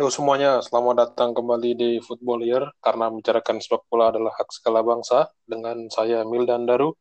Halo 0.00 0.08
semuanya, 0.08 0.64
selamat 0.64 0.96
datang 0.96 1.36
kembali 1.36 1.76
di 1.76 1.90
Football 2.00 2.40
Year 2.48 2.64
karena 2.80 3.12
membicarakan 3.12 3.60
sepak 3.60 3.84
bola 3.92 4.08
adalah 4.08 4.32
hak 4.32 4.48
segala 4.48 4.80
bangsa 4.80 5.28
dengan 5.44 5.92
saya 5.92 6.24
Mildan 6.24 6.64
Daru. 6.64 6.96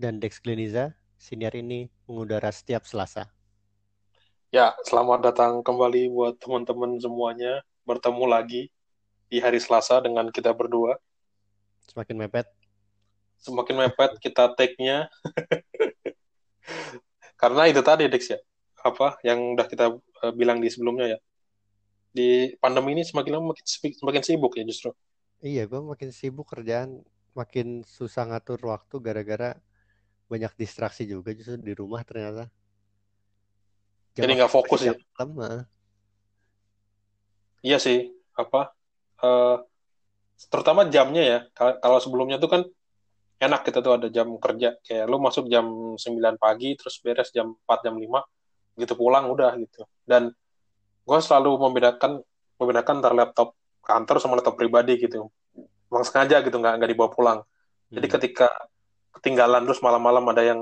dan 0.00 0.16
Dex 0.16 0.40
Gleniza. 0.40 0.96
Siniar 1.20 1.52
ini 1.52 1.92
mengudara 2.08 2.48
setiap 2.48 2.88
Selasa. 2.88 3.28
Ya, 4.48 4.72
selamat 4.80 5.28
datang 5.28 5.60
kembali 5.60 6.08
buat 6.08 6.40
teman-teman 6.40 6.96
semuanya. 6.96 7.60
Bertemu 7.84 8.24
lagi 8.24 8.72
di 9.28 9.44
hari 9.44 9.60
Selasa 9.60 10.00
dengan 10.00 10.32
kita 10.32 10.56
berdua. 10.56 10.96
Semakin 11.84 12.16
mepet. 12.16 12.48
Semakin 13.44 13.76
mepet 13.76 14.16
kita 14.24 14.56
take-nya. 14.56 15.12
karena 17.44 17.68
itu 17.68 17.84
tadi 17.84 18.08
Dex 18.08 18.32
ya, 18.32 18.40
apa 18.80 19.20
yang 19.20 19.52
udah 19.52 19.68
kita 19.68 20.00
eh, 20.00 20.32
bilang 20.32 20.64
di 20.64 20.72
sebelumnya 20.72 21.12
ya. 21.12 21.20
Di 22.18 22.58
pandemi 22.58 22.98
ini 22.98 23.06
semakin 23.06 23.38
lama 23.38 23.54
makin, 23.54 23.62
semakin 23.94 24.22
sibuk 24.26 24.58
ya 24.58 24.66
justru. 24.66 24.90
Iya, 25.38 25.70
gue 25.70 25.78
makin 25.78 26.10
sibuk 26.10 26.50
kerjaan, 26.50 26.98
makin 27.30 27.86
susah 27.86 28.26
ngatur 28.26 28.58
waktu 28.66 28.98
gara-gara 28.98 29.54
banyak 30.26 30.50
distraksi 30.58 31.06
juga 31.06 31.30
justru 31.30 31.62
di 31.62 31.78
rumah 31.78 32.02
ternyata. 32.02 32.50
Jadi 34.18 34.34
nggak 34.34 34.50
fokus 34.50 34.82
ya? 34.82 34.98
Jam 35.14 35.30
ah. 35.38 35.62
Iya 37.62 37.78
sih, 37.78 38.10
apa 38.34 38.74
eh 39.22 39.56
terutama 40.50 40.90
jamnya 40.90 41.22
ya. 41.22 41.38
Kal- 41.54 41.78
Kalau 41.78 41.98
sebelumnya 42.02 42.42
tuh 42.42 42.50
kan 42.50 42.62
enak 43.38 43.62
kita 43.62 43.78
tuh 43.78 43.94
ada 43.94 44.08
jam 44.10 44.26
kerja. 44.42 44.74
Kayak 44.82 45.06
lu 45.06 45.22
masuk 45.22 45.46
jam 45.46 45.94
9 45.94 46.34
pagi 46.34 46.74
terus 46.74 46.98
beres 46.98 47.30
jam 47.30 47.54
4 47.54 47.86
jam 47.86 47.94
5 47.94 48.26
gitu 48.74 48.98
pulang 48.98 49.30
udah 49.30 49.54
gitu. 49.54 49.86
Dan 50.02 50.34
gue 51.08 51.18
selalu 51.24 51.56
membedakan 51.56 52.20
membedakan 52.60 53.00
antara 53.00 53.16
laptop 53.16 53.56
kantor 53.80 54.16
sama 54.20 54.36
laptop 54.36 54.60
pribadi 54.60 55.00
gitu. 55.00 55.32
Emang 55.88 56.04
sengaja 56.04 56.44
gitu 56.44 56.60
nggak 56.60 56.74
nggak 56.76 56.90
dibawa 56.92 57.08
pulang. 57.08 57.38
Jadi 57.88 58.04
Hmm. 58.04 58.14
ketika 58.20 58.48
ketinggalan 59.16 59.64
terus 59.64 59.80
malam-malam 59.80 60.20
ada 60.28 60.44
yang 60.44 60.60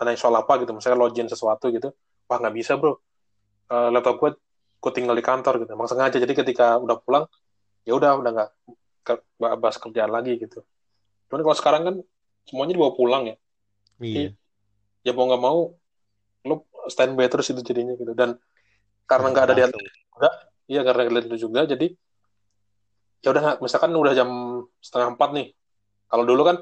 ada 0.00 0.08
yang 0.08 0.20
soal 0.20 0.32
apa 0.40 0.56
gitu, 0.64 0.72
misalnya 0.72 0.96
login 0.96 1.28
sesuatu 1.28 1.68
gitu, 1.68 1.92
wah 2.24 2.40
nggak 2.40 2.56
bisa 2.56 2.80
bro, 2.80 2.96
Eh, 3.70 3.88
laptop 3.94 4.18
gue 4.18 4.30
gue 4.82 4.92
tinggal 4.96 5.14
di 5.14 5.22
kantor 5.22 5.62
gitu, 5.62 5.70
emang 5.78 5.86
sengaja. 5.86 6.18
Jadi 6.18 6.34
ketika 6.34 6.74
udah 6.74 6.98
pulang, 6.98 7.22
ya 7.86 7.94
udah 7.94 8.18
udah 8.18 8.30
nggak 8.34 8.50
ke- 9.06 9.22
bahas 9.38 9.78
kerjaan 9.78 10.10
lagi 10.10 10.42
gitu. 10.42 10.66
Cuman 11.30 11.46
kalau 11.46 11.54
sekarang 11.54 11.82
kan 11.86 11.94
semuanya 12.50 12.74
dibawa 12.74 12.98
pulang 12.98 13.30
ya, 13.30 13.36
Iya. 14.02 14.34
ya 15.06 15.12
mau 15.14 15.30
nggak 15.30 15.38
mau 15.38 15.58
lu 16.42 16.54
standby 16.90 17.30
terus 17.30 17.46
itu 17.54 17.62
jadinya 17.62 17.94
gitu. 17.94 18.10
Dan 18.10 18.40
karena 19.08 19.26
nggak 19.32 19.44
ada 19.48 19.54
di 19.56 19.62
Langsung. 19.64 19.84
Iya 20.70 20.80
karena 20.86 21.02
kalian 21.02 21.26
itu 21.26 21.38
juga 21.50 21.66
jadi 21.66 21.86
ya 23.20 23.28
udah 23.34 23.58
misalkan 23.58 23.90
udah 23.92 24.14
jam 24.14 24.30
setengah 24.80 25.18
empat 25.18 25.30
nih. 25.34 25.46
Kalau 26.06 26.24
dulu 26.24 26.42
kan 26.46 26.56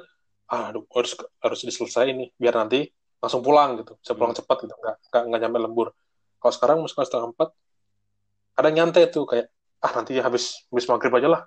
ah 0.49 0.73
aduh, 0.73 0.85
harus 0.97 1.13
harus 1.45 1.61
diselesaikan 1.61 2.17
nih 2.17 2.29
biar 2.41 2.55
nanti 2.57 2.89
langsung 3.21 3.45
pulang 3.45 3.77
gitu. 3.85 4.01
Bisa 4.01 4.17
pulang 4.17 4.33
Hmm. 4.33 4.41
cepat 4.41 4.57
gitu. 4.65 4.75
Nggak, 4.81 4.97
nggak, 5.13 5.23
nggak 5.29 5.41
nyampe 5.45 5.59
lembur. 5.61 5.89
Kalau 6.41 6.53
sekarang 6.57 6.77
misalkan 6.81 7.07
setengah 7.07 7.29
empat 7.37 7.49
kadang 8.57 8.75
nyantai 8.75 9.07
tuh 9.13 9.25
kayak 9.29 9.47
ah 9.79 9.93
nanti 9.95 10.19
habis 10.19 10.67
habis 10.73 10.87
maghrib 10.91 11.13
aja 11.15 11.29
lah 11.31 11.41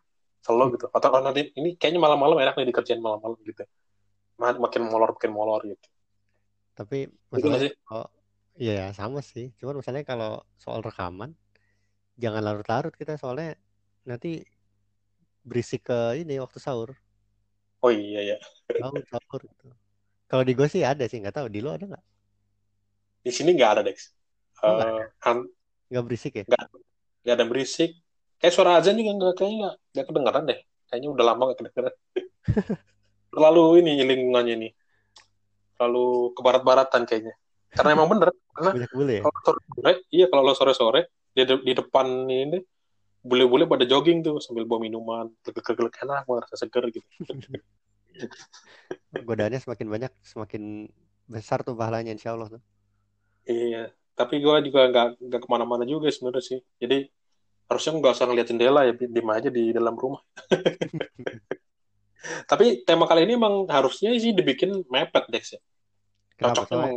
selalu 0.45 0.77
gitu. 0.79 0.87
Atau 0.93 1.09
"Oh, 1.11 1.21
nanti 1.21 1.51
ini 1.57 1.75
kayaknya 1.75 1.99
malam-malam 1.99 2.37
enak 2.39 2.55
nih 2.55 2.69
dikerjain 2.71 3.01
malam-malam 3.01 3.41
gitu. 3.43 3.65
Ma- 4.39 4.55
Makin 4.57 4.81
molor 4.87 5.17
makin 5.17 5.31
molor 5.33 5.61
gitu. 5.65 5.87
Tapi 6.77 7.09
Gitu 7.09 7.41
masalahnya 7.47 7.61
sih? 7.67 7.71
kalau 7.83 8.05
iya 8.59 8.71
ya 8.79 8.85
sama 8.99 9.19
sih. 9.31 9.45
Cuman 9.59 9.75
misalnya 9.79 10.03
kalau 10.11 10.29
soal 10.63 10.79
rekaman 10.87 11.29
jangan 12.23 12.41
larut-larut 12.47 12.93
kita 13.01 13.13
soalnya 13.21 13.49
nanti 14.09 14.29
berisik 15.45 15.81
ke 15.89 15.99
ini 16.21 16.37
waktu 16.41 16.57
sahur. 16.61 16.89
Oh 17.81 17.91
iya 17.91 18.21
ya. 18.29 18.35
Sahur, 18.77 19.01
sahur 19.11 19.41
gitu. 19.51 19.67
Kalau 20.29 20.43
di 20.47 20.53
gue 20.59 20.67
sih 20.73 20.83
ada 20.91 21.05
sih, 21.11 21.19
nggak 21.21 21.35
tahu 21.37 21.47
di 21.55 21.59
lo 21.65 21.71
ada 21.77 21.85
nggak? 21.91 22.03
Di 23.25 23.31
sini 23.37 23.49
nggak 23.57 23.71
ada 23.73 23.81
Dex. 23.87 23.99
Oh, 24.65 24.71
nggak 24.77 24.89
Eh, 24.89 25.29
an- 25.29 25.49
Nggak 25.91 26.03
berisik 26.07 26.33
ya? 26.41 26.45
nggak 26.47 26.61
nggak 27.23 27.35
ada 27.37 27.45
berisik 27.51 27.89
kayak 28.39 28.53
suara 28.55 28.71
azan 28.79 28.95
juga 28.99 29.11
nggak 29.17 29.33
kayaknya 29.37 29.57
nggak 29.61 29.75
nggak 29.93 30.05
kedengeran 30.09 30.43
deh 30.49 30.59
kayaknya 30.89 31.09
udah 31.15 31.25
lama 31.29 31.41
nggak 31.47 31.59
kedengeran 31.59 31.93
terlalu 33.31 33.63
ini 33.83 33.91
lingkungannya 34.09 34.55
nih 34.61 34.71
terlalu 35.75 36.05
ke 36.35 36.41
barat-baratan 36.45 37.03
kayaknya 37.09 37.33
karena 37.71 37.89
emang 37.95 38.07
bener 38.11 38.29
karena 38.51 38.71
Banyak 38.75 38.91
bule 38.91 39.13
ya? 39.15 39.21
kalau 39.23 39.39
sore 39.43 39.59
sore 39.71 39.91
iya 40.11 40.25
kalau 40.27 40.41
lo 40.43 40.53
sore 40.53 40.73
sore 40.75 41.01
di, 41.31 41.41
de- 41.47 41.63
di 41.63 41.73
depan 41.75 42.07
ini 42.27 42.59
bule-bule 43.21 43.69
pada 43.69 43.85
jogging 43.85 44.25
tuh 44.25 44.41
sambil 44.41 44.65
bawa 44.65 44.81
minuman 44.81 45.29
gelek-gelek 45.45 45.93
enak 46.03 46.25
banget 46.25 46.43
rasa 46.49 46.55
seger 46.65 46.83
gitu 46.91 47.07
Godaannya 49.11 49.59
semakin 49.59 49.87
banyak, 49.87 50.11
semakin 50.23 50.87
besar 51.27 51.63
tuh 51.63 51.75
pahalanya 51.75 52.11
insya 52.11 52.35
Allah 52.35 52.51
tuh. 52.51 52.61
iya 53.47 53.87
tapi 54.11 54.43
gue 54.43 54.55
juga 54.67 54.91
nggak 54.91 55.07
nggak 55.23 55.41
ke 55.41 55.49
mana-mana 55.49 55.87
juga 55.87 56.11
sebenarnya 56.11 56.43
sih 56.43 56.59
jadi 56.77 57.07
harusnya 57.71 57.91
nggak 57.97 58.13
usah 58.13 58.27
ngeliat 58.27 58.47
jendela 58.51 58.81
ya 58.85 58.93
diem 58.93 59.29
aja 59.31 59.49
di 59.49 59.71
dalam 59.71 59.95
rumah 59.95 60.21
tapi 62.51 62.85
tema 62.85 63.09
kali 63.09 63.25
ini 63.25 63.33
emang 63.39 63.65
harusnya 63.65 64.13
sih 64.19 64.35
dibikin 64.35 64.83
mepet 64.91 65.25
Dex 65.31 65.57
ya 65.57 65.61
Kenapa? 66.37 66.67
cocoknya 66.67 66.77
emang 66.77 66.93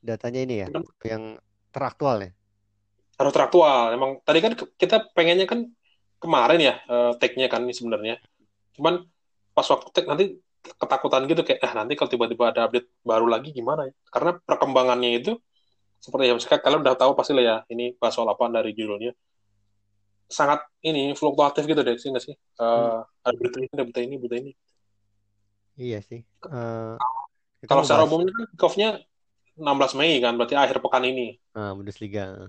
datanya 0.00 0.40
ini 0.42 0.54
ya, 0.64 0.68
yang 1.06 1.36
teraktual 1.70 2.24
ya. 2.24 2.30
harus 3.20 3.36
teraktual. 3.36 3.92
Emang 3.92 4.16
tadi 4.24 4.40
kan 4.40 4.56
kita 4.56 5.12
pengennya 5.12 5.44
kan 5.44 5.68
kemarin 6.20 6.60
ya 6.60 6.74
eh, 6.88 7.12
take-nya 7.20 7.52
kan 7.52 7.64
ini 7.68 7.76
sebenarnya. 7.76 8.16
Cuman 8.76 9.04
pas 9.52 9.66
waktu 9.68 9.88
take 9.92 10.08
nanti 10.08 10.24
ketakutan 10.60 11.24
gitu 11.28 11.44
kayak 11.44 11.60
ah 11.64 11.72
nanti 11.76 11.96
kalau 11.96 12.08
tiba-tiba 12.12 12.52
ada 12.52 12.68
update 12.68 12.88
baru 13.04 13.28
lagi 13.28 13.52
gimana 13.52 13.88
ya? 13.88 13.94
Karena 14.08 14.40
perkembangannya 14.40 15.20
itu 15.20 15.36
seperti 16.00 16.32
ya 16.32 16.34
misalkan 16.36 16.60
kalian 16.64 16.80
udah 16.80 16.96
tahu 16.96 17.12
pasti 17.12 17.36
lah 17.36 17.44
ya 17.44 17.56
ini 17.68 17.92
bahas 17.96 18.16
soal 18.16 18.28
apa 18.32 18.48
dari 18.48 18.72
judulnya. 18.72 19.12
Sangat 20.30 20.64
ini 20.80 21.12
fluktuatif 21.12 21.68
gitu 21.68 21.80
deh 21.84 21.96
sih 22.00 22.08
nggak 22.08 22.24
sih? 22.24 22.36
Eh, 22.36 23.00
ada 23.04 23.36
berita 23.36 23.56
ini 23.60 23.68
ada 23.68 23.84
berita 23.84 24.00
ini 24.00 24.14
berita 24.16 24.36
ini. 24.40 24.52
Iya 25.80 25.98
sih. 26.04 26.20
Eh, 26.24 26.94
kita 27.64 27.68
kalau 27.68 27.82
secara 27.84 28.04
bahas 28.04 28.12
umumnya 28.12 28.32
kan 28.32 28.44
kick-off-nya 28.52 28.88
16 29.60 29.98
Mei 30.00 30.16
kan 30.24 30.34
berarti 30.40 30.56
akhir 30.56 30.80
pekan 30.80 31.04
ini 31.04 31.36
ah, 31.52 31.76
Bundesliga. 31.76 32.48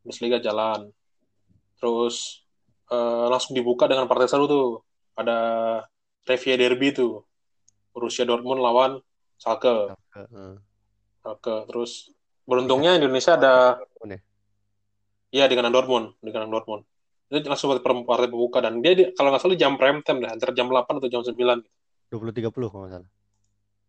Bundesliga 0.00 0.40
jalan. 0.40 0.88
Terus 1.76 2.40
eh, 2.88 3.26
langsung 3.28 3.52
dibuka 3.52 3.84
dengan 3.84 4.08
partai 4.08 4.26
seru 4.26 4.48
tuh. 4.48 4.68
Ada 5.16 5.36
Revia 6.24 6.56
Derby 6.56 6.96
tuh. 6.96 7.22
Borussia 7.92 8.24
Dortmund 8.24 8.60
lawan 8.60 9.00
Schalke. 9.36 9.92
Eh, 10.16 10.56
Schalke. 11.20 11.68
Terus 11.68 12.08
bisa 12.08 12.14
beruntungnya 12.46 12.94
Indonesia 12.96 13.34
ada 13.34 13.54
ya. 14.06 14.18
ya 15.34 15.44
dengan 15.50 15.68
Dortmund, 15.74 16.14
dengan 16.22 16.46
Dortmund. 16.48 16.86
Itu 17.26 17.42
langsung 17.50 17.74
buat 17.74 17.82
partai 17.82 18.30
pembuka 18.30 18.62
dan 18.62 18.78
dia 18.78 18.94
di- 18.94 19.10
kalau 19.18 19.34
nggak 19.34 19.42
salah 19.42 19.58
jam 19.58 19.74
prime 19.74 19.98
time 20.06 20.22
dah, 20.22 20.30
antara 20.30 20.54
jam 20.54 20.70
8 20.70 21.02
atau 21.02 21.10
jam 21.10 21.26
9. 21.26 21.58
20-30 22.06 22.70
kalau 22.70 22.86
nggak 22.86 22.94
salah. 22.94 23.10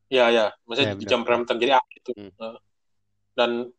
Ya 0.09 0.25
ya, 0.31 0.31
Ya 0.31 0.45
maksudnya 0.66 0.95
benar. 0.97 1.06
jam 1.06 1.22
prime 1.22 1.44
time 1.45 1.59
jadi 1.62 1.71
ah, 1.77 1.86
itu. 1.94 2.12
Hmm. 2.18 2.57
Dan 3.38 3.69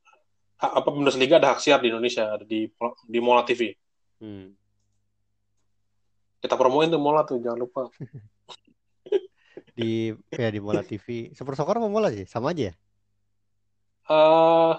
apa 0.59 0.89
Bundesliga 0.95 1.43
ada 1.43 1.55
hak 1.55 1.59
siar 1.59 1.83
di 1.83 1.91
Indonesia, 1.91 2.39
ada 2.39 2.47
di 2.47 2.71
di 3.11 3.19
Mola 3.19 3.43
TV. 3.43 3.75
Hmm. 4.23 4.55
Kita 6.39 6.55
promoin 6.55 6.87
tuh 6.87 7.03
Mola 7.03 7.27
tuh, 7.27 7.43
jangan 7.43 7.59
lupa. 7.59 7.83
Di 9.79 10.11
ya 10.35 10.51
di 10.51 10.59
Mola 10.59 10.83
TV. 10.83 11.31
Super 11.39 11.55
Soccer 11.55 11.79
apa 11.79 11.87
Mola 11.87 12.11
sih? 12.11 12.27
Sama 12.27 12.51
aja 12.51 12.75
ya? 12.75 12.75
eh 14.09 14.75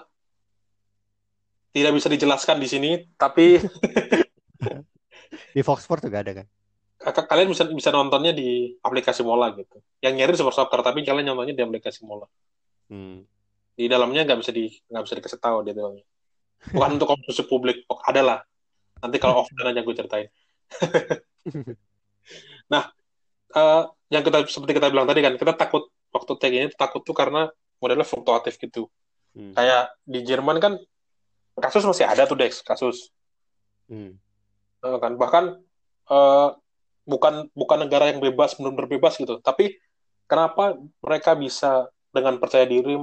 tidak 1.70 1.92
bisa 1.96 2.10
dijelaskan 2.10 2.58
di 2.60 2.68
sini, 2.68 2.90
tapi 3.16 3.56
Di 5.54 5.62
Fox 5.62 5.86
Sports 5.86 6.04
juga 6.04 6.20
ada 6.20 6.42
kan? 6.42 6.46
kalian 7.00 7.48
bisa 7.48 7.64
bisa 7.72 7.88
nontonnya 7.88 8.36
di 8.36 8.76
aplikasi 8.84 9.24
Mola 9.24 9.56
gitu. 9.56 9.80
Yang 10.04 10.14
nyari 10.20 10.32
Super 10.36 10.52
Soccer, 10.52 10.84
tapi 10.84 11.00
kalian 11.00 11.32
nontonnya 11.32 11.56
di 11.56 11.64
aplikasi 11.64 12.04
Mola. 12.04 12.28
Hmm. 12.92 13.24
Di 13.74 13.86
dalamnya 13.88 14.26
nggak 14.26 14.38
bisa 14.40 14.52
di 14.52 14.68
nggak 14.68 15.02
bisa 15.06 15.14
dikasih 15.18 15.40
tahu 15.40 15.58
di 15.66 15.72
dalamnya. 15.72 16.04
Bukan 16.70 16.90
untuk 17.00 17.08
konsumsi 17.08 17.42
publik, 17.48 17.88
oh, 17.88 18.00
ada 18.04 18.20
lah. 18.20 18.38
Nanti 19.00 19.16
kalau 19.16 19.38
offline 19.44 19.72
aja 19.72 19.80
gue 19.82 19.94
ceritain. 19.94 20.28
Nah, 22.70 22.86
eh, 23.58 23.82
yang 24.14 24.22
kita 24.22 24.46
seperti 24.46 24.78
kita 24.78 24.94
bilang 24.94 25.02
tadi 25.02 25.18
kan, 25.18 25.34
kita 25.34 25.58
takut 25.58 25.90
waktu 26.14 26.32
tag 26.38 26.54
ini 26.54 26.70
takut 26.70 27.02
tuh 27.02 27.10
karena 27.10 27.50
modelnya 27.82 28.06
fluktuatif 28.06 28.54
gitu. 28.54 28.86
Hmm. 29.34 29.50
Kayak 29.58 29.90
di 30.06 30.22
Jerman 30.22 30.62
kan 30.62 30.78
kasus 31.58 31.82
masih 31.82 32.06
ada 32.06 32.30
tuh 32.30 32.38
Dex, 32.38 32.62
kasus. 32.62 33.10
Hmm. 33.90 34.14
Eh, 34.86 34.98
kan 35.02 35.18
bahkan 35.18 35.58
eh, 36.06 36.48
bukan 37.10 37.50
bukan 37.56 37.78
negara 37.82 38.14
yang 38.14 38.22
bebas 38.22 38.54
benar-benar 38.54 38.86
bebas 38.86 39.18
gitu 39.18 39.42
tapi 39.42 39.74
kenapa 40.30 40.78
mereka 41.02 41.34
bisa 41.34 41.90
dengan 42.14 42.38
percaya 42.38 42.66
diri 42.70 42.94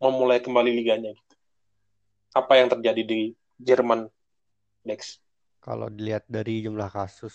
memulai 0.00 0.38
kembali 0.40 0.70
liganya 0.72 1.12
gitu. 1.12 1.34
Apa 2.36 2.60
yang 2.60 2.68
terjadi 2.68 3.02
di 3.02 3.20
Jerman 3.56 4.08
next? 4.84 5.24
Kalau 5.64 5.88
dilihat 5.88 6.28
dari 6.28 6.62
jumlah 6.62 6.92
kasus 6.92 7.34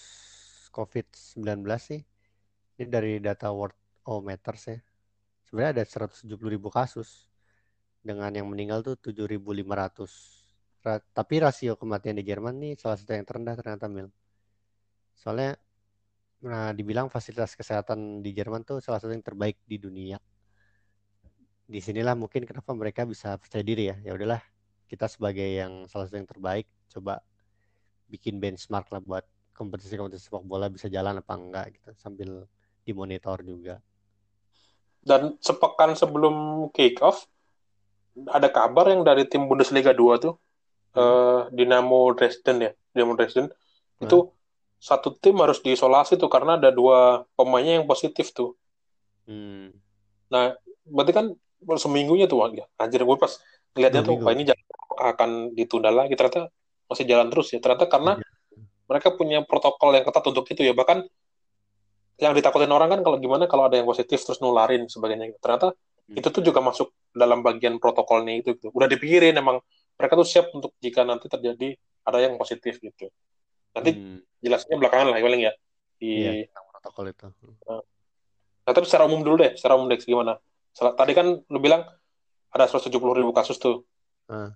COVID-19 0.71 1.65
sih, 1.81 1.99
ini 2.79 2.87
dari 2.87 3.17
data 3.19 3.49
World 3.51 3.75
Ometers 4.07 4.63
ya. 4.71 4.79
Sebenarnya 5.49 5.81
ada 5.81 5.83
170 5.83 6.31
ribu 6.47 6.71
kasus 6.71 7.27
dengan 7.99 8.31
yang 8.31 8.47
meninggal 8.47 8.81
tuh 8.81 8.95
7.500. 8.95 10.41
Ra- 10.81 11.03
tapi 11.13 11.43
rasio 11.43 11.77
kematian 11.77 12.17
di 12.17 12.25
Jerman 12.25 12.57
nih 12.57 12.73
salah 12.79 12.97
satu 12.97 13.13
yang 13.13 13.25
terendah 13.27 13.53
ternyata 13.53 13.85
Mil. 13.85 14.09
Soalnya 15.13 15.57
nah 16.41 16.73
dibilang 16.73 17.05
fasilitas 17.05 17.53
kesehatan 17.53 18.25
di 18.25 18.33
Jerman 18.33 18.65
tuh 18.65 18.81
salah 18.81 18.97
satu 18.97 19.13
yang 19.13 19.21
terbaik 19.21 19.61
di 19.67 19.77
dunia. 19.77 20.17
Di 21.71 21.79
sinilah 21.79 22.19
mungkin 22.19 22.43
kenapa 22.43 22.75
mereka 22.75 23.07
bisa 23.07 23.39
percaya 23.39 23.63
diri 23.63 23.87
ya. 23.87 23.95
Ya 24.03 24.11
udahlah, 24.11 24.43
kita 24.91 25.07
sebagai 25.07 25.47
yang 25.47 25.87
salah 25.87 26.11
satu 26.11 26.19
yang 26.19 26.27
terbaik 26.27 26.67
coba 26.91 27.23
bikin 28.11 28.43
benchmark 28.43 28.91
lah 28.91 28.99
buat 28.99 29.23
kompetisi-kompetisi 29.55 30.27
sepak 30.27 30.43
bola 30.43 30.67
bisa 30.67 30.91
jalan 30.91 31.23
apa 31.23 31.33
enggak 31.39 31.65
gitu 31.79 31.95
sambil 31.95 32.43
dimonitor 32.83 33.39
juga. 33.47 33.79
Dan 34.99 35.39
sepekan 35.39 35.95
sebelum 35.95 36.67
kick 36.75 36.99
off 36.99 37.23
ada 38.27 38.51
kabar 38.51 38.91
yang 38.91 39.07
dari 39.07 39.23
tim 39.23 39.47
Bundesliga 39.47 39.95
2 39.95 40.19
tuh 40.19 40.35
eh, 40.99 41.39
Dinamo 41.55 42.11
Dresden 42.11 42.67
ya, 42.67 42.71
Dinamo 42.91 43.15
Dresden 43.15 43.47
itu 44.03 44.27
satu 44.81 45.13
tim 45.13 45.37
harus 45.39 45.61
diisolasi 45.61 46.17
tuh 46.17 46.27
karena 46.27 46.57
ada 46.57 46.73
dua 46.73 47.23
pemainnya 47.37 47.79
yang 47.79 47.85
positif 47.85 48.33
tuh. 48.33 48.57
Hmm. 49.29 49.69
Nah, 50.33 50.57
berarti 50.89 51.13
kan 51.13 51.25
baru 51.61 51.79
seminggunya 51.79 52.25
tuh 52.25 52.41
ya. 52.57 52.65
Anjir 52.81 53.05
gue 53.05 53.17
pas 53.17 53.31
ngeliatnya 53.77 54.01
tuh, 54.03 54.17
wah 54.19 54.33
ini 54.33 54.49
akan 54.97 55.55
ditunda 55.55 55.93
lagi. 55.93 56.13
Ternyata 56.17 56.49
masih 56.89 57.05
jalan 57.07 57.27
terus 57.31 57.53
ya. 57.53 57.59
Ternyata 57.63 57.87
karena 57.87 58.19
Iya. 58.19 58.27
mereka 58.89 59.07
punya 59.15 59.39
protokol 59.45 59.95
yang 59.95 60.03
ketat 60.03 60.25
untuk 60.27 60.45
itu 60.51 60.61
ya. 60.65 60.73
Bahkan 60.75 61.07
yang 62.21 62.33
ditakutin 62.37 62.69
orang 62.69 62.91
kan 62.91 62.99
kalau 63.01 63.17
gimana 63.17 63.47
kalau 63.47 63.65
ada 63.65 63.79
yang 63.79 63.87
positif 63.87 64.21
terus 64.21 64.43
nularin 64.43 64.85
sebagainya. 64.85 65.33
Ternyata 65.41 65.73
Hmm. 65.73 66.17
itu 66.19 66.27
tuh 66.27 66.43
juga 66.43 66.59
masuk 66.59 66.91
dalam 67.15 67.39
bagian 67.41 67.79
protokolnya 67.79 68.43
itu 68.43 68.57
gitu. 68.59 68.69
Udah 68.75 68.89
dipikirin 68.91 69.37
emang 69.37 69.63
mereka 69.95 70.13
tuh 70.17 70.27
siap 70.27 70.51
untuk 70.51 70.75
jika 70.83 71.05
nanti 71.07 71.31
terjadi 71.31 71.77
ada 72.03 72.17
yang 72.19 72.35
positif 72.35 72.81
gitu. 72.81 73.07
Nanti 73.71 73.95
Hmm. 73.95 74.19
jelasnya 74.43 74.75
belakangan 74.75 75.13
lah 75.13 75.17
ya 75.17 75.23
paling 75.23 75.41
ya. 75.47 75.53
Di 76.01 76.11
tentang 76.49 76.65
protokol 76.73 77.05
itu. 77.13 77.27
Nah, 78.61 78.73
tapi 78.73 78.85
secara 78.85 79.05
umum 79.09 79.21
dulu 79.25 79.41
deh, 79.41 79.51
secara 79.57 79.73
umum 79.77 79.87
Dex 79.89 80.03
gimana? 80.05 80.37
Tadi 80.71 81.11
kan 81.11 81.27
lu 81.51 81.59
bilang 81.59 81.83
ada 82.51 82.65
170 82.67 83.15
ribu 83.15 83.31
kasus 83.35 83.59
tuh. 83.59 83.83
Ah. 84.31 84.55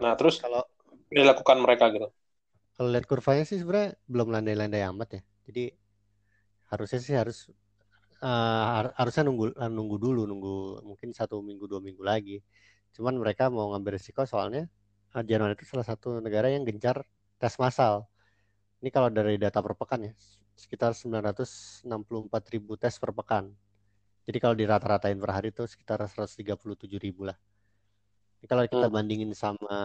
Nah, 0.00 0.12
terus 0.16 0.40
Kalau 0.40 0.64
dilakukan 1.12 1.60
mereka 1.62 1.92
gitu. 1.94 2.08
kalau 2.74 2.90
lihat 2.90 3.06
kurvanya 3.06 3.46
sih 3.46 3.62
sebenarnya 3.62 3.94
belum 4.10 4.34
landai-landai 4.34 4.82
amat 4.90 5.08
ya. 5.14 5.22
Jadi 5.46 5.64
harusnya 6.74 7.00
sih 7.00 7.14
harus 7.14 7.38
har- 8.18 8.96
harusnya 8.98 9.28
nunggu 9.28 9.54
nunggu 9.54 9.96
dulu 10.00 10.22
nunggu 10.26 10.82
mungkin 10.82 11.14
satu 11.14 11.38
minggu 11.44 11.70
dua 11.70 11.78
minggu 11.78 12.02
lagi. 12.02 12.42
Cuman 12.96 13.14
mereka 13.20 13.46
mau 13.52 13.70
ngambil 13.74 13.94
risiko 14.00 14.26
soalnya 14.26 14.66
eh, 15.14 15.22
Jerman 15.22 15.54
itu 15.54 15.62
salah 15.68 15.86
satu 15.86 16.18
negara 16.18 16.50
yang 16.50 16.66
gencar 16.66 17.06
tes 17.38 17.54
massal. 17.62 18.08
Ini 18.82 18.90
kalau 18.90 19.08
dari 19.08 19.38
data 19.38 19.62
per 19.62 19.78
pekan 19.78 20.10
ya 20.10 20.12
sekitar 20.58 20.94
964 20.94 22.42
ribu 22.50 22.74
tes 22.74 22.94
per 22.98 23.14
pekan. 23.14 23.54
Jadi 24.24 24.38
kalau 24.40 24.56
dirata-ratain 24.56 25.20
per 25.20 25.30
hari 25.30 25.52
itu 25.52 25.68
sekitar 25.68 26.00
137 26.00 26.96
ribu 26.96 27.28
lah. 27.28 27.36
Ini 28.40 28.46
kalau 28.48 28.64
kita 28.64 28.88
Hmm. 28.88 28.96
bandingin 28.96 29.30
sama 29.36 29.76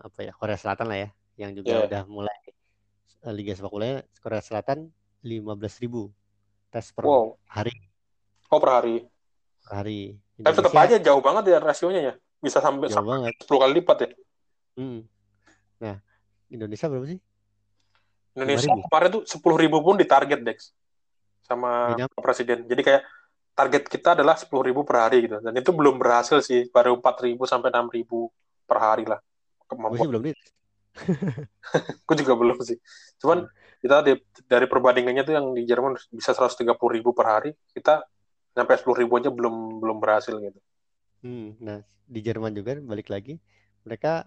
apa 0.00 0.20
ya 0.24 0.32
Korea 0.32 0.56
Selatan 0.56 0.88
lah 0.88 0.98
ya, 1.00 1.08
yang 1.38 1.52
juga 1.52 1.76
Iya. 1.76 1.86
udah 1.88 2.02
mulai 2.08 2.36
eh, 3.20 3.32
Liga 3.36 3.52
sepak 3.52 3.68
bolanya 3.68 4.00
Korea 4.24 4.40
Selatan 4.40 4.88
15 5.20 5.76
ribu 5.76 6.08
tes 6.72 6.88
per 6.88 7.04
Wow. 7.04 7.36
hari 7.44 7.72
Oh, 8.48 8.56
per 8.56 8.70
hari. 8.80 9.04
per 9.60 9.72
hari. 9.84 10.16
Tapi 10.40 10.56
tetap 10.56 10.72
Indonesia 10.72 10.96
aja 10.96 11.04
jauh 11.04 11.20
banget 11.20 11.44
ya 11.52 11.58
rasionya 11.60 12.00
ya. 12.00 12.14
Bisa 12.40 12.64
sampai 12.64 12.88
jauh 12.88 13.04
banget. 13.04 13.36
10 13.44 13.60
kali 13.60 13.72
lipat 13.76 13.96
ya. 14.00 14.08
Hmm. 14.80 15.04
Nah, 15.78 16.00
Indonesia 16.48 16.88
berapa 16.88 17.04
sih? 17.06 17.20
Indonesia 18.32 18.72
5.000. 18.72 18.88
kemarin 18.88 19.08
tuh 19.12 19.22
10 19.28 19.56
ribu 19.60 19.84
pun 19.84 20.00
ditarget 20.00 20.40
Dex 20.40 20.72
sama 21.44 21.92
Presiden. 22.16 22.64
Jadi 22.64 22.80
kayak 22.80 23.02
target 23.54 23.84
kita 23.86 24.14
adalah 24.18 24.34
10 24.38 24.62
ribu 24.64 24.82
per 24.86 24.96
hari 25.06 25.26
gitu. 25.26 25.38
Dan 25.42 25.54
itu 25.56 25.70
belum 25.70 26.00
berhasil 26.00 26.40
sih. 26.40 26.68
Baru 26.70 26.98
4 26.98 27.16
ribu 27.26 27.44
sampai 27.44 27.70
6 27.70 27.88
ribu 27.92 28.30
per 28.64 28.78
hari 28.80 29.04
lah. 29.06 29.20
Kemampuan. 29.68 30.08
belum 30.10 30.22
di 30.26 30.32
Gue 32.06 32.16
juga 32.18 32.34
belum 32.34 32.58
sih. 32.64 32.78
Cuman 33.22 33.46
kita 33.80 34.02
di- 34.02 34.22
dari 34.50 34.66
perbandingannya 34.66 35.22
tuh 35.22 35.34
yang 35.34 35.46
di 35.54 35.62
Jerman 35.64 35.94
bisa 36.10 36.34
130 36.34 36.90
ribu 36.90 37.14
per 37.14 37.26
hari. 37.26 37.50
Kita 37.70 38.02
sampai 38.50 38.74
10 38.76 38.98
ribu 39.06 39.12
aja 39.16 39.30
belum 39.30 39.78
belum 39.78 39.96
berhasil 40.02 40.34
gitu. 40.42 40.58
Hmm, 41.22 41.54
nah 41.62 41.78
di 42.10 42.20
Jerman 42.24 42.50
juga 42.50 42.74
balik 42.82 43.06
lagi 43.12 43.38
mereka 43.86 44.26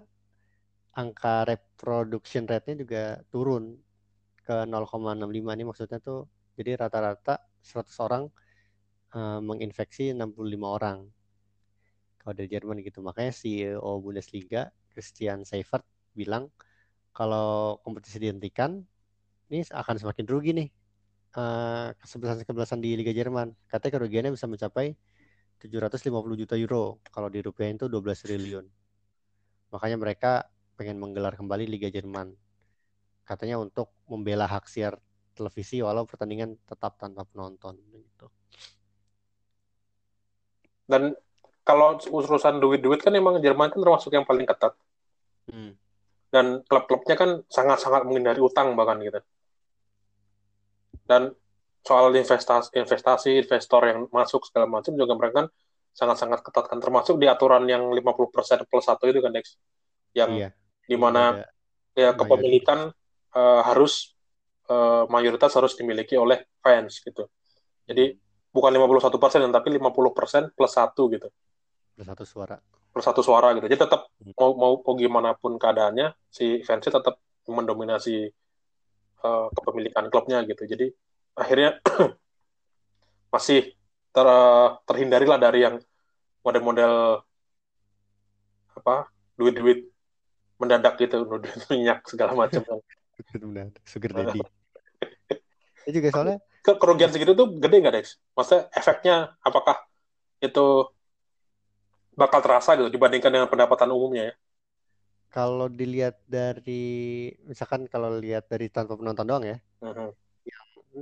angka 0.94 1.44
reproduction 1.50 2.46
rate-nya 2.48 2.76
juga 2.80 3.04
turun 3.28 3.76
ke 4.46 4.64
0,65 4.70 5.58
nih 5.58 5.66
maksudnya 5.68 6.00
tuh 6.00 6.30
jadi 6.54 6.78
rata-rata 6.86 7.42
100 7.60 7.98
orang 8.06 8.24
eh, 9.14 9.40
menginfeksi 9.42 10.14
65 10.14 10.64
orang. 10.66 11.00
Kalau 12.20 12.34
dari 12.34 12.50
Jerman 12.50 12.80
gitu. 12.82 13.04
Makanya 13.04 13.32
CEO 13.36 14.00
Bundesliga 14.00 14.72
Christian 14.94 15.44
Seifert 15.44 15.84
bilang 16.14 16.54
kalau 17.14 17.78
kompetisi 17.82 18.22
dihentikan 18.22 18.82
ini 19.50 19.62
akan 19.70 19.96
semakin 20.02 20.26
rugi 20.26 20.52
nih 20.56 20.70
eh, 21.38 21.88
kesebelasan-kesebelasan 22.00 22.80
di 22.82 22.98
Liga 22.98 23.14
Jerman. 23.14 23.54
Katanya 23.70 24.02
kerugiannya 24.02 24.32
bisa 24.34 24.50
mencapai 24.50 24.96
750 25.62 26.42
juta 26.42 26.56
euro. 26.58 27.00
Kalau 27.08 27.30
dirupiahin 27.30 27.78
itu 27.78 27.88
12 27.88 28.24
triliun. 28.26 28.66
Makanya 29.74 29.98
mereka 29.98 30.32
pengen 30.78 30.98
menggelar 30.98 31.38
kembali 31.38 31.70
Liga 31.70 31.90
Jerman. 31.90 32.34
Katanya 33.24 33.62
untuk 33.62 33.94
membela 34.10 34.50
hak 34.50 34.68
siar 34.68 35.00
televisi 35.34 35.82
walau 35.82 36.06
pertandingan 36.06 36.60
tetap 36.66 36.98
tanpa 37.02 37.26
penonton 37.26 37.78
gitu. 37.90 38.30
Dan 40.84 41.16
kalau 41.64 41.96
urusan 42.00 42.60
duit-duit 42.60 43.00
kan 43.00 43.16
emang 43.16 43.40
Jerman 43.40 43.72
kan 43.72 43.80
termasuk 43.80 44.12
yang 44.12 44.28
paling 44.28 44.44
ketat. 44.44 44.76
Hmm. 45.48 45.80
Dan 46.28 46.66
klub-klubnya 46.68 47.16
kan 47.16 47.30
sangat-sangat 47.48 48.04
menghindari 48.04 48.44
utang 48.44 48.76
bahkan 48.76 49.00
gitu. 49.00 49.22
Dan 51.08 51.32
soal 51.84 52.16
investasi, 52.16 52.72
investasi, 52.80 53.44
investor 53.44 53.82
yang 53.88 54.00
masuk 54.12 54.48
segala 54.48 54.68
macam 54.72 54.96
juga 54.96 55.14
mereka 55.20 55.36
kan 55.46 55.48
sangat-sangat 55.94 56.40
ketat 56.42 56.66
kan 56.72 56.80
termasuk 56.82 57.22
di 57.22 57.30
aturan 57.30 57.70
yang 57.70 57.86
50% 57.92 58.66
plus 58.66 58.86
satu 58.88 59.06
itu 59.08 59.20
kan 59.22 59.32
Dex. 59.36 59.60
Yang 60.16 60.32
Iya. 60.32 60.50
di 60.90 60.98
mana 60.98 61.44
ya 61.94 62.12
mayoritas. 62.12 62.18
kepemilikan 62.18 62.80
eh, 63.34 63.62
harus 63.68 63.94
eh, 64.68 65.04
mayoritas 65.12 65.52
harus 65.54 65.76
dimiliki 65.78 66.18
oleh 66.18 66.44
fans 66.64 67.04
gitu. 67.04 67.30
Jadi 67.86 68.16
bukan 68.54 68.70
51% 68.70 69.50
tapi 69.50 69.68
50% 69.76 70.54
plus 70.54 70.72
satu 70.72 71.10
gitu. 71.10 71.28
Ada 71.98 72.14
satu 72.14 72.24
suara. 72.24 72.58
plus 72.94 73.02
satu 73.02 73.26
suara 73.26 73.58
gitu. 73.58 73.66
Jadi 73.66 73.90
tetap 73.90 74.06
Hmm. 74.22 74.38
mau 74.38 74.54
mau 74.54 74.74
mau 74.86 74.94
gimana 74.94 75.34
pun 75.34 75.58
keadaannya 75.58 76.14
si 76.30 76.62
fansnya 76.62 77.02
tetap 77.02 77.18
mendominasi 77.50 78.30
eh, 79.24 79.48
kepemilikan 79.58 80.06
klubnya 80.14 80.46
gitu. 80.46 80.62
Jadi 80.64 80.94
akhirnya 81.34 81.82
masih 83.34 83.74
ter, 84.14 84.28
terhindari 84.86 85.26
lah 85.26 85.42
dari 85.42 85.66
yang 85.66 85.82
model-model 86.46 87.26
apa 88.78 89.10
duit-duit 89.38 89.90
mendadak 90.62 91.02
gitu, 91.02 91.26
duit 91.26 91.50
minyak 91.74 92.06
segala 92.06 92.38
macam. 92.38 92.62
Benar, 93.42 93.74
sugar 93.90 94.12
daddy. 94.14 94.40
Itu 95.84 95.98
juga 95.98 96.10
soalnya 96.14 96.38
Ke- 96.66 96.78
Kerugian 96.82 97.12
segitu 97.14 97.32
tuh 97.40 97.48
gede 97.64 97.76
nggak 97.82 97.94
Dex? 97.98 98.08
Maksudnya 98.36 98.64
efeknya 98.80 99.16
apakah 99.48 99.76
itu 100.46 100.62
bakal 102.22 102.40
terasa 102.46 102.70
gitu 102.78 102.90
dibandingkan 102.96 103.32
dengan 103.34 103.50
pendapatan 103.52 103.90
umumnya 103.96 104.24
ya? 104.30 104.34
kalau 105.36 105.68
dilihat 105.80 106.16
dari 106.36 106.86
misalkan 107.50 107.82
kalau 107.94 108.10
lihat 108.24 108.44
dari 108.52 108.68
tanpa 108.76 108.94
penonton 109.00 109.26
doang 109.30 109.44
ya, 109.52 109.58
Mhm. 109.82 110.14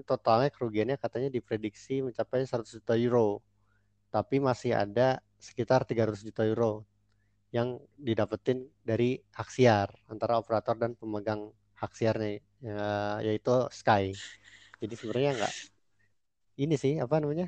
totalnya 0.08 0.50
kerugiannya 0.56 0.98
katanya 1.04 1.30
diprediksi 1.38 2.00
mencapai 2.06 2.44
100 2.48 2.80
juta 2.80 2.94
euro. 2.98 3.42
Tapi 4.14 4.38
masih 4.44 4.74
ada 4.76 5.20
sekitar 5.40 5.84
300 5.90 6.24
juta 6.28 6.44
euro 6.48 6.84
yang 7.56 7.80
didapetin 8.00 8.68
dari 8.86 9.20
hak 9.36 9.50
siar 9.52 9.90
antara 10.12 10.40
operator 10.42 10.76
dan 10.80 10.94
pemegang 11.00 11.52
hak 11.82 11.92
siarnya 11.98 12.40
ya, 12.64 12.82
yaitu 13.28 13.52
Sky. 13.74 14.16
Jadi 14.82 14.94
sebenarnya 14.98 15.32
nggak 15.38 15.54
ini 16.60 16.76
sih 16.76 16.98
apa 16.98 17.22
namanya 17.22 17.48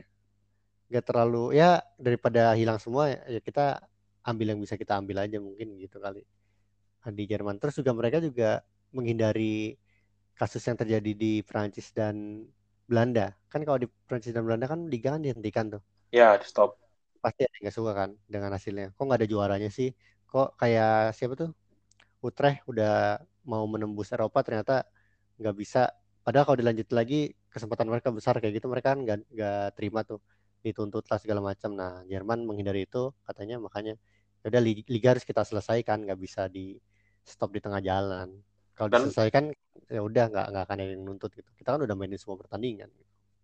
nggak 0.87 1.05
terlalu 1.09 1.57
ya 1.57 1.81
daripada 1.97 2.53
hilang 2.53 2.77
semua 2.77 3.09
ya 3.09 3.41
kita 3.41 3.81
ambil 4.23 4.53
yang 4.55 4.59
bisa 4.61 4.77
kita 4.77 4.95
ambil 4.95 5.25
aja 5.25 5.41
mungkin 5.41 5.75
gitu 5.81 5.99
kali. 5.99 6.23
Di 7.03 7.27
Jerman. 7.27 7.59
Terus 7.59 7.83
juga 7.83 7.91
mereka 7.91 8.23
juga 8.23 8.63
menghindari 8.95 9.75
kasus 10.39 10.63
yang 10.63 10.79
terjadi 10.79 11.11
di 11.11 11.43
Prancis 11.43 11.91
dan 11.91 12.47
Belanda. 12.87 13.35
Kan 13.51 13.67
kalau 13.67 13.75
di 13.83 13.91
Prancis 14.07 14.31
dan 14.31 14.47
Belanda 14.47 14.71
kan 14.71 14.87
liga 14.87 15.11
kan 15.11 15.19
dihentikan 15.19 15.67
tuh. 15.73 15.83
Ya, 16.15 16.37
di 16.39 16.47
stop. 16.47 16.79
pasti 17.23 17.47
ada 17.47 17.55
yang 17.55 17.63
nggak 17.67 17.75
suka 17.75 17.91
kan 17.95 18.09
dengan 18.27 18.51
hasilnya. 18.51 18.87
Kok 18.95 19.03
nggak 19.03 19.19
ada 19.23 19.27
juaranya 19.27 19.69
sih? 19.71 19.95
Kok 20.27 20.59
kayak 20.59 21.15
siapa 21.15 21.33
tuh? 21.39 21.51
Utrecht 22.23 22.63
udah 22.67 23.19
mau 23.43 23.63
menembus 23.67 24.11
Eropa 24.15 24.39
ternyata 24.43 24.87
nggak 25.39 25.55
bisa 25.59 25.91
padahal 26.23 26.47
kalau 26.47 26.57
dilanjut 26.63 26.89
lagi 26.95 27.35
kesempatan 27.51 27.87
mereka 27.91 28.09
besar 28.09 28.39
kayak 28.39 28.57
gitu 28.63 28.71
mereka 28.71 28.95
kan 28.95 29.03
nggak 29.03 29.17
nggak 29.29 29.65
terima 29.75 30.01
tuh 30.07 30.23
dituntut 30.63 31.03
lah 31.11 31.19
segala 31.19 31.43
macam. 31.43 31.75
Nah 31.75 32.01
Jerman 32.07 32.47
menghindari 32.47 32.87
itu 32.87 33.11
katanya 33.27 33.59
makanya 33.59 33.99
ya 34.41 34.47
udah 34.47 34.61
li- 34.63 34.87
liga 34.87 35.11
harus 35.15 35.27
kita 35.27 35.43
selesaikan 35.43 36.07
nggak 36.07 36.19
bisa 36.19 36.47
di 36.47 36.79
stop 37.23 37.51
di 37.51 37.59
tengah 37.59 37.83
jalan. 37.83 38.31
Kalau 38.73 38.87
Dan- 38.89 39.11
diselesaikan 39.11 39.51
ya 39.91 40.01
udah 40.01 40.31
nggak 40.31 40.45
nggak 40.55 40.63
akan 40.63 40.77
ada 40.79 40.91
yang 40.95 41.03
nuntut 41.03 41.31
gitu. 41.35 41.49
Kita 41.59 41.75
kan 41.75 41.83
udah 41.83 41.95
mainin 41.95 42.17
semua 42.17 42.39
pertandingan 42.39 42.87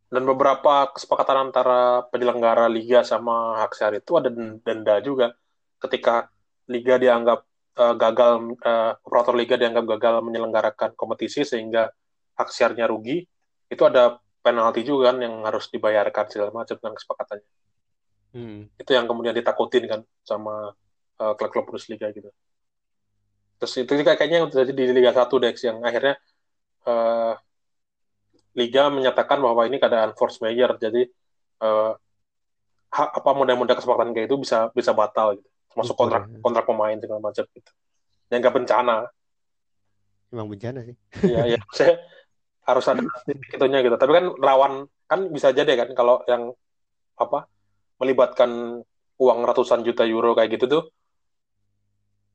Dan 0.09 0.25
beberapa 0.25 0.89
kesepakatan 0.89 1.53
antara 1.53 2.01
penyelenggara 2.09 2.65
liga 2.65 3.05
sama 3.05 3.61
Haksiar 3.61 3.93
itu 3.93 4.17
ada 4.17 4.33
den- 4.33 4.57
denda 4.65 4.97
juga. 5.05 5.37
Ketika 5.77 6.31
liga 6.65 6.97
dianggap 6.97 7.45
eh, 7.79 7.95
gagal, 7.95 8.59
eh, 8.59 8.91
operator 9.07 9.35
liga 9.37 9.55
dianggap 9.55 9.85
gagal 9.95 10.19
menyelenggarakan 10.25 10.99
kompetisi 10.99 11.47
sehingga 11.47 11.87
Haksiarnya 12.39 12.87
rugi, 12.87 13.27
itu 13.67 13.83
ada 13.83 14.23
penalti 14.39 14.87
juga 14.87 15.11
kan 15.11 15.19
yang 15.19 15.43
harus 15.43 15.67
dibayarkan 15.67 16.25
segala 16.31 16.49
macam 16.55 16.79
dengan 16.79 16.95
kesepakatannya. 16.95 17.51
Hmm. 18.31 18.59
Itu 18.79 18.91
yang 18.95 19.05
kemudian 19.11 19.35
ditakutin 19.35 19.83
kan 19.91 20.01
sama 20.23 20.71
eh, 21.19 21.33
klub-klub 21.35 21.67
Bundesliga 21.67 22.07
gitu. 22.15 22.31
Terus 23.59 23.73
itu 23.75 23.91
juga 23.91 24.15
kayaknya 24.15 24.39
yang 24.39 24.47
terjadi 24.47 24.71
di 24.71 24.83
Liga 24.95 25.11
1 25.11 25.35
Dex 25.35 25.59
yang 25.67 25.83
akhirnya 25.83 26.15
eh, 26.87 27.33
Liga 28.55 28.87
menyatakan 28.87 29.43
bahwa 29.43 29.67
ini 29.67 29.77
keadaan 29.77 30.15
force 30.15 30.39
majeure, 30.39 30.79
jadi 30.79 31.11
eh, 31.59 31.91
ha- 32.95 33.11
apa 33.13 33.29
model-model 33.35 33.75
kesepakatan 33.75 34.15
kayak 34.15 34.31
itu 34.31 34.39
bisa 34.39 34.71
bisa 34.71 34.95
batal 34.95 35.35
gitu, 35.35 35.49
termasuk 35.75 35.93
Betul, 35.93 36.01
kontrak 36.07 36.23
ya. 36.31 36.39
kontrak 36.39 36.65
pemain 36.65 36.97
segala 36.97 37.19
macam 37.19 37.43
gitu. 37.51 37.71
Yang 38.31 38.39
nggak 38.39 38.55
bencana, 38.63 38.97
emang 40.29 40.47
bencana 40.49 40.79
sih 40.85 40.95
ya 41.25 41.57
ya 41.57 41.59
saya 41.73 41.97
harus 42.69 42.85
ada 42.85 43.01
itunya 43.49 43.79
gitu. 43.81 43.95
Tapi 43.97 44.11
kan 44.13 44.25
lawan 44.37 44.73
kan 45.09 45.19
bisa 45.33 45.49
jadi 45.49 45.73
kan 45.73 45.89
kalau 45.97 46.21
yang 46.29 46.53
apa 47.17 47.49
melibatkan 47.97 48.81
uang 49.19 49.39
ratusan 49.43 49.83
juta 49.83 50.05
euro 50.07 50.37
kayak 50.37 50.55
gitu 50.55 50.65
tuh 50.69 50.83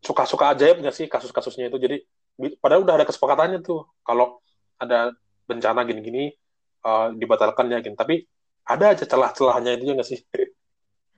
suka-suka 0.05 0.53
ajaib 0.53 0.85
nggak 0.85 0.93
sih 0.93 1.07
kasus-kasusnya 1.09 1.73
itu. 1.73 1.79
Jadi 1.81 1.97
padahal 2.61 2.85
udah 2.85 2.95
ada 3.01 3.07
kesepakatannya 3.09 3.65
tuh 3.65 3.89
kalau 4.05 4.43
ada 4.77 5.15
bencana 5.49 5.87
gini-gini 5.87 6.35
eh, 6.85 7.07
dibatalkan 7.17 7.73
ya 7.73 7.79
gitu. 7.81 7.97
Tapi 7.97 8.27
ada 8.65 8.97
aja 8.97 9.05
celah-celahnya 9.05 9.81
itu 9.81 9.93
nggak 9.93 10.09
sih? 10.09 10.21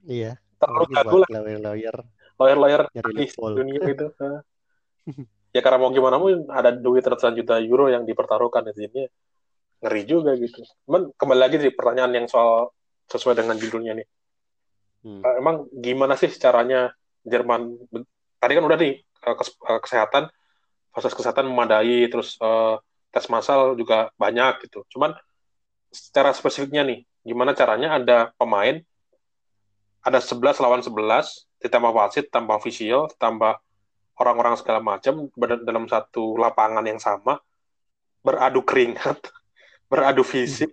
iya 0.06 0.38
Terlalu 0.56 0.84
jago 0.94 1.16
lah 1.22 1.28
lawyer-lawyer 1.30 1.96
lawyer-lawyer 2.36 2.82
nyari 2.94 3.12
di 3.12 3.18
loophole 3.26 3.54
dunia 3.58 3.82
itu. 3.90 4.06
Ya 5.56 5.64
karena 5.64 5.80
mau 5.80 5.88
gimana 5.88 6.20
mau 6.20 6.28
ada 6.52 6.68
duit 6.68 7.00
ratusan 7.00 7.32
juta 7.32 7.56
euro 7.64 7.88
yang 7.88 8.04
dipertaruhkan 8.04 8.60
di 8.68 8.76
sini 8.76 9.02
ngeri 9.80 10.02
juga 10.04 10.36
gitu. 10.36 10.60
Cuman 10.84 11.16
kembali 11.16 11.40
lagi 11.40 11.56
sih 11.56 11.72
pertanyaan 11.72 12.12
yang 12.12 12.26
soal 12.28 12.76
sesuai 13.08 13.40
dengan 13.40 13.56
judulnya 13.56 13.96
nih. 13.96 14.08
Hmm. 15.00 15.24
Eh, 15.24 15.34
emang 15.40 15.64
gimana 15.72 16.12
sih 16.20 16.28
caranya 16.36 16.92
Jerman? 17.24 17.72
Tadi 18.36 18.52
kan 18.52 18.64
udah 18.68 18.76
nih 18.76 19.00
eh, 19.00 19.36
eh, 19.40 19.80
kesehatan, 19.80 20.28
fasilitas 20.92 21.16
kesehatan 21.16 21.48
memadai, 21.48 22.04
terus 22.12 22.36
eh, 22.36 22.76
tes 23.08 23.24
massal 23.32 23.72
juga 23.80 24.12
banyak 24.20 24.68
gitu. 24.68 24.84
Cuman 24.92 25.16
secara 25.88 26.36
spesifiknya 26.36 26.84
nih, 26.84 27.00
gimana 27.24 27.56
caranya 27.56 27.96
ada 27.96 28.18
pemain 28.36 28.76
ada 30.04 30.20
11 30.22 30.60
lawan 30.60 30.84
11 30.84 31.48
ditambah 31.64 31.90
wasit, 31.96 32.28
tambah 32.28 32.54
official, 32.54 33.08
tambah 33.18 33.56
orang-orang 34.16 34.56
segala 34.56 34.80
macam 34.80 35.28
dalam 35.64 35.84
satu 35.86 36.40
lapangan 36.40 36.84
yang 36.84 37.00
sama 37.00 37.40
beradu 38.24 38.64
keringat, 38.66 39.30
beradu 39.92 40.26
fisik, 40.26 40.72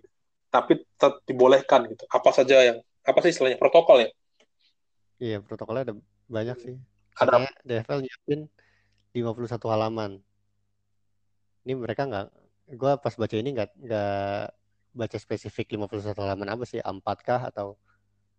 tapi 0.50 0.82
tetap 0.82 1.22
dibolehkan 1.28 1.86
gitu. 1.92 2.04
Apa 2.10 2.34
saja 2.34 2.58
yang 2.64 2.78
apa 3.04 3.20
sih 3.22 3.36
istilahnya 3.36 3.60
protokol 3.60 4.08
ya? 4.08 4.10
Iya, 5.22 5.38
protokolnya 5.44 5.92
ada 5.92 5.96
banyak 6.28 6.58
sih. 6.60 6.76
Ada 7.20 7.46
DFL 7.62 8.02
nyiapin 8.02 8.50
51 9.14 9.70
halaman. 9.70 10.12
Ini 11.64 11.74
mereka 11.78 12.10
nggak, 12.10 12.28
gua 12.76 12.98
pas 12.98 13.14
baca 13.14 13.36
ini 13.38 13.54
nggak 13.54 13.70
nggak 13.78 14.44
baca 14.94 15.18
spesifik 15.18 15.78
51 15.78 16.18
halaman 16.18 16.50
apa 16.50 16.64
sih, 16.66 16.82
A4 16.82 17.18
kah 17.22 17.42
atau 17.54 17.78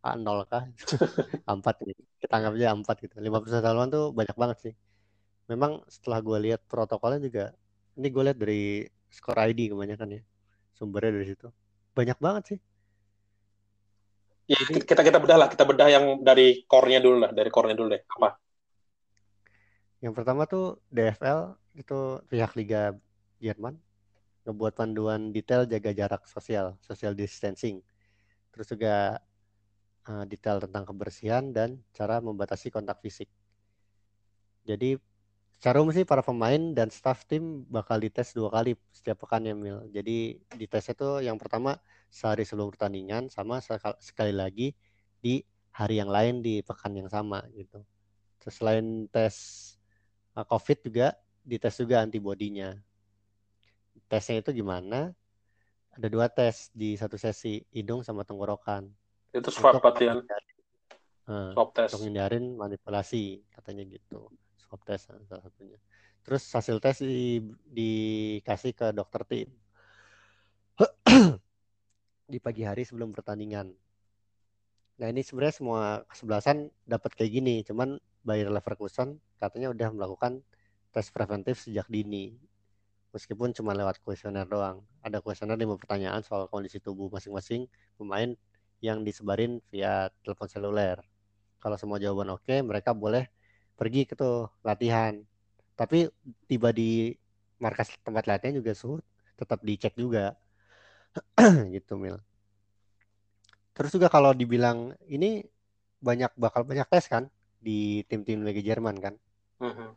A0 0.05 0.39
kah? 0.51 0.65
A4 1.51 1.67
gitu. 1.89 2.03
Kita 2.19 2.35
anggap 2.37 2.53
aja 2.59 2.67
A4 2.75 2.89
gitu. 3.07 3.15
51 3.23 3.63
halaman 3.63 3.89
tuh 3.95 4.05
banyak 4.11 4.37
banget 4.37 4.59
sih. 4.71 4.75
Memang 5.45 5.85
setelah 5.91 6.25
gua 6.25 6.39
lihat 6.41 6.65
protokolnya 6.65 7.21
juga, 7.21 7.45
ini 7.95 8.09
gue 8.11 8.23
lihat 8.27 8.39
dari 8.39 8.63
Score 9.13 9.39
ID 9.55 9.71
kebanyakan 9.71 10.19
ya. 10.19 10.23
Sumbernya 10.75 11.15
dari 11.15 11.27
situ. 11.31 11.49
Banyak 11.95 12.19
banget 12.19 12.45
sih. 12.55 12.59
ya 14.45 14.61
Jadi- 14.61 14.85
kita 14.85 15.01
kita 15.01 15.17
bedah 15.17 15.39
lah, 15.41 15.49
kita 15.49 15.65
bedah 15.65 15.89
yang 15.89 16.05
dari 16.21 16.69
core-nya 16.69 17.01
dulu 17.01 17.17
lah, 17.25 17.33
dari 17.33 17.49
core-nya 17.49 17.77
dulu 17.81 17.97
deh. 17.97 18.03
Apa? 18.21 18.37
Yang 20.05 20.15
pertama 20.21 20.45
tuh 20.45 20.85
DFL 20.93 21.57
itu 21.81 22.21
pihak 22.29 22.53
Liga 22.53 22.93
Jerman 23.41 23.81
ngebuat 24.45 24.77
panduan 24.77 25.33
detail 25.33 25.65
jaga 25.65 25.97
jarak 25.97 26.29
sosial, 26.29 26.77
social 26.85 27.17
distancing. 27.17 27.81
Terus 28.53 28.69
juga 28.69 29.17
eh, 30.05 30.25
detail 30.29 30.61
tentang 30.61 30.85
kebersihan 30.85 31.49
dan 31.49 31.81
cara 31.97 32.21
membatasi 32.21 32.69
kontak 32.69 33.01
fisik. 33.01 33.33
Jadi 34.69 35.01
secara 35.65 35.81
umum 35.81 35.97
sih 35.97 36.05
para 36.05 36.21
pemain 36.21 36.61
dan 36.77 36.93
staff 36.93 37.25
tim 37.25 37.65
bakal 37.73 37.97
dites 37.97 38.37
dua 38.37 38.53
kali 38.53 38.77
setiap 38.93 39.25
pekan 39.25 39.49
ya 39.49 39.57
Mil. 39.57 39.89
Jadi 39.89 40.37
ditesnya 40.61 40.93
tuh 40.93 41.25
yang 41.25 41.41
pertama 41.41 41.81
sehari 42.13 42.45
sebelum 42.45 42.69
pertandingan 42.69 43.33
sama 43.33 43.65
sekal- 43.65 43.97
sekali 43.97 44.37
lagi 44.37 44.77
di 45.25 45.41
hari 45.73 46.05
yang 46.05 46.13
lain 46.13 46.45
di 46.45 46.61
pekan 46.61 46.93
yang 46.93 47.09
sama 47.09 47.49
gitu. 47.57 47.81
Terus 48.45 48.61
selain 48.61 49.09
tes 49.09 49.33
uh, 50.37 50.45
COVID 50.45 50.85
juga 50.85 51.17
dites 51.41 51.81
juga 51.81 52.05
antibodinya. 52.05 52.77
Tesnya 54.05 54.45
itu 54.45 54.61
gimana? 54.61 55.17
Ada 55.97 56.13
dua 56.13 56.29
tes 56.29 56.69
di 56.77 56.93
satu 56.93 57.17
sesi, 57.17 57.65
hidung 57.73 58.05
sama 58.05 58.21
tenggorokan. 58.21 58.85
Itu 59.33 59.49
swab 59.49 59.81
hindarin- 59.81 60.29
eh, 61.25 61.51
swab 61.57 61.73
test. 61.73 61.97
untuk 61.97 62.61
manipulasi 62.61 63.41
katanya 63.49 63.89
gitu. 63.89 64.29
Swab 64.75 64.91
test 64.91 65.07
salah 65.07 65.23
satunya. 65.39 65.79
Terus 66.27 66.43
hasil 66.51 66.83
tes 66.83 66.99
di, 66.99 67.39
dikasih 67.71 68.75
ke 68.75 68.91
dokter 68.91 69.23
tim 69.23 69.47
di 72.35 72.43
pagi 72.43 72.67
hari 72.67 72.83
sebelum 72.83 73.15
pertandingan. 73.15 73.71
Nah 74.99 75.07
ini 75.07 75.23
sebenarnya 75.23 75.55
semua 75.55 76.03
kesebelasan 76.11 76.75
dapat 76.91 77.15
kayak 77.15 77.39
gini, 77.39 77.63
cuman 77.63 78.03
Bayer 78.27 78.51
Leverkusen 78.51 79.23
katanya 79.39 79.71
udah 79.71 79.95
melakukan 79.95 80.43
tes 80.91 81.07
preventif 81.15 81.63
sejak 81.63 81.87
dini. 81.87 82.35
Meskipun 83.15 83.55
cuma 83.55 83.79
lewat 83.79 84.03
kuesioner 84.03 84.43
doang. 84.51 84.83
Ada 85.07 85.23
kuesioner 85.23 85.55
lima 85.55 85.79
pertanyaan 85.79 86.27
soal 86.27 86.51
kondisi 86.51 86.83
tubuh 86.83 87.07
masing-masing 87.15 87.71
pemain 87.95 88.35
yang 88.83 89.07
disebarin 89.07 89.63
via 89.71 90.11
telepon 90.27 90.51
seluler. 90.51 90.99
Kalau 91.63 91.79
semua 91.79 92.03
jawaban 92.03 92.35
oke, 92.35 92.59
mereka 92.67 92.91
boleh 92.91 93.31
pergi 93.75 94.07
ke 94.09 94.15
tuh 94.19 94.51
latihan. 94.67 95.19
Tapi 95.75 96.07
tiba 96.47 96.71
di 96.71 97.15
markas 97.59 97.91
tempat 98.03 98.25
latihan 98.31 98.55
juga 98.59 98.73
suhu 98.75 99.03
tetap 99.35 99.63
dicek 99.63 99.95
juga. 99.99 100.39
gitu 101.75 101.95
Mil. 101.99 102.19
Terus 103.75 103.91
juga 103.91 104.07
kalau 104.07 104.31
dibilang 104.31 104.95
ini 105.11 105.43
banyak 105.99 106.31
bakal 106.39 106.63
banyak 106.63 106.87
tes 106.87 107.11
kan 107.11 107.27
di 107.59 108.07
tim-tim 108.07 108.43
Liga 108.47 108.63
Jerman 108.63 108.97
kan. 109.03 109.15
Mhm. 109.59 109.89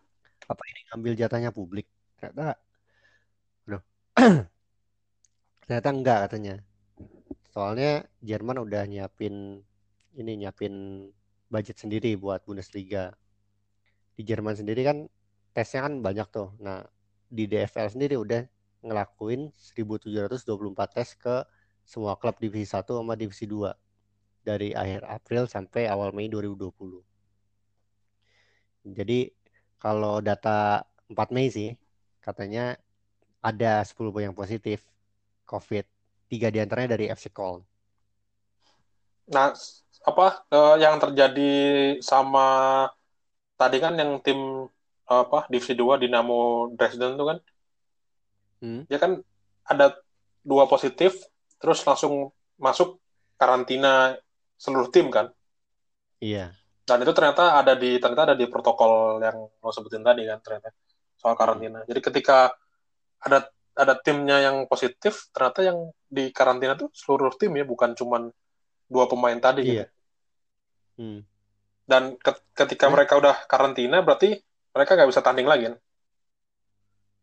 Apa 0.48 0.64
ini 0.66 0.80
ngambil 0.90 1.14
jatahnya 1.20 1.52
publik? 1.54 1.86
Ternyata 2.18 2.58
aduh. 3.68 3.84
Ternyata 5.68 5.90
enggak 5.92 6.20
katanya. 6.26 6.56
Soalnya 7.52 8.08
Jerman 8.24 8.64
udah 8.64 8.88
nyiapin 8.88 9.62
ini 10.18 10.32
nyiapin 10.42 11.06
budget 11.52 11.78
sendiri 11.78 12.16
buat 12.16 12.42
Bundesliga. 12.48 13.14
Di 14.18 14.26
Jerman 14.26 14.58
sendiri 14.58 14.82
kan 14.82 15.06
tesnya 15.54 15.86
kan 15.86 16.02
banyak 16.02 16.28
tuh. 16.34 16.58
Nah, 16.58 16.82
di 17.30 17.46
DFL 17.46 17.94
sendiri 17.94 18.18
udah 18.18 18.42
ngelakuin 18.82 19.54
1724 19.54 20.96
tes 20.96 21.14
ke 21.18 21.46
semua 21.88 22.18
klub 22.20 22.36
divisi 22.42 22.68
1 22.68 22.84
sama 22.84 23.14
divisi 23.14 23.46
2. 23.46 23.74
dari 24.48 24.72
akhir 24.72 25.04
April 25.12 25.44
sampai 25.52 25.92
awal 25.92 26.16
Mei 26.16 26.32
2020. 26.32 27.04
Jadi 28.96 29.28
kalau 29.76 30.24
data 30.24 30.88
4 31.12 31.36
Mei 31.36 31.52
sih 31.52 31.76
katanya 32.24 32.80
ada 33.44 33.84
10 33.84 34.24
yang 34.24 34.32
positif 34.32 34.88
COVID. 35.44 35.84
Tiga 36.32 36.48
di 36.48 36.64
antaranya 36.64 36.96
dari 36.96 37.12
FC 37.12 37.28
Call. 37.32 37.60
Nah, 39.32 39.52
apa 40.08 40.28
eh, 40.48 40.76
yang 40.80 40.96
terjadi 41.00 41.52
sama 42.00 42.88
tadi 43.58 43.78
kan 43.82 43.98
yang 43.98 44.22
tim 44.22 44.70
apa 45.08 45.48
divisi 45.52 45.74
2 45.74 45.98
Dinamo 45.98 46.72
Dresden 46.78 47.18
itu 47.18 47.26
kan 47.26 47.40
Hmm. 48.58 48.90
dia 48.90 48.98
kan 48.98 49.22
ada 49.70 50.02
dua 50.42 50.66
positif 50.66 51.14
terus 51.62 51.86
langsung 51.86 52.34
masuk 52.58 52.98
karantina 53.38 54.18
seluruh 54.58 54.90
tim 54.90 55.14
kan 55.14 55.30
Iya. 56.18 56.58
dan 56.90 56.98
itu 57.06 57.14
ternyata 57.14 57.54
ada 57.62 57.78
di 57.78 58.02
ternyata 58.02 58.34
ada 58.34 58.36
di 58.38 58.50
protokol 58.50 59.22
yang 59.22 59.46
lo 59.62 59.70
sebutin 59.70 60.02
tadi 60.02 60.26
kan 60.26 60.42
ternyata 60.42 60.74
soal 61.22 61.38
karantina 61.38 61.86
jadi 61.86 62.02
ketika 62.02 62.50
ada 63.22 63.46
ada 63.78 63.94
timnya 64.02 64.42
yang 64.42 64.66
positif 64.66 65.30
ternyata 65.30 65.62
yang 65.62 65.78
di 66.10 66.34
karantina 66.34 66.74
tuh 66.74 66.90
seluruh 66.98 67.30
tim 67.38 67.54
ya 67.54 67.62
bukan 67.62 67.94
cuman 67.94 68.34
dua 68.90 69.06
pemain 69.06 69.38
tadi 69.38 69.62
gitu. 69.70 69.86
Iya. 69.86 69.88
Hmm. 70.98 71.22
Dan 71.92 72.04
ke- 72.26 72.44
ketika 72.60 72.86
Hmm. 72.86 72.94
mereka 72.94 73.14
udah 73.22 73.36
karantina 73.52 73.98
berarti 74.06 74.28
mereka 74.76 74.92
nggak 74.96 75.10
bisa 75.12 75.24
tanding 75.26 75.48
lagi 75.52 75.64
kan 75.72 75.76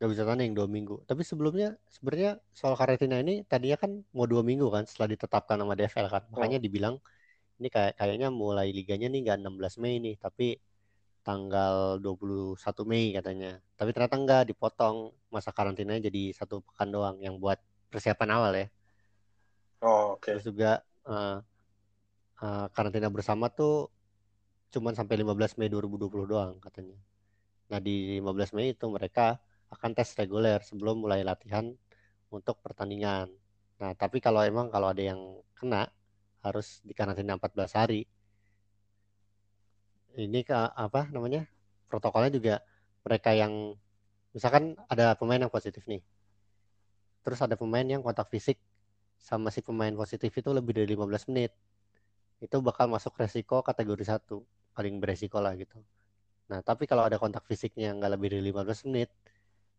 Gak 0.02 0.11
bisa 0.12 0.25
tanding 0.28 0.52
dua 0.59 0.66
minggu. 0.76 0.97
Tapi 1.09 1.23
sebelumnya 1.30 1.68
sebenarnya 1.94 2.30
soal 2.59 2.75
karantina 2.80 3.16
ini 3.25 3.35
tadinya 3.47 3.78
kan 3.83 3.90
mau 4.16 4.26
dua 4.33 4.42
minggu 4.42 4.66
kan 4.75 4.85
setelah 4.90 5.09
ditetapkan 5.14 5.56
sama 5.62 5.73
DFL 5.78 6.09
kan. 6.14 6.23
Makanya 6.35 6.59
dibilang 6.64 6.99
ini 7.61 7.68
kayak 7.75 7.92
kayaknya 8.00 8.28
mulai 8.42 8.68
liganya 8.78 9.09
nih 9.12 9.21
nggak 9.25 9.38
16 9.42 9.75
Mei 9.83 9.97
nih, 10.04 10.16
tapi 10.25 10.47
tanggal 11.26 11.75
21 12.04 12.83
Mei 12.90 13.14
katanya. 13.18 13.61
Tapi 13.78 13.90
ternyata 13.94 14.16
enggak 14.21 14.42
dipotong 14.50 14.97
masa 15.35 15.50
karantinanya 15.56 16.02
jadi 16.11 16.23
satu 16.38 16.62
pekan 16.66 16.88
doang 16.94 17.16
yang 17.26 17.37
buat 17.42 17.59
persiapan 17.92 18.30
awal 18.37 18.52
ya. 18.62 18.66
oh 19.80 20.12
oke 20.14 20.33
Terus 20.33 20.42
juga 20.49 20.71
eh, 21.09 21.37
eh, 22.42 22.66
karantina 22.75 23.09
bersama 23.16 23.47
tuh 23.52 23.90
cuman 24.75 24.99
sampai 24.99 25.23
15 25.23 25.54
Mei 25.62 25.71
2020 25.71 26.26
doang 26.26 26.59
katanya. 26.59 26.99
Nah 27.71 27.78
di 27.78 28.19
15 28.19 28.57
Mei 28.59 28.75
itu 28.75 28.87
mereka 28.90 29.38
akan 29.71 29.95
tes 29.95 30.11
reguler 30.19 30.59
sebelum 30.66 30.99
mulai 30.99 31.23
latihan 31.23 31.71
untuk 32.35 32.59
pertandingan. 32.59 33.31
Nah 33.78 33.90
tapi 33.95 34.19
kalau 34.19 34.43
emang 34.43 34.75
kalau 34.75 34.90
ada 34.90 34.99
yang 34.99 35.21
kena 35.54 35.87
harus 36.43 36.83
dikarantina 36.83 37.38
14 37.38 37.78
hari. 37.78 38.02
Ini 40.14 40.47
ke 40.47 40.54
apa 40.54 41.11
namanya 41.11 41.47
protokolnya 41.90 42.31
juga 42.31 42.54
mereka 43.02 43.35
yang 43.35 43.75
misalkan 44.35 44.75
ada 44.90 45.14
pemain 45.14 45.38
yang 45.38 45.50
positif 45.50 45.87
nih. 45.87 46.02
Terus 47.23 47.38
ada 47.43 47.54
pemain 47.54 47.87
yang 47.87 48.02
kontak 48.02 48.31
fisik 48.31 48.59
sama 49.19 49.49
si 49.54 49.64
pemain 49.64 49.95
positif 49.97 50.31
itu 50.35 50.50
lebih 50.52 50.76
dari 50.76 50.93
15 50.93 51.31
menit 51.33 51.54
itu 52.45 52.57
bakal 52.61 52.93
masuk 52.93 53.16
resiko 53.16 53.64
kategori 53.64 54.04
satu 54.04 54.45
paling 54.75 54.99
beresiko 54.99 55.38
lah 55.40 55.54
gitu. 55.54 55.78
Nah 56.50 56.61
tapi 56.61 56.85
kalau 56.85 57.07
ada 57.07 57.16
kontak 57.16 57.47
fisiknya 57.49 57.95
nggak 57.97 58.10
lebih 58.19 58.28
dari 58.37 58.43
15 58.52 58.84
menit 58.91 59.08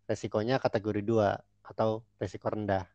resikonya 0.09 0.57
kategori 0.57 1.01
2 1.05 1.35
atau 1.67 2.01
resiko 2.17 2.49
rendah. 2.49 2.87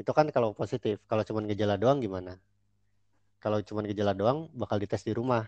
Itu 0.00 0.16
kan 0.16 0.32
kalau 0.32 0.56
positif 0.56 1.02
kalau 1.10 1.26
cuma 1.26 1.44
gejala 1.44 1.76
doang 1.76 2.00
gimana? 2.00 2.40
Kalau 3.42 3.60
cuma 3.66 3.84
gejala 3.84 4.16
doang 4.16 4.48
bakal 4.56 4.80
dites 4.80 5.04
di 5.04 5.12
rumah 5.12 5.44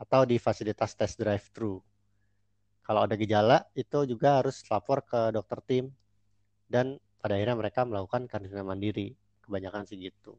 atau 0.00 0.24
di 0.24 0.40
fasilitas 0.40 0.96
tes 0.96 1.12
drive 1.20 1.44
thru 1.52 1.84
kalau 2.90 3.06
ada 3.06 3.14
gejala 3.14 3.70
itu 3.78 4.02
juga 4.02 4.42
harus 4.42 4.66
lapor 4.66 5.06
ke 5.06 5.30
dokter 5.30 5.62
tim 5.62 5.84
dan 6.66 6.98
pada 7.22 7.38
akhirnya 7.38 7.54
mereka 7.54 7.86
melakukan 7.86 8.26
karantina 8.26 8.66
mandiri. 8.66 9.14
Kebanyakan 9.46 9.86
sih 9.86 9.94
gitu 10.10 10.34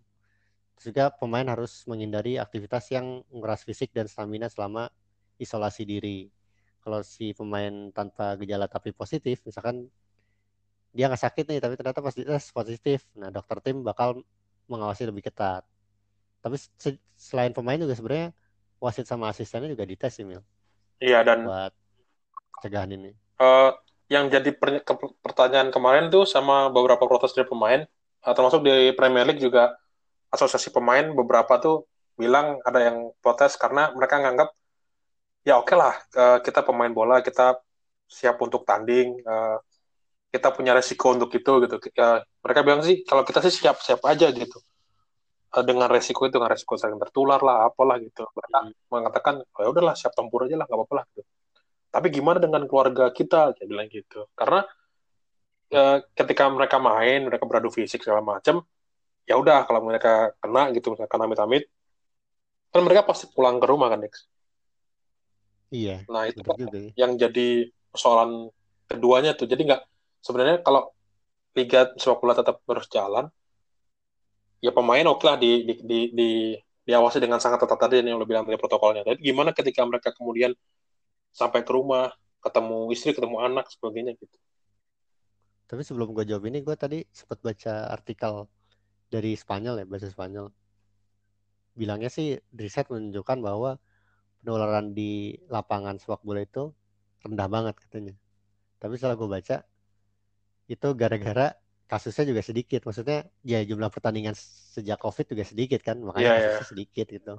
juga 0.87 1.03
pemain 1.19 1.45
harus 1.53 1.85
menghindari 1.89 2.37
aktivitas 2.45 2.85
yang 2.95 3.23
menguras 3.31 3.61
fisik 3.67 3.89
dan 3.97 4.07
stamina 4.11 4.47
selama 4.51 4.89
isolasi 5.41 5.83
diri. 5.87 6.19
Kalau 6.83 7.01
si 7.05 7.33
pemain 7.37 7.73
tanpa 7.97 8.35
gejala 8.41 8.65
tapi 8.69 8.89
positif 8.95 9.41
misalkan 9.47 9.89
dia 10.91 11.07
nggak 11.07 11.23
sakit 11.23 11.43
nih 11.47 11.59
tapi 11.63 11.73
ternyata 11.79 12.03
pas 12.03 12.15
dites 12.15 12.45
positif 12.51 12.99
nah 13.15 13.31
dokter 13.31 13.57
tim 13.63 13.79
bakal 13.83 14.19
mengawasi 14.67 15.07
lebih 15.07 15.23
ketat. 15.27 15.63
Tapi 16.43 16.55
se- 16.57 17.01
selain 17.17 17.53
pemain 17.55 17.79
juga 17.79 17.95
sebenarnya 17.97 18.29
wasit 18.83 19.05
sama 19.07 19.31
asistennya 19.31 19.69
juga 19.71 19.85
dites 19.87 20.13
sih 20.17 20.25
Mil. 20.27 20.41
Iya 21.03 21.19
dan 21.27 21.39
buat 21.45 21.71
cegahan 22.63 22.91
ini. 22.97 23.11
Eh, 23.41 23.69
yang 24.13 24.25
jadi 24.29 24.49
per- 24.53 24.83
ke- 24.85 25.15
pertanyaan 25.25 25.69
kemarin 25.73 26.05
tuh 26.13 26.23
sama 26.29 26.69
beberapa 26.69 27.03
protes 27.09 27.33
dari 27.33 27.47
pemain, 27.49 27.81
eh, 28.25 28.33
termasuk 28.37 28.61
di 28.67 28.93
Premier 28.93 29.25
League 29.27 29.41
juga 29.41 29.73
asosiasi 30.31 30.71
pemain 30.71 31.11
beberapa 31.11 31.59
tuh 31.59 31.85
bilang 32.15 32.59
ada 32.63 32.79
yang 32.91 32.97
protes 33.19 33.59
karena 33.59 33.91
mereka 33.95 34.19
nganggap 34.23 34.49
ya 35.47 35.57
oke 35.59 35.73
lah 35.75 35.95
eh, 36.15 36.37
kita 36.45 36.61
pemain 36.63 36.91
bola 36.91 37.19
kita 37.25 37.57
siap 38.11 38.37
untuk 38.43 38.67
tanding, 38.67 39.19
eh, 39.23 39.57
kita 40.31 40.51
punya 40.51 40.75
resiko 40.75 41.15
untuk 41.15 41.31
itu 41.31 41.51
gitu. 41.63 41.75
Eh, 41.79 42.19
mereka 42.43 42.59
bilang 42.63 42.81
sih 42.83 43.03
kalau 43.07 43.23
kita 43.27 43.39
sih 43.45 43.53
siap 43.63 43.79
siap 43.83 44.01
aja 44.07 44.27
gitu 44.31 44.59
dengan 45.51 45.91
resiko 45.91 46.23
itu 46.23 46.39
dengan 46.39 46.55
resiko 46.55 46.79
saling 46.79 46.95
tertular 46.95 47.39
lah 47.43 47.67
apalah 47.67 47.99
gitu. 47.99 48.23
Mereka 48.31 48.59
mengatakan 48.87 49.43
oh, 49.43 49.61
ya 49.63 49.67
udahlah 49.67 49.95
siap 49.99 50.15
tempur 50.15 50.47
aja 50.47 50.55
lah 50.55 50.65
nggak 50.67 50.79
apa-apa 50.79 50.93
lah 50.95 51.05
gitu. 51.11 51.21
Tapi 51.91 52.07
gimana 52.07 52.39
dengan 52.39 52.63
keluarga 52.71 53.11
kita? 53.11 53.51
Dia 53.59 53.67
bilang 53.67 53.91
gitu. 53.91 54.31
Karena 54.31 54.63
ketika 56.15 56.51
mereka 56.51 56.79
main, 56.83 57.27
mereka 57.27 57.47
beradu 57.47 57.71
fisik 57.71 58.03
segala 58.03 58.19
macam, 58.19 58.59
ya 59.29 59.35
udah 59.37 59.63
kalau 59.67 59.81
mereka 59.85 60.33
kena 60.41 60.71
gitu, 60.75 60.93
misalkan 60.93 61.21
amit-amit, 61.21 61.63
kan 62.71 62.81
mereka 62.83 63.07
pasti 63.07 63.27
pulang 63.31 63.59
ke 63.59 63.67
rumah 63.67 63.91
kan, 63.91 63.99
Dex. 64.01 64.27
iya 65.71 66.03
Nah 66.07 66.27
itu 66.27 66.41
kan 66.43 66.55
ya 66.59 67.07
yang 67.07 67.15
jadi 67.15 67.71
persoalan 67.91 68.51
keduanya 68.87 69.35
tuh. 69.35 69.47
Jadi 69.47 69.61
nggak 69.67 69.81
sebenarnya 70.23 70.63
kalau 70.63 70.91
liga 71.55 71.91
sepak 71.99 72.19
bola 72.19 72.33
tetap 72.35 72.63
terus 72.63 72.87
jalan, 72.87 73.27
ya 74.63 74.71
pemain 74.71 75.03
oke 75.11 75.23
lah 75.23 75.35
di, 75.35 75.67
di, 75.67 75.73
di, 75.83 75.99
di 76.15 76.31
diawasi 76.87 77.21
dengan 77.21 77.37
sangat 77.37 77.61
ketat 77.61 77.77
tadi 77.77 78.01
yang 78.01 78.17
lo 78.17 78.25
bilang 78.25 78.43
tadi 78.43 78.57
protokolnya. 78.57 79.05
Tapi 79.05 79.21
gimana 79.21 79.51
ketika 79.53 79.85
mereka 79.85 80.09
kemudian 80.15 80.51
sampai 81.31 81.63
ke 81.63 81.71
rumah, 81.71 82.11
ketemu 82.43 82.91
istri, 82.91 83.15
ketemu 83.15 83.37
anak, 83.39 83.69
sebagainya 83.71 84.17
gitu. 84.17 84.37
Tapi 85.69 85.81
sebelum 85.87 86.11
gue 86.11 86.27
jawab 86.27 86.51
ini, 86.51 86.59
gue 86.59 86.75
tadi 86.75 86.99
sempat 87.15 87.39
baca 87.39 87.87
artikel 87.87 88.43
dari 89.11 89.35
Spanyol 89.35 89.83
ya, 89.83 89.85
bahasa 89.85 90.07
Spanyol. 90.07 90.47
Bilangnya 91.75 92.07
sih 92.07 92.39
riset 92.55 92.87
menunjukkan 92.87 93.37
bahwa 93.43 93.75
penularan 94.41 94.95
di 94.95 95.37
lapangan 95.51 95.99
sepak 96.01 96.23
bola 96.23 96.41
itu 96.41 96.71
rendah 97.21 97.47
banget 97.51 97.75
katanya. 97.77 98.15
Tapi 98.81 98.97
setelah 98.97 99.15
gue 99.19 99.29
baca, 99.29 99.57
itu 100.71 100.87
gara-gara 100.97 101.53
kasusnya 101.85 102.31
juga 102.31 102.41
sedikit. 102.41 102.81
Maksudnya 102.87 103.27
ya 103.45 103.59
jumlah 103.61 103.91
pertandingan 103.91 104.33
sejak 104.73 104.97
COVID 104.97 105.35
juga 105.35 105.43
sedikit 105.43 105.83
kan, 105.83 105.99
makanya 106.01 106.25
Iya, 106.25 106.33
iya. 106.33 106.47
kasusnya 106.55 106.69
sedikit 106.71 107.07
gitu. 107.11 107.35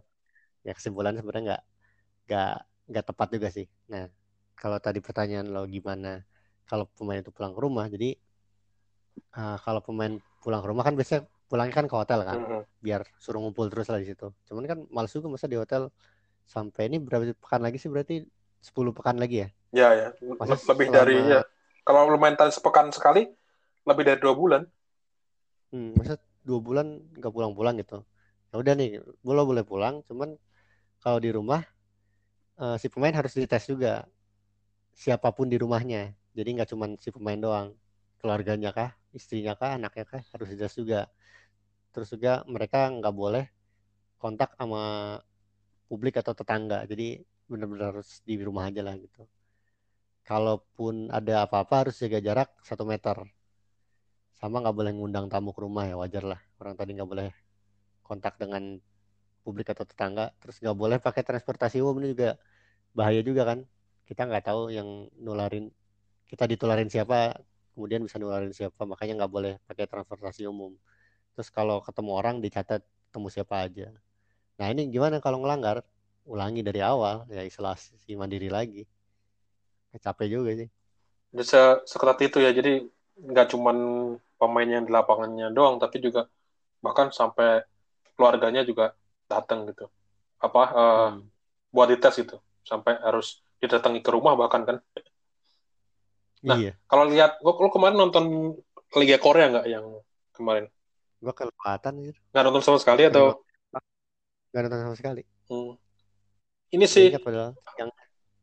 Ya 0.62 0.72
kesimpulannya 0.76 1.24
sebenarnya 1.24 1.44
nggak 1.48 1.62
nggak 2.28 2.54
nggak 2.92 3.04
tepat 3.08 3.28
juga 3.35 3.48
sih. 3.50 3.66
Nah, 3.90 4.06
kalau 4.54 4.78
tadi 4.78 5.02
pertanyaan 5.02 5.50
lo 5.50 5.66
gimana 5.66 6.22
kalau 6.68 6.87
pemain 6.94 7.18
itu 7.18 7.35
pulang 7.35 7.52
ke 7.56 7.61
rumah, 7.61 7.87
jadi 7.90 8.14
uh, 9.35 9.58
kalau 9.58 9.82
pemain 9.82 10.14
pulang 10.40 10.62
ke 10.62 10.68
rumah 10.70 10.85
kan 10.87 10.94
biasanya 10.94 11.26
pulangnya 11.52 11.74
kan 11.78 11.86
ke 11.92 11.96
hotel 12.00 12.20
kan, 12.30 12.40
Mm-mm. 12.40 12.64
biar 12.86 13.02
suruh 13.24 13.40
ngumpul 13.44 13.66
terus 13.72 13.88
lah 13.92 14.00
di 14.02 14.08
situ. 14.10 14.26
Cuman 14.48 14.64
kan 14.70 14.78
males 14.94 15.12
juga 15.16 15.28
masa 15.34 15.46
di 15.52 15.58
hotel 15.62 15.82
sampai 16.54 16.82
ini 16.90 16.98
berapa 17.06 17.24
pekan 17.42 17.62
lagi 17.66 17.78
sih 17.82 17.90
berarti 17.94 18.14
10 18.66 18.92
pekan 18.96 19.16
lagi 19.22 19.36
ya? 19.44 19.48
Ya, 19.72 19.88
ya. 20.00 20.08
Masa 20.40 20.54
Le- 20.54 20.64
lebih 20.70 20.88
selama- 20.88 20.96
dari 20.96 21.16
ya. 21.32 21.40
Kalau 21.86 22.06
lu 22.12 22.18
main 22.22 22.36
tadi 22.38 22.52
sepekan 22.54 22.88
sekali, 22.94 23.26
lebih 23.88 24.04
dari 24.08 24.18
dua 24.22 24.34
bulan. 24.38 24.62
Hmm, 25.72 25.96
masa 25.98 26.14
dua 26.46 26.58
bulan 26.66 26.86
nggak 27.18 27.32
pulang-pulang 27.34 27.74
gitu. 27.82 27.98
Ya 28.52 28.56
udah 28.62 28.74
nih, 28.80 28.90
boleh 29.26 29.44
boleh 29.50 29.64
pulang, 29.70 29.94
cuman 30.08 30.36
kalau 31.02 31.18
di 31.24 31.30
rumah 31.38 31.62
eh, 32.62 32.76
si 32.80 32.86
pemain 32.92 33.14
harus 33.18 33.32
dites 33.36 33.64
juga 33.68 33.92
siapa 35.02 35.28
pun 35.36 35.46
di 35.52 35.56
rumahnya. 35.60 36.12
Jadi 36.36 36.48
nggak 36.56 36.68
cuman 36.72 36.90
si 37.02 37.08
pemain 37.14 37.38
doang, 37.40 37.68
keluarganya 38.20 38.70
kah, 38.78 38.90
istrinya 39.18 39.52
kah, 39.60 39.76
anaknya 39.78 40.04
kah 40.12 40.22
harus 40.32 40.48
dites 40.52 40.74
juga. 40.80 41.08
Terus 41.92 42.09
juga 42.14 42.33
mereka 42.55 42.88
nggak 42.88 43.14
boleh 43.14 43.44
kontak 44.22 44.50
sama 44.59 44.83
publik 45.88 46.14
atau 46.18 46.33
tetangga. 46.33 46.78
Jadi 46.90 47.20
benar-benar 47.50 47.92
harus 47.96 48.24
di 48.24 48.35
rumah 48.40 48.68
aja 48.70 48.81
lah 48.87 48.94
gitu. 48.96 49.22
Kalaupun 50.24 51.11
ada 51.11 51.44
apa-apa 51.46 51.74
harus 51.87 51.98
jaga 52.02 52.18
jarak 52.22 52.48
satu 52.62 52.85
meter. 52.87 53.16
Sama 54.38 54.59
nggak 54.62 54.76
boleh 54.78 54.92
ngundang 54.96 55.26
tamu 55.31 55.50
ke 55.55 55.61
rumah 55.62 55.85
ya 55.90 55.94
wajar 56.00 56.24
lah. 56.26 56.40
Orang 56.59 56.74
tadi 56.78 56.90
nggak 56.96 57.11
boleh 57.12 57.28
kontak 58.07 58.35
dengan 58.42 58.78
publik 59.44 59.68
atau 59.74 59.85
tetangga. 59.87 60.33
Terus 60.40 60.57
nggak 60.62 60.76
boleh 60.78 60.98
pakai 61.02 61.22
transportasi 61.28 61.83
umum 61.85 61.96
ini 62.02 62.14
juga 62.14 62.31
bahaya 62.96 63.20
juga 63.22 63.42
kan. 63.50 63.59
Kita 64.09 64.22
nggak 64.28 64.44
tahu 64.48 64.62
yang 64.74 64.88
nularin 65.20 65.70
kita 66.31 66.44
ditularin 66.48 66.88
siapa 66.90 67.37
kemudian 67.74 68.02
bisa 68.07 68.16
nularin 68.22 68.52
siapa. 68.55 68.83
Makanya 68.88 69.24
nggak 69.24 69.33
boleh 69.33 69.52
pakai 69.68 69.87
transportasi 69.90 70.46
umum 70.48 70.74
terus 71.36 71.48
kalau 71.48 71.80
ketemu 71.80 72.10
orang 72.12 72.36
dicatat 72.44 72.84
ketemu 73.12 73.28
siapa 73.28 73.68
aja. 73.68 73.88
Nah 74.56 74.66
ini 74.72 74.88
gimana 74.88 75.20
kalau 75.20 75.40
ngelanggar? 75.44 75.84
Ulangi 76.22 76.62
dari 76.62 76.78
awal 76.78 77.26
ya 77.26 77.42
isolasi 77.42 77.98
mandiri 78.14 78.46
lagi. 78.46 78.86
Capek 79.98 80.30
juga 80.30 80.54
sih. 80.54 80.70
Bisa 81.34 81.82
seketat 81.82 82.22
itu 82.22 82.38
ya. 82.38 82.54
Jadi 82.54 82.86
nggak 83.18 83.50
cuman 83.52 83.76
pemain 84.38 84.70
yang 84.70 84.86
di 84.86 84.92
lapangannya 84.94 85.50
doang 85.50 85.82
tapi 85.82 85.98
juga 85.98 86.30
bahkan 86.78 87.10
sampai 87.10 87.66
keluarganya 88.14 88.62
juga 88.62 88.94
datang 89.26 89.66
gitu. 89.66 89.90
Apa 90.38 90.62
uh, 90.72 91.08
Hmm. 91.10 91.26
buat 91.74 91.90
dites 91.90 92.14
gitu. 92.22 92.38
Sampai 92.62 92.94
harus 93.02 93.42
didatangi 93.58 93.98
ke 93.98 94.10
rumah 94.14 94.38
bahkan 94.38 94.62
kan. 94.62 94.78
Nah. 96.42 96.58
iya. 96.58 96.74
kalau 96.90 97.06
lihat 97.06 97.38
lo, 97.42 97.54
lo 97.54 97.70
kemarin 97.70 97.98
nonton 97.98 98.58
Liga 98.98 99.18
Korea 99.22 99.46
nggak 99.46 99.66
yang 99.70 99.86
kemarin 100.34 100.66
gua 101.22 101.35
kelewatan 101.38 101.92
gitu 102.11 102.18
nggak 102.35 102.42
nonton 102.42 102.62
sama 102.66 102.78
sekali 102.82 103.02
atau 103.06 103.38
nggak 104.52 104.62
nonton 104.66 104.80
sama 104.90 104.96
sekali 104.98 105.22
Hmm. 105.52 105.76
ini 106.72 106.87
sih 106.88 107.12
padahal 107.12 107.52
yang 107.76 107.90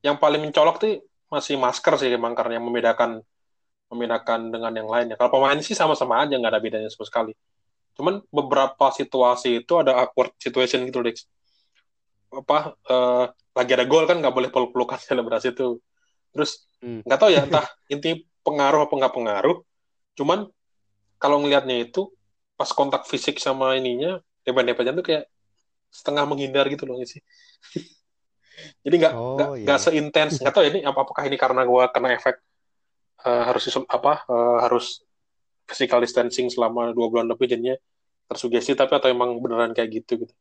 yang 0.06 0.15
paling 0.22 0.39
mencolok 0.46 0.78
tuh 0.78 1.02
masih 1.34 1.58
masker 1.58 1.94
sih 1.98 2.10
emang 2.13 2.38
karena 2.38 2.62
yang 2.62 2.65
membedakan 2.70 3.22
membedakan 3.89 4.54
dengan 4.54 4.70
yang 4.74 4.86
lainnya. 4.86 5.18
Kalau 5.18 5.34
pemain 5.34 5.58
sih 5.65 5.74
sama-sama 5.74 6.22
aja 6.22 6.38
nggak 6.38 6.54
ada 6.54 6.62
bedanya 6.62 6.89
sama 6.94 7.06
sekali. 7.10 7.34
Cuman 7.98 8.22
beberapa 8.30 8.94
situasi 8.94 9.65
itu 9.65 9.74
ada 9.82 9.98
awkward 9.98 10.32
situation 10.38 10.86
gitu, 10.86 11.02
Dex. 11.02 11.26
Apa 12.30 12.78
eh, 12.78 13.26
lagi 13.34 13.72
ada 13.74 13.86
gol 13.89 14.06
kan 14.06 14.22
nggak 14.22 14.34
boleh 14.34 14.50
peluk-pelukan 14.54 15.02
selebrasi 15.10 15.58
itu. 15.58 15.82
Terus 16.34 16.70
Hmm. 16.80 17.04
nggak 17.04 17.20
tahu 17.20 17.28
ya 17.36 17.44
entah 17.44 17.68
inti 17.92 18.24
pengaruh 18.39 18.88
apa 18.88 18.94
nggak 18.96 19.12
pengaruh. 19.18 19.58
Cuman 20.15 20.48
kalau 21.20 21.44
ngelihatnya 21.44 21.76
itu 21.84 22.08
pas 22.60 22.69
kontak 22.78 23.04
fisik 23.12 23.36
sama 23.45 23.65
ininya 23.80 24.19
depan-depannya 24.45 24.93
tuh 25.00 25.06
kayak 25.10 25.24
setengah 25.98 26.26
menghindar 26.30 26.65
gitu 26.74 26.84
loh 26.89 26.95
sih. 27.13 27.22
Jadi 28.86 28.95
nggak 29.02 29.13
Oh, 29.15 29.36
nggak 29.36 29.50
iya. 29.56 29.63
nggak 29.65 29.80
seintens 29.84 30.34
nggak 30.41 30.54
tahu 30.54 30.63
ya 30.67 30.69
ini 30.76 30.82
apa 30.84 31.00
apakah 31.06 31.24
ini 31.30 31.38
karena 31.43 31.62
gua 31.63 31.84
kena 31.93 32.10
efek 32.17 32.36
eh, 33.28 33.43
harus 33.48 33.63
apa 33.89 34.13
eh, 34.28 34.58
harus 34.65 34.86
physical 35.69 36.00
distancing 36.06 36.48
selama 36.54 36.91
dua 36.98 37.08
bulan 37.12 37.28
lebih 37.32 37.48
jadinya 37.52 37.76
tersugesti 38.30 38.74
tapi 38.78 38.93
atau 38.98 39.10
emang 39.12 39.38
beneran 39.43 39.72
kayak 39.78 39.89
gitu 40.04 40.26
gitu. 40.28 40.34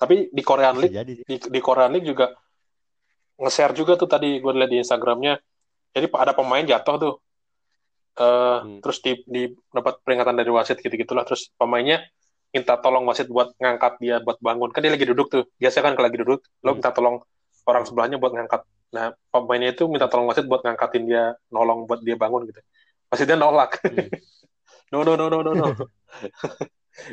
Tapi 0.00 0.30
di 0.32 0.42
Korean 0.46 0.76
League 0.80 0.96
jadi 0.98 1.12
di, 1.26 1.36
di 1.38 1.60
Korean 1.62 1.92
League 1.94 2.08
juga 2.08 2.32
nge-share 3.38 3.74
juga 3.78 3.92
tuh 4.00 4.08
tadi 4.10 4.28
gue 4.42 4.52
lihat 4.58 4.70
di 4.72 4.78
Instagramnya. 4.82 5.34
Jadi 5.94 6.06
ada 6.14 6.32
pemain 6.38 6.64
jatuh 6.64 6.96
tuh. 7.02 7.14
Eh, 8.18 8.58
Hmm. 8.58 8.82
terus 8.82 8.98
di, 8.98 9.12
di 9.30 9.42
dapat 9.70 10.02
peringatan 10.02 10.34
dari 10.34 10.50
wasit 10.50 10.82
gitu-gitulah. 10.82 11.22
Terus 11.22 11.54
pemainnya 11.54 12.02
minta 12.50 12.74
tolong 12.80 13.06
wasit 13.06 13.30
buat 13.30 13.54
ngangkat 13.62 14.02
dia 14.02 14.18
buat 14.18 14.42
bangun. 14.42 14.74
Kan 14.74 14.82
dia 14.82 14.90
lagi 14.90 15.06
duduk 15.06 15.30
tuh. 15.30 15.46
Biasa 15.54 15.86
kan 15.86 15.94
kalau 15.94 16.10
lagi 16.10 16.18
duduk 16.18 16.42
lo 16.66 16.70
Hmm. 16.74 16.82
minta 16.82 16.90
tolong 16.90 17.22
orang 17.68 17.84
sebelahnya 17.86 18.18
buat 18.18 18.34
ngangkat. 18.34 18.66
Nah 18.90 19.14
pemainnya 19.30 19.70
itu 19.70 19.86
minta 19.86 20.10
tolong 20.10 20.26
wasit 20.26 20.50
buat 20.50 20.66
ngangkatin 20.66 21.04
dia 21.06 21.38
nolong 21.54 21.86
buat 21.86 22.02
dia 22.02 22.18
bangun 22.18 22.50
gitu. 22.50 22.58
Wasitnya 23.06 23.38
nolak. 23.38 23.78
Hmm. 23.86 24.10
no 24.92 25.06
no 25.06 25.14
no 25.14 25.26
no 25.30 25.38
no 25.46 25.52
no. 25.54 25.66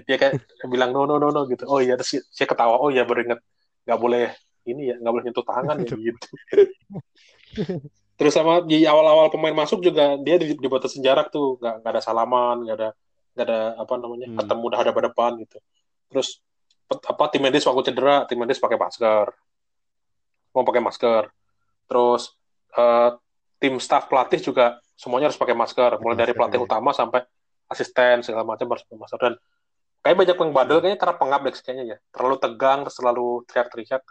Dia 0.09 0.17
kayak 0.17 0.41
bilang 0.65 0.89
no 0.89 1.05
no 1.05 1.21
no 1.21 1.29
no 1.29 1.45
gitu. 1.45 1.69
Oh 1.69 1.77
iya 1.77 1.93
terus 1.93 2.25
saya 2.33 2.49
ketawa 2.49 2.81
oh 2.81 2.89
iya 2.89 3.05
baru 3.05 3.21
inget 3.29 3.39
nggak 3.85 3.99
boleh 4.01 4.33
ini 4.65 4.89
ya 4.89 4.95
nggak 4.97 5.13
boleh 5.13 5.23
nyentuh 5.29 5.45
tangan 5.45 5.77
ya 5.85 5.93
gitu 5.93 6.27
terus 8.15 8.33
sama 8.35 8.63
di 8.63 8.87
awal-awal 8.87 9.27
pemain 9.27 9.51
masuk 9.51 9.83
juga 9.83 10.15
dia 10.19 10.39
di, 10.39 10.55
dibatasin 10.55 11.03
jarak 11.03 11.29
tuh. 11.29 11.59
Nggak 11.59 11.75
nggak 11.83 11.91
ada 11.95 12.01
salaman 12.01 12.55
nggak 12.63 12.77
ada 12.79 12.89
nggak 13.35 13.45
ada 13.45 13.59
apa 13.75 13.93
namanya 13.99 14.27
Hmm. 14.31 14.37
ketemu 14.39 14.63
udah 14.71 14.79
hadapan 14.79 15.03
depan 15.11 15.31
gitu. 15.43 15.57
Terus 16.11 16.29
apa 16.85 17.23
tim 17.33 17.41
medis 17.43 17.65
waktu 17.65 17.81
cedera 17.91 18.23
tim 18.29 18.37
medis 18.39 18.61
pakai 18.61 18.77
masker. 18.79 19.27
Mau 20.55 20.63
pakai 20.63 20.83
masker. 20.83 21.23
Terus 21.91 22.31
eh, 22.73 23.09
tim 23.59 23.75
staff 23.79 24.07
pelatih 24.07 24.39
juga 24.39 24.79
semuanya 24.95 25.27
harus 25.27 25.39
pakai 25.39 25.55
masker. 25.57 25.99
Mulai 25.99 26.15
dari 26.15 26.31
pelatih 26.31 26.59
iya. 26.61 26.67
utama 26.67 26.95
sampai 26.95 27.27
asisten 27.67 28.23
segala 28.23 28.45
macam 28.47 28.69
harus 28.71 28.83
pakai 28.87 28.99
masker. 29.01 29.19
Dan 29.19 29.33
kayak 30.05 30.15
banyak 30.15 30.35
yang 30.37 30.51
badel 30.53 30.77
kayaknya 30.79 30.99
karena 31.01 31.15
pengap 31.19 31.39
deh 31.43 31.53
kayaknya 31.53 31.83
ya. 31.83 31.97
Terlalu 32.15 32.35
tegang 32.39 32.79
terus 32.87 32.95
terlalu 32.95 33.27
teriak-teriak. 33.49 34.03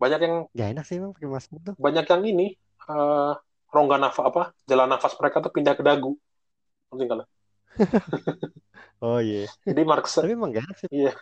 Banyak 0.00 0.20
yang 0.20 0.34
Gak 0.52 0.68
enak 0.76 0.84
sih 0.84 0.96
emang 0.98 1.12
pakai 1.16 1.28
masker 1.30 1.56
tuh. 1.62 1.74
banyak 1.78 2.04
yang 2.04 2.22
ini 2.26 2.46
eh, 2.90 3.32
rongga 3.70 3.96
nafas 3.96 4.24
apa 4.26 4.42
jalan 4.66 4.88
nafas 4.90 5.14
mereka 5.14 5.38
tuh 5.38 5.52
pindah 5.54 5.74
ke 5.74 5.82
dagu 5.82 6.12
nggak 6.90 7.16
lo? 7.16 7.24
Oh 9.00 9.16
iya. 9.16 9.48
jadi 9.64 9.80
Marx 9.80 10.20
Tapi 10.20 10.36
emang 10.36 10.52
gak 10.52 10.76
sih. 10.76 10.88
Iya. 10.92 11.16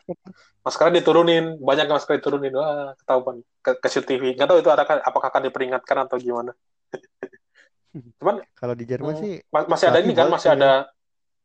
maskernya 0.67 0.99
diturunin 0.99 1.63
banyak 1.63 1.87
yang 1.87 1.95
masker 1.95 2.19
diturunin 2.19 2.51
wah 2.51 2.91
ketahuan 2.99 3.39
ke, 3.63 3.71
ke 3.79 3.87
CCTV 3.87 4.35
nggak 4.35 4.49
tahu 4.51 4.59
itu 4.59 4.67
ada 4.67 4.83
apakah 4.83 5.31
akan 5.31 5.47
diperingatkan 5.47 5.97
atau 6.03 6.19
gimana 6.19 6.59
cuman 8.19 8.43
Kalau 8.55 8.75
di 8.75 8.83
Jerman 8.83 9.15
Hmm. 9.15 9.23
sih 9.23 9.33
ma- 9.55 9.69
masih 9.71 9.87
ada 9.89 9.99
ini 10.03 10.11
kan 10.11 10.27
masih 10.27 10.51
ya. 10.51 10.57
ada 10.59 10.71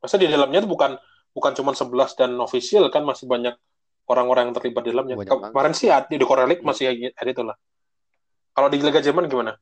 masa 0.01 0.15
di 0.17 0.25
dalamnya 0.25 0.59
itu 0.59 0.69
bukan 0.69 0.97
bukan 1.33 1.51
cuma 1.53 1.71
11 1.73 2.17
dan 2.17 2.33
official 2.41 2.89
kan 2.89 3.05
masih 3.05 3.29
banyak 3.29 3.53
orang-orang 4.09 4.49
yang 4.49 4.55
terlibat 4.57 4.83
di 4.83 4.91
dalamnya 4.91 5.15
Banyak 5.15 5.29
banget. 5.29 5.49
kemarin 5.53 5.73
sih 5.73 5.87
ada- 5.87 6.09
di 6.09 6.25
Korea 6.25 6.49
League 6.49 6.65
masih 6.65 7.13
ada 7.13 7.29
itu 7.29 7.43
lah 7.45 7.55
kalau 8.51 8.73
di 8.73 8.81
Liga 8.81 8.99
Jerman 8.99 9.29
gimana 9.29 9.53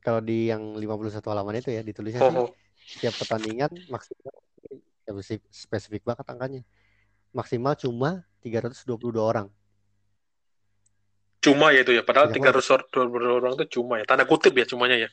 kalau 0.00 0.20
di 0.24 0.48
yang 0.48 0.76
51 0.76 1.20
halaman 1.20 1.60
itu 1.60 1.70
ya 1.72 1.84
ditulisnya 1.84 2.20
sih 2.24 2.34
setiap 2.98 3.14
pertandingan 3.20 3.68
maksimal 3.92 4.32
ya 5.04 5.12
spesifik, 5.48 6.04
banget 6.04 6.26
angkanya. 6.28 6.62
Maksimal 7.32 7.76
cuma 7.76 8.24
322 8.44 9.20
orang. 9.20 9.48
cuma 11.38 11.70
ya 11.70 11.86
itu 11.86 11.94
ya 11.94 12.02
padahal 12.02 12.34
tiga 12.34 12.50
resort 12.50 12.90
dua 12.90 13.06
orang 13.06 13.54
itu 13.54 13.78
cuma 13.78 14.02
ya 14.02 14.04
tanda 14.04 14.26
kutip 14.26 14.50
ya 14.58 14.66
cumanya 14.66 15.06
ya 15.06 15.08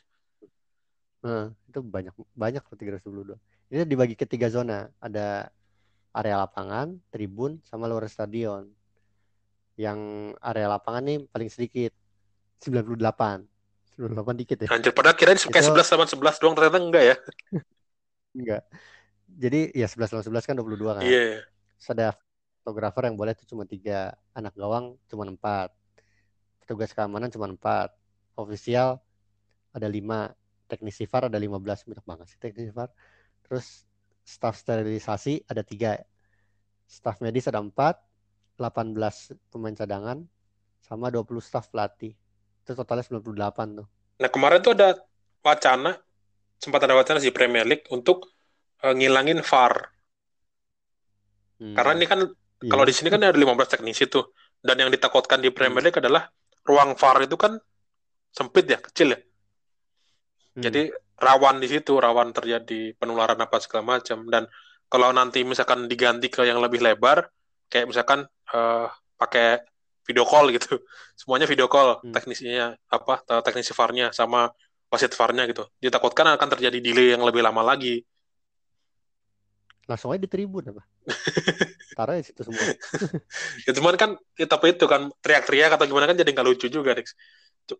Nah, 1.26 1.50
itu 1.66 1.82
banyak 1.82 2.14
banyak 2.38 2.62
loh 2.62 2.76
322. 2.78 3.34
Ini 3.74 3.82
dibagi 3.82 4.14
ke 4.14 4.30
tiga 4.30 4.46
zona. 4.46 4.86
Ada 5.02 5.50
area 6.14 6.36
lapangan, 6.38 6.94
tribun, 7.10 7.58
sama 7.66 7.90
luar 7.90 8.06
stadion. 8.06 8.70
Yang 9.74 9.98
area 10.38 10.70
lapangan 10.70 11.02
nih 11.02 11.18
paling 11.26 11.50
sedikit. 11.50 11.90
98. 12.62 13.55
98 13.96 14.40
dikit 14.40 14.58
ya. 14.64 14.68
anjir 14.72 14.92
padahal 14.92 15.16
kirain 15.16 15.40
kayak 15.40 15.64
Itu- 15.64 15.72
11 15.72 15.88
sama 15.88 16.04
11 16.04 16.36
doang 16.40 16.54
ternyata 16.54 16.78
enggak 16.80 17.04
ya 17.04 17.16
Enggak. 18.36 18.62
Jadi 19.26 19.60
ya 19.72 19.88
11 19.88 20.12
lawan 20.12 20.24
11 20.28 20.44
kan 20.44 20.54
22 20.60 20.92
kan. 21.00 21.02
iya 21.02 21.40
Terus 21.80 21.88
ada 21.96 22.06
fotografer 22.60 23.08
yang 23.08 23.16
boleh 23.16 23.32
tuh 23.32 23.48
cuma 23.48 23.64
tiga, 23.64 24.12
anak 24.36 24.52
gawang 24.52 25.00
cuma 25.08 25.24
empat, 25.24 25.72
petugas 26.60 26.92
keamanan 26.92 27.32
cuma 27.32 27.48
empat, 27.48 27.96
ofisial 28.36 29.00
ada 29.72 29.88
lima, 29.88 30.32
teknisi 30.68 31.08
VAR 31.08 31.32
ada 31.32 31.38
15 31.40 31.88
banyak 31.88 32.04
banget 32.04 32.26
sih 32.28 32.38
teknisi 32.40 32.72
VAR. 32.76 32.92
Terus 33.48 33.88
staf 34.26 34.58
sterilisasi 34.60 35.48
ada 35.48 35.64
tiga, 35.64 35.96
staf 36.84 37.24
medis 37.24 37.48
ada 37.48 37.62
empat, 37.62 37.96
18 38.60 39.32
pemain 39.48 39.72
cadangan, 39.72 40.18
sama 40.84 41.08
20 41.08 41.40
staf 41.40 41.72
pelatih. 41.72 42.12
Itu 42.66 42.74
totalnya 42.74 43.06
98 43.06 43.78
tuh. 43.78 43.86
Nah 44.18 44.28
kemarin 44.28 44.58
tuh 44.58 44.74
ada 44.74 44.98
wacana, 45.46 45.94
sempat 46.58 46.82
ada 46.82 46.98
wacana 46.98 47.22
di 47.22 47.30
Premier 47.30 47.62
League 47.62 47.86
untuk 47.94 48.26
eh, 48.82 48.90
ngilangin 48.90 49.38
VAR. 49.46 49.94
Hmm. 51.62 51.78
Karena 51.78 51.92
ini 51.94 52.06
kan 52.10 52.20
Iya. 52.56 52.72
kalau 52.72 52.84
di 52.88 52.94
sini 52.96 53.08
kan 53.12 53.20
ada 53.20 53.36
15 53.36 53.68
teknisi 53.68 54.08
tuh. 54.08 54.32
Dan 54.56 54.80
yang 54.80 54.90
ditakutkan 54.90 55.38
di 55.38 55.52
Premier 55.52 55.84
League 55.84 56.00
adalah 56.00 56.26
ruang 56.66 56.96
VAR 56.96 57.22
itu 57.22 57.36
kan 57.36 57.60
sempit 58.32 58.66
ya, 58.66 58.80
kecil 58.80 59.14
ya. 59.14 59.18
Hmm. 60.56 60.62
Jadi 60.64 60.90
rawan 61.20 61.60
di 61.60 61.68
situ, 61.68 62.00
rawan 62.00 62.32
terjadi 62.32 62.96
penularan 62.96 63.38
apa 63.38 63.60
segala 63.60 64.00
macam. 64.00 64.26
Dan 64.26 64.48
kalau 64.88 65.12
nanti 65.12 65.44
misalkan 65.44 65.86
diganti 65.86 66.32
ke 66.32 66.42
yang 66.48 66.58
lebih 66.58 66.80
lebar, 66.80 67.28
kayak 67.68 67.92
misalkan 67.92 68.24
eh, 68.26 68.86
pakai 69.20 69.60
video 70.08 70.24
call 70.24 70.46
gitu, 70.54 70.78
semuanya 71.20 71.46
video 71.50 71.66
call, 71.66 71.98
Hmm. 72.02 72.14
teknisinya 72.14 72.74
apa, 72.88 73.20
teknisi 73.42 73.72
VAR-nya 73.74 74.06
sama 74.14 74.50
wasit 74.92 75.12
VAR-nya 75.18 75.44
gitu. 75.50 75.66
Ditakutkan 75.82 76.26
akan 76.38 76.48
terjadi 76.56 76.78
delay 76.78 77.08
yang 77.14 77.22
lebih 77.26 77.42
lama 77.42 77.62
lagi. 77.66 78.00
langsung 79.86 80.10
aja 80.10 80.18
di 80.18 80.26
tribun 80.26 80.66
apa? 80.66 80.82
Taruh 81.98 82.18
di 82.18 82.24
situ 82.26 82.42
semua. 82.42 82.58
Ya 83.66 83.72
cuman 83.74 83.94
kan, 83.98 84.10
ya, 84.38 84.46
tapi 84.46 84.74
itu 84.74 84.86
kan 84.86 85.10
teriak-teriak 85.22 85.78
atau 85.78 85.86
gimana 85.86 86.06
kan 86.10 86.16
jadi 86.18 86.30
nggak 86.34 86.46
lucu 86.46 86.66
juga. 86.70 86.94
C- 86.98 87.14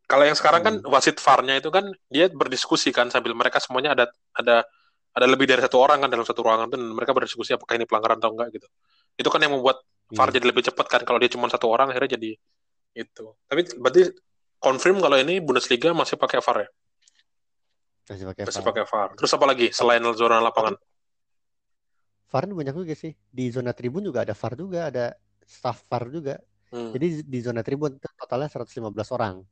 Kalau 0.07 0.23
yang 0.27 0.35
sekarang 0.39 0.63
kan 0.67 0.75
Hmm. 0.83 0.91
wasit 0.91 1.19
VAR-nya 1.19 1.59
itu 1.63 1.71
kan 1.71 1.91
dia 2.11 2.27
berdiskusi 2.31 2.91
kan 2.95 3.11
sambil 3.11 3.35
mereka 3.35 3.59
semuanya 3.63 3.95
ada 3.99 4.05
ada 4.35 4.63
ada 5.17 5.27
lebih 5.27 5.47
dari 5.51 5.63
satu 5.65 5.79
orang 5.81 6.03
kan 6.05 6.11
dalam 6.13 6.27
satu 6.27 6.43
ruangan 6.47 6.69
dan 6.71 6.81
mereka 6.93 7.11
berdiskusi 7.17 7.55
apakah 7.57 7.75
ini 7.79 7.87
pelanggaran 7.89 8.19
atau 8.21 8.31
enggak 8.35 8.49
gitu. 8.55 8.67
Itu 9.17 9.29
kan 9.33 9.41
yang 9.43 9.55
membuat 9.59 9.81
VAR 10.15 10.29
Iya. 10.31 10.35
jadi 10.39 10.47
lebih 10.55 10.63
cepat 10.71 10.87
kan 10.87 11.03
kalau 11.03 11.19
dia 11.19 11.31
cuma 11.33 11.51
satu 11.51 11.67
orang 11.67 11.91
akhirnya 11.91 12.15
jadi 12.15 12.39
itu. 12.95 13.25
Tapi 13.51 13.61
berarti 13.83 14.03
confirm 14.63 15.03
kalau 15.03 15.19
ini 15.19 15.43
Bundesliga 15.43 15.91
masih 15.91 16.15
pakai 16.15 16.39
VAR 16.39 16.59
ya? 16.63 16.69
Masih 18.07 18.25
pakai 18.31 18.43
Masih 18.47 18.63
VAR. 18.63 18.69
pakai 18.71 18.85
VAR. 18.87 19.09
Terus 19.19 19.31
apa 19.35 19.45
lagi 19.51 19.67
selain 19.75 20.03
zona 20.15 20.39
lapangan? 20.39 20.79
VAR 22.31 22.43
ini 22.47 22.55
banyak 22.55 22.75
juga 22.75 22.95
sih. 22.95 23.13
Di 23.31 23.51
zona 23.51 23.75
tribun 23.75 24.03
juga 24.07 24.23
ada 24.23 24.35
VAR 24.35 24.55
juga, 24.55 24.81
ada 24.91 25.05
staff 25.43 25.83
VAR 25.91 26.07
juga. 26.11 26.35
Hmm. 26.71 26.91
Jadi 26.95 27.23
di 27.27 27.39
zona 27.43 27.63
tribun 27.67 27.99
totalnya 28.19 28.51
115 28.51 29.11
orang 29.15 29.43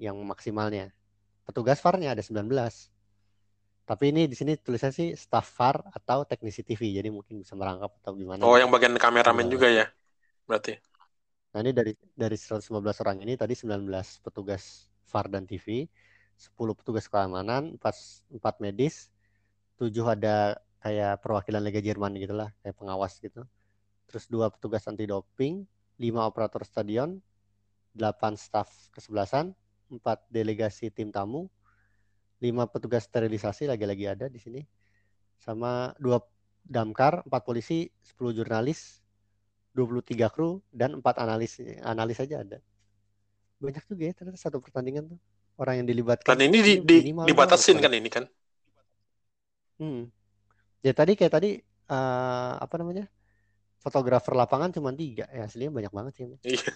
yang 0.00 0.16
maksimalnya. 0.24 0.92
Petugas 1.44 1.80
VAR-nya 1.84 2.16
ada 2.16 2.22
19. 2.24 2.48
Tapi 3.84 4.16
ini 4.16 4.24
di 4.24 4.32
sini 4.32 4.56
tulisannya 4.56 4.96
sih 4.96 5.08
staff 5.12 5.44
VAR 5.60 5.76
atau 5.92 6.24
teknisi 6.24 6.64
TV. 6.64 6.96
Jadi 6.96 7.12
mungkin 7.12 7.44
bisa 7.44 7.52
merangkap 7.52 7.92
atau 8.00 8.16
gimana. 8.16 8.40
Oh, 8.40 8.56
gitu. 8.56 8.64
yang 8.64 8.70
bagian 8.72 8.96
kameramen 8.96 9.46
juga 9.52 9.68
ya? 9.68 9.86
Berarti. 10.48 10.80
Nah 11.52 11.60
ini 11.60 11.70
dari 11.70 11.92
dari 12.16 12.34
115 12.34 12.64
orang 13.04 13.22
ini 13.22 13.36
tadi 13.36 13.52
19 13.52 13.84
petugas 14.24 14.88
VAR 15.12 15.28
dan 15.28 15.44
TV, 15.44 15.86
10 16.34 16.74
petugas 16.74 17.06
keamanan, 17.06 17.76
4, 17.78 18.40
4 18.40 18.56
medis, 18.64 19.12
7 19.78 19.92
ada 20.08 20.58
kayak 20.82 21.20
perwakilan 21.22 21.62
Liga 21.62 21.78
Jerman 21.84 22.16
gitulah, 22.18 22.50
kayak 22.64 22.76
pengawas 22.80 23.20
gitu. 23.20 23.44
Terus 24.10 24.24
dua 24.26 24.48
petugas 24.50 24.84
anti 24.90 25.06
doping, 25.06 25.64
5 26.00 26.28
operator 26.28 26.64
stadion, 26.66 27.20
8 27.94 28.34
staf 28.34 28.68
kesebelasan, 28.96 29.54
4 29.88 30.02
delegasi 30.32 30.90
tim 30.90 31.14
tamu, 31.14 31.46
5 32.42 32.72
petugas 32.72 33.06
sterilisasi 33.06 33.70
lagi-lagi 33.70 34.04
ada 34.10 34.26
di 34.26 34.38
sini. 34.42 34.60
Sama 35.38 35.92
2 36.00 36.18
damkar, 36.64 37.22
4 37.28 37.30
polisi, 37.44 37.90
10 38.02 38.32
jurnalis, 38.32 39.04
23 39.74 40.30
kru 40.30 40.62
dan 40.70 41.02
4 41.02 41.18
analis 41.18 41.58
analis 41.82 42.16
saja 42.16 42.40
ada. 42.46 42.58
Banyak 43.58 43.84
juga 43.90 44.02
ya 44.06 44.14
ternyata 44.14 44.38
satu 44.38 44.62
pertandingan 44.62 45.10
tuh 45.10 45.20
orang 45.58 45.82
yang 45.82 45.86
dilibatkan. 45.90 46.34
Dan 46.38 46.50
ini 46.50 46.58
di, 46.62 46.74
di, 46.82 46.96
dibatasin 47.10 47.78
kan 47.82 47.90
ini 47.90 48.10
kan? 48.10 48.24
Hmm. 49.78 50.06
Ya 50.80 50.94
tadi 50.94 51.18
kayak 51.18 51.32
tadi 51.34 51.58
eh, 51.62 52.52
apa 52.58 52.74
namanya? 52.78 53.10
Fotografer 53.82 54.32
lapangan 54.32 54.72
cuma 54.72 54.96
tiga 54.96 55.28
ya 55.28 55.44
aslinya 55.44 55.74
banyak 55.74 55.92
banget 55.92 56.12
sih. 56.16 56.24
Iya. 56.40 56.72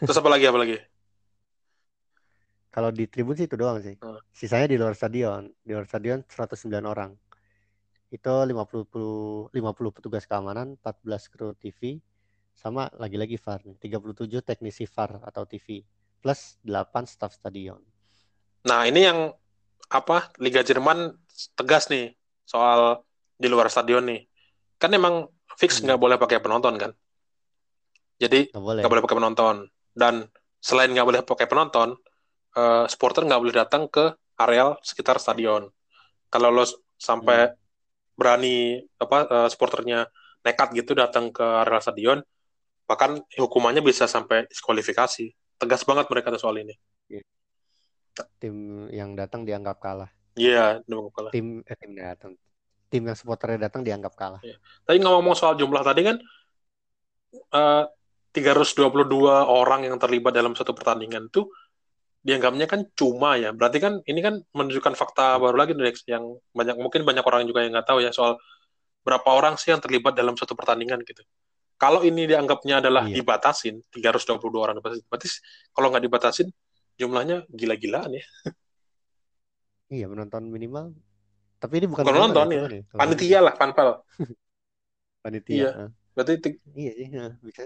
Terus 0.00 0.16
apa 0.16 0.28
lagi 0.32 0.48
apa 0.48 0.58
lagi? 0.64 0.80
Kalau 2.70 2.94
di 2.94 3.10
tribun 3.10 3.34
sih 3.34 3.50
itu 3.50 3.58
doang 3.58 3.82
sih. 3.82 3.98
Hmm. 3.98 4.18
Sisanya 4.30 4.70
di 4.70 4.78
luar 4.78 4.94
stadion. 4.94 5.50
Di 5.62 5.74
luar 5.74 5.86
stadion 5.90 6.22
109 6.22 6.86
orang. 6.86 7.10
Itu 8.10 8.30
50 8.46 8.86
50 9.50 9.90
petugas 9.94 10.26
keamanan, 10.26 10.78
14 10.78 11.30
kru 11.30 11.54
TV, 11.54 11.98
sama 12.54 12.90
lagi-lagi 12.98 13.38
VAR 13.38 13.62
nih. 13.66 13.76
37 13.78 14.42
teknisi 14.42 14.86
VAR 14.86 15.22
atau 15.22 15.46
TV 15.46 15.82
plus 16.20 16.58
8 16.62 17.06
staf 17.06 17.34
stadion. 17.34 17.78
Nah, 18.66 18.84
ini 18.86 19.06
yang 19.06 19.32
apa 19.90 20.30
Liga 20.38 20.62
Jerman 20.62 21.16
tegas 21.58 21.90
nih 21.90 22.14
soal 22.46 23.02
di 23.34 23.46
luar 23.50 23.66
stadion 23.70 24.04
nih. 24.06 24.26
Kan 24.78 24.94
emang 24.94 25.26
fix 25.58 25.78
Hmm. 25.80 25.90
nggak 25.90 25.98
boleh 25.98 26.16
pakai 26.18 26.38
penonton 26.38 26.74
kan? 26.78 26.92
Jadi 28.20 28.52
Nggak 28.52 28.62
boleh. 28.62 28.82
boleh 28.84 29.02
pakai 29.02 29.16
penonton. 29.16 29.54
Dan 29.90 30.14
selain 30.60 30.92
nggak 30.92 31.06
boleh 31.08 31.20
pakai 31.24 31.46
penonton, 31.48 31.96
eh, 32.56 32.84
supporter 32.90 33.26
nggak 33.26 33.40
boleh 33.40 33.56
datang 33.56 33.86
ke 33.86 34.14
areal 34.40 34.78
sekitar 34.82 35.20
stadion. 35.20 35.68
Kalau 36.30 36.48
lo 36.50 36.64
sampai 36.96 37.50
Hmm. 37.50 37.56
berani 38.18 38.80
apa 39.00 39.18
eh, 39.28 39.48
supporternya 39.48 40.06
nekat 40.44 40.72
gitu 40.76 40.92
datang 40.96 41.32
ke 41.32 41.42
areal 41.42 41.82
stadion, 41.84 42.18
bahkan 42.88 43.20
hukumannya 43.36 43.84
bisa 43.84 44.08
sampai 44.08 44.48
diskualifikasi. 44.48 45.32
Tegas 45.60 45.84
banget 45.84 46.08
mereka 46.08 46.32
tuh 46.32 46.40
soal 46.40 46.56
ini. 46.60 46.72
Tim 48.40 48.88
yang 48.92 49.16
datang 49.16 49.44
dianggap 49.48 49.80
kalah. 49.80 50.10
Iya, 50.36 50.80
udah 50.84 51.12
kalah. 51.12 51.30
Tim 51.32 51.60
eh, 51.64 51.76
tim 51.76 51.90
yang 51.96 52.08
datang. 52.16 52.32
Tim 52.90 53.02
yang 53.06 53.16
supporternya 53.16 53.70
datang 53.70 53.86
dianggap 53.86 54.12
kalah. 54.18 54.40
Tadi 54.84 54.98
ngomong 55.00 55.36
soal 55.38 55.54
jumlah 55.56 55.80
tadi 55.84 56.02
kan 56.04 56.16
eh 57.30 57.84
322 58.30 59.46
orang 59.46 59.86
yang 59.86 59.98
terlibat 59.98 60.30
dalam 60.34 60.54
satu 60.54 60.70
pertandingan 60.74 61.26
itu 61.30 61.50
dianggapnya 62.20 62.66
kan 62.68 62.84
cuma 62.92 63.36
ya. 63.40 63.50
Berarti 63.56 63.78
kan 63.80 64.04
ini 64.04 64.20
kan 64.20 64.44
menunjukkan 64.52 64.94
fakta 64.96 65.40
baru 65.40 65.56
lagi 65.56 65.72
nih, 65.72 65.84
Dex, 65.88 66.04
yang 66.04 66.36
banyak 66.52 66.76
mungkin 66.76 67.02
banyak 67.08 67.24
orang 67.24 67.48
juga 67.48 67.64
yang 67.64 67.72
nggak 67.76 67.88
tahu 67.88 68.04
ya 68.04 68.12
soal 68.12 68.36
berapa 69.00 69.24
orang 69.32 69.56
sih 69.56 69.72
yang 69.72 69.80
terlibat 69.80 70.12
dalam 70.12 70.36
satu 70.36 70.52
pertandingan 70.52 71.00
gitu. 71.08 71.24
Kalau 71.80 72.04
ini 72.04 72.28
dianggapnya 72.28 72.84
adalah 72.84 73.08
Iya. 73.08 73.24
dibatasin 73.24 73.80
322 73.88 74.60
orang 74.60 74.76
dibatasin, 74.76 75.04
berarti 75.08 75.28
kalau 75.72 75.88
nggak 75.88 76.04
dibatasin 76.04 76.48
jumlahnya 77.00 77.48
gila-gilaan 77.48 78.12
ya. 78.20 78.24
Iya, 79.88 80.06
penonton 80.06 80.52
minimal. 80.52 80.92
Tapi 81.56 81.80
ini 81.80 81.86
bukan 81.88 82.04
Bukan 82.04 82.14
penonton 82.14 82.46
ya, 82.52 82.64
ya. 82.68 82.82
Panitia 82.92 83.38
lah, 83.40 83.54
panpel. 83.56 84.04
Panitia. 85.24 85.56
Iya. 85.56 85.68
ah. 85.74 85.90
Berarti 86.12 86.32
ti- 86.38 86.60
Iya 86.76 86.92
sih, 86.94 87.06
ah. 87.16 87.32
bisa 87.40 87.62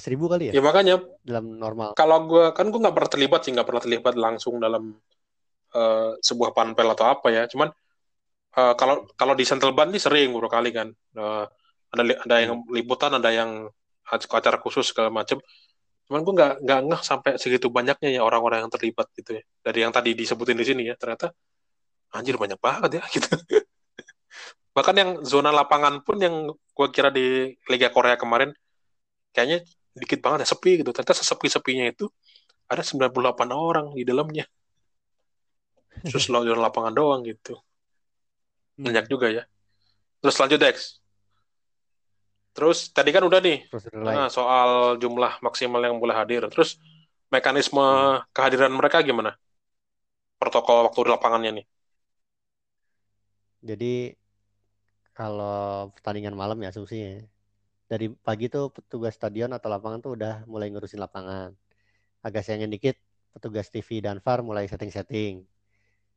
seribu 0.00 0.30
kali 0.30 0.48
ya? 0.48 0.52
Ya 0.56 0.62
makanya. 0.64 1.02
Dalam 1.20 1.58
normal. 1.58 1.92
kalau 1.98 2.24
gue 2.30 2.44
kan 2.56 2.70
gue 2.72 2.80
nggak 2.80 2.94
pernah 2.96 3.10
terlibat 3.10 3.40
sih 3.44 3.52
nggak 3.52 3.68
pernah 3.68 3.82
terlibat 3.82 4.14
langsung 4.16 4.56
dalam 4.62 4.96
eh, 5.74 6.10
sebuah 6.22 6.56
panpel 6.56 6.88
atau 6.94 7.06
apa 7.10 7.28
ya. 7.28 7.42
Cuman 7.50 7.68
eh, 8.56 8.74
kalau 8.78 9.04
kalau 9.18 9.34
di 9.36 9.44
Central 9.44 9.76
Band 9.76 9.92
ini 9.92 10.00
sering 10.00 10.32
beberapa 10.32 10.62
kali 10.62 10.70
kan. 10.72 10.88
Eh, 10.92 11.44
ada 11.92 12.02
ada 12.24 12.36
yang 12.40 12.64
liputan 12.72 13.12
ada 13.12 13.28
yang 13.28 13.68
acara 14.08 14.56
khusus 14.64 14.88
segala 14.88 15.12
macam 15.12 15.36
cuman 16.08 16.20
gue 16.26 16.34
nggak 16.34 16.54
nggak 16.66 16.80
ngeh 16.88 17.02
sampai 17.04 17.32
segitu 17.40 17.72
banyaknya 17.72 18.10
ya 18.16 18.20
orang-orang 18.26 18.66
yang 18.66 18.72
terlibat 18.72 19.08
gitu 19.16 19.40
ya. 19.40 19.42
Dari 19.64 19.78
yang 19.84 19.92
tadi 19.94 20.16
disebutin 20.16 20.56
di 20.58 20.66
sini 20.66 20.82
ya 20.88 20.94
ternyata 20.96 21.32
anjir 22.12 22.36
banyak 22.36 22.60
banget 22.60 23.00
ya 23.00 23.02
gitu. 23.14 23.32
Bahkan 24.72 24.94
yang 24.96 25.10
zona 25.24 25.52
lapangan 25.52 26.00
pun 26.04 26.16
yang 26.20 26.48
gue 26.52 26.88
kira 26.92 27.12
di 27.12 27.52
Liga 27.68 27.88
Korea 27.92 28.16
kemarin 28.16 28.52
kayaknya 29.32 29.64
dikit 29.92 30.20
banget 30.24 30.44
ya 30.44 30.48
sepi 30.56 30.80
gitu. 30.80 30.90
Ternyata 30.90 31.16
sesepi-sepinya 31.20 31.84
itu 31.88 32.08
ada 32.68 32.80
98 32.80 33.48
orang 33.52 33.86
di 33.92 34.04
dalamnya. 34.04 34.44
Terus 36.08 36.32
lo 36.32 36.40
di 36.40 36.50
lapangan 36.52 36.92
doang 36.92 37.20
gitu. 37.28 37.60
Hmm. 38.72 38.88
banyak 38.88 39.04
juga 39.12 39.28
ya. 39.28 39.42
Terus 40.24 40.36
lanjut 40.40 40.58
Dex. 40.58 40.76
Terus 42.52 42.92
tadi 42.92 43.10
kan 43.12 43.24
udah 43.24 43.40
nih. 43.40 43.64
Nah, 43.96 44.28
soal 44.28 44.96
jumlah 44.96 45.40
maksimal 45.40 45.80
yang 45.80 45.96
boleh 46.00 46.16
hadir. 46.16 46.44
Terus 46.52 46.76
mekanisme 47.32 48.20
kehadiran 48.32 48.72
mereka 48.72 49.00
gimana? 49.00 49.36
Protokol 50.36 50.88
waktu 50.88 51.00
di 51.04 51.10
lapangannya 51.12 51.50
nih. 51.60 51.66
Jadi 53.62 53.94
kalau 55.16 55.92
pertandingan 55.96 56.36
malam 56.36 56.60
ya 56.60 56.72
asumsinya. 56.72 57.24
Dari 57.92 58.08
pagi 58.08 58.48
tuh 58.48 58.72
petugas 58.72 59.20
stadion 59.20 59.52
atau 59.52 59.68
lapangan 59.68 60.00
tuh 60.00 60.16
udah 60.16 60.48
mulai 60.48 60.72
ngurusin 60.72 60.96
lapangan. 60.96 61.52
Agak 62.24 62.40
siangin 62.40 62.72
dikit 62.72 62.96
petugas 63.36 63.68
TV 63.68 64.00
dan 64.00 64.16
VAR 64.24 64.40
mulai 64.40 64.64
setting-setting. 64.64 65.44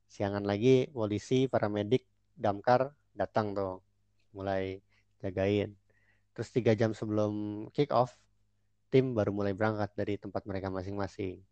Siangan 0.07 0.47
lagi 0.47 0.87
polisi, 0.95 1.51
paramedik, 1.51 2.07
damkar 2.31 2.95
datang 3.11 3.51
tuh. 3.51 3.83
Mulai 4.31 4.79
jagain. 5.19 5.75
Terus 6.31 6.47
tiga 6.55 6.71
jam 6.79 6.95
sebelum 6.95 7.67
kick 7.75 7.91
off, 7.91 8.15
tim 8.87 9.11
baru 9.11 9.35
mulai 9.35 9.51
berangkat 9.51 9.91
dari 9.99 10.15
tempat 10.15 10.47
mereka 10.47 10.71
masing-masing. 10.71 11.43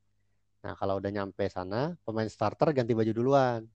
Nah 0.63 0.79
kalau 0.79 1.03
udah 1.03 1.11
nyampe 1.11 1.51
sana, 1.51 1.99
pemain 2.07 2.31
starter 2.31 2.71
ganti 2.71 2.95
baju 2.95 3.11
duluan 3.11 3.67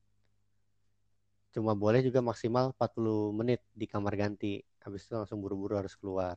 cuma 1.54 1.72
boleh 1.72 2.04
juga 2.04 2.20
maksimal 2.20 2.76
40 2.76 3.32
menit 3.32 3.61
di 3.72 3.87
kamar 3.88 4.14
ganti. 4.14 4.61
Habis 4.84 5.08
itu 5.08 5.14
langsung 5.16 5.40
buru-buru 5.42 5.76
harus 5.80 5.94
keluar. 5.96 6.37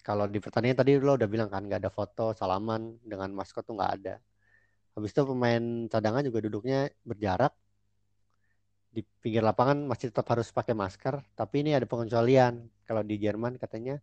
Kalau 0.00 0.24
di 0.30 0.40
pertandingan 0.40 0.78
tadi 0.78 0.96
lo 0.96 1.18
udah 1.18 1.28
bilang 1.28 1.50
kan 1.52 1.66
nggak 1.66 1.84
ada 1.84 1.92
foto 1.92 2.32
salaman 2.32 2.96
dengan 3.04 3.28
maskot 3.34 3.66
tuh 3.66 3.76
nggak 3.76 3.92
ada. 4.00 4.14
Habis 4.96 5.10
itu 5.12 5.22
pemain 5.26 5.62
cadangan 5.86 6.22
juga 6.24 6.38
duduknya 6.42 6.88
berjarak 7.04 7.52
di 8.88 9.04
pinggir 9.20 9.44
lapangan 9.44 9.84
masih 9.84 10.10
tetap 10.10 10.26
harus 10.32 10.48
pakai 10.48 10.72
masker. 10.72 11.20
Tapi 11.36 11.62
ini 11.62 11.76
ada 11.76 11.84
pengecualian. 11.84 12.66
Kalau 12.88 13.04
di 13.04 13.20
Jerman 13.20 13.60
katanya 13.60 14.00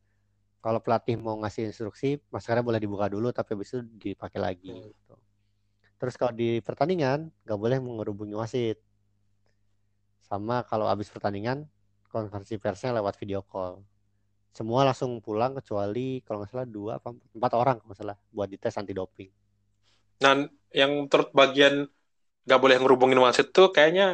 kalau 0.61 0.81
pelatih 0.81 1.17
mau 1.17 1.37
ngasih 1.41 1.69
instruksi 1.69 2.17
maskernya 2.33 2.65
boleh 2.65 2.81
dibuka 2.81 3.05
dulu 3.05 3.29
tapi 3.29 3.53
habis 3.57 3.73
itu 3.73 3.81
dipakai 3.85 4.39
lagi. 4.41 4.73
Hmm. 4.73 4.89
gitu. 4.89 5.15
Terus 5.95 6.15
kalau 6.21 6.33
di 6.33 6.61
pertandingan 6.61 7.29
nggak 7.45 7.59
boleh 7.59 7.77
menghubungi 7.81 8.35
wasit 8.37 8.81
sama 10.29 10.57
kalau 10.69 10.85
habis 10.91 11.07
pertandingan 11.13 11.57
konferensi 12.13 12.55
persnya 12.63 12.91
lewat 12.97 13.15
video 13.21 13.41
call. 13.51 13.73
Semua 14.57 14.81
langsung 14.87 15.11
pulang 15.25 15.53
kecuali 15.59 16.07
kalau 16.25 16.37
nggak 16.41 16.51
salah 16.53 16.67
dua 16.77 16.91
apa 16.99 17.09
empat, 17.37 17.51
orang 17.61 17.75
kalau 17.79 17.89
nggak 17.91 17.99
salah 18.01 18.17
buat 18.35 18.47
dites 18.53 18.75
anti 18.81 18.93
doping. 18.99 19.29
Dan 20.23 20.37
yang 20.79 20.91
turut 21.11 21.29
bagian 21.39 21.73
nggak 22.45 22.59
boleh 22.63 22.77
ngerubungin 22.81 23.19
wasit 23.25 23.47
tuh 23.57 23.67
kayaknya 23.75 24.05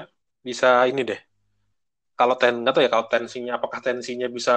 bisa 0.47 0.67
ini 0.91 1.01
deh. 1.09 1.19
Kalau 2.19 2.35
ten 2.41 2.53
nggak 2.61 2.73
tahu 2.73 2.83
ya 2.85 2.91
kalau 2.95 3.07
tensinya 3.13 3.51
apakah 3.57 3.79
tensinya 3.87 4.27
bisa 4.37 4.53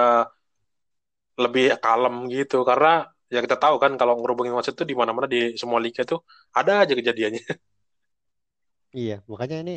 lebih 1.43 1.63
kalem 1.83 2.15
gitu? 2.35 2.55
Karena 2.69 2.87
ya 3.33 3.39
kita 3.45 3.57
tahu 3.63 3.75
kan 3.83 3.91
kalau 3.99 4.13
ngerubungin 4.19 4.53
wasit 4.57 4.73
itu 4.77 4.83
di 4.91 4.95
mana-mana 5.01 5.27
di 5.33 5.37
semua 5.61 5.79
liga 5.85 6.01
tuh 6.11 6.19
ada 6.57 6.71
aja 6.83 6.93
kejadiannya. 6.99 7.43
Iya, 8.99 9.13
makanya 9.31 9.55
ini 9.63 9.73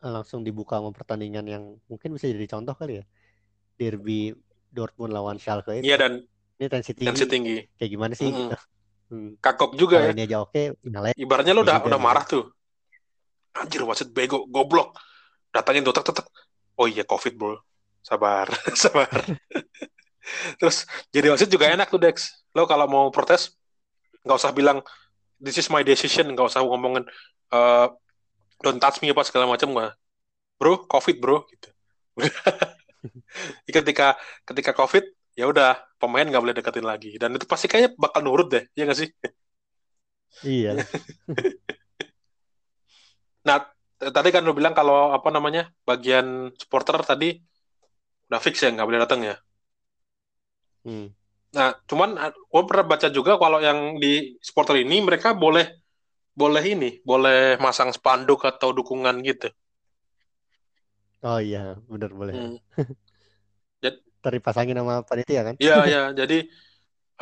langsung 0.00 0.42
dibuka 0.42 0.78
sama 0.78 0.90
pertandingan 0.90 1.44
yang 1.44 1.64
mungkin 1.86 2.14
bisa 2.14 2.30
jadi 2.30 2.46
contoh 2.46 2.74
kali 2.74 3.02
ya. 3.02 3.04
Derby 3.74 4.34
Dortmund 4.68 5.12
lawan 5.12 5.38
Schalke 5.38 5.78
itu. 5.78 5.86
Iya 5.86 5.96
dan 5.98 6.12
Ini 6.58 6.66
tensi 6.66 6.90
tinggi. 6.90 7.06
tensi 7.06 7.24
tinggi. 7.26 7.56
Kayak 7.78 7.90
gimana 7.94 8.12
sih 8.14 8.26
Mm-mm. 8.26 8.50
gitu. 8.50 8.56
Hmm. 9.08 9.30
Kakok 9.40 9.72
juga 9.72 10.02
Kalau 10.02 10.10
ya. 10.10 10.14
ini 10.14 10.22
aja 10.26 10.36
oke, 10.42 10.62
finalnya 10.82 11.14
Ibaratnya 11.14 11.54
lo 11.54 11.62
udah 11.62 11.76
juga 11.78 11.86
udah 11.88 11.98
nih. 11.98 12.06
marah 12.06 12.24
tuh. 12.26 12.44
Anjir 13.54 13.82
wasit 13.82 14.10
bego, 14.10 14.44
goblok. 14.46 14.94
Datangin 15.50 15.82
tuh 15.82 15.94
tek 15.94 16.04
tek 16.04 16.14
tek. 16.20 16.26
Oh 16.76 16.86
iya 16.86 17.02
Covid, 17.02 17.34
Bro. 17.34 17.58
Sabar, 18.02 18.46
sabar. 18.82 19.08
Terus 20.60 20.84
jadi 21.08 21.32
wasit 21.32 21.48
juga 21.48 21.70
enak 21.72 21.88
tuh 21.88 21.98
Dex. 21.98 22.44
Lo 22.52 22.68
kalau 22.68 22.84
mau 22.86 23.08
protes 23.08 23.56
nggak 24.22 24.36
usah 24.36 24.52
bilang 24.52 24.82
this 25.40 25.56
is 25.56 25.70
my 25.72 25.80
decision, 25.80 26.28
nggak 26.34 26.46
usah 26.50 26.60
ngomongin 26.60 27.06
eh, 27.48 27.86
don't 28.62 28.80
touch 28.82 28.98
me 29.02 29.10
apa 29.14 29.22
segala 29.26 29.46
macam 29.46 29.70
nggak. 29.74 29.92
Bro, 30.58 30.90
Covid, 30.90 31.16
Bro 31.22 31.46
gitu. 31.50 31.68
ketika 33.70 34.18
ketika 34.42 34.74
Covid 34.74 35.06
ya 35.38 35.46
udah 35.46 35.78
pemain 36.02 36.26
nggak 36.26 36.42
boleh 36.42 36.56
deketin 36.58 36.82
lagi 36.82 37.14
dan 37.14 37.30
itu 37.38 37.46
pasti 37.46 37.70
kayaknya 37.70 37.94
bakal 37.94 38.20
nurut 38.26 38.50
deh, 38.50 38.64
ya 38.74 38.82
nggak 38.86 38.98
sih? 38.98 39.08
Iya. 40.42 40.82
Nah, 43.48 43.64
tadi 43.96 44.28
kan 44.28 44.44
lu 44.44 44.52
bilang 44.52 44.76
kalau 44.76 45.16
apa 45.16 45.32
namanya 45.32 45.72
bagian 45.88 46.52
supporter 46.60 47.00
tadi 47.00 47.40
udah 48.28 48.40
fix 48.44 48.60
ya 48.60 48.68
nggak 48.68 48.84
boleh 48.84 49.00
datang 49.00 49.20
ya. 49.24 49.40
Hmm. 50.84 51.08
Nah, 51.56 51.72
cuman 51.88 52.12
gue 52.28 52.62
pernah 52.68 52.84
baca 52.84 53.08
juga 53.08 53.40
kalau 53.40 53.58
yang 53.64 53.96
di 53.96 54.36
supporter 54.44 54.84
ini 54.84 55.00
mereka 55.00 55.32
boleh 55.32 55.64
boleh 56.40 56.64
ini, 56.74 56.88
boleh 57.10 57.38
masang 57.64 57.90
spanduk 57.96 58.40
atau 58.50 58.68
dukungan 58.78 59.16
gitu. 59.28 59.48
Oh 61.28 61.38
iya, 61.46 61.58
bener 61.90 62.10
boleh. 62.20 62.34
Hmm. 62.34 62.56
Ntar 64.20 64.32
dipasangin 64.36 64.78
sama 64.80 64.94
panitia 65.08 65.40
kan? 65.48 65.56
Iya, 65.62 65.74
ya. 65.92 65.98
Jadi 66.18 66.34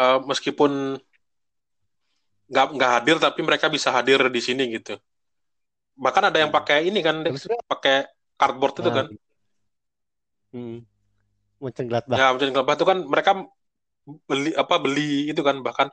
eh, 0.00 0.16
meskipun 0.30 0.72
nggak 2.50 2.66
nggak 2.76 2.90
hadir 2.94 3.16
tapi 3.24 3.40
mereka 3.48 3.66
bisa 3.76 3.88
hadir 3.96 4.18
di 4.36 4.40
sini 4.46 4.62
gitu. 4.74 4.92
Bahkan 6.04 6.24
ada 6.28 6.38
yang 6.42 6.52
Hmm. 6.52 6.56
pakai 6.56 6.78
ini 6.88 6.98
kan, 7.06 7.16
pakai 7.70 7.94
cardboard 8.40 8.74
itu 8.80 8.90
nah, 8.90 8.96
kan. 8.98 9.06
hmm. 10.52 10.78
Mönchengladbach. 11.60 12.20
Ya, 12.20 12.24
Mönchengladbach 12.32 12.76
itu 12.78 12.86
kan 12.90 12.98
mereka 13.12 13.30
beli 14.28 14.50
apa 14.62 14.74
beli 14.84 15.02
itu 15.30 15.42
kan 15.48 15.56
bahkan 15.66 15.88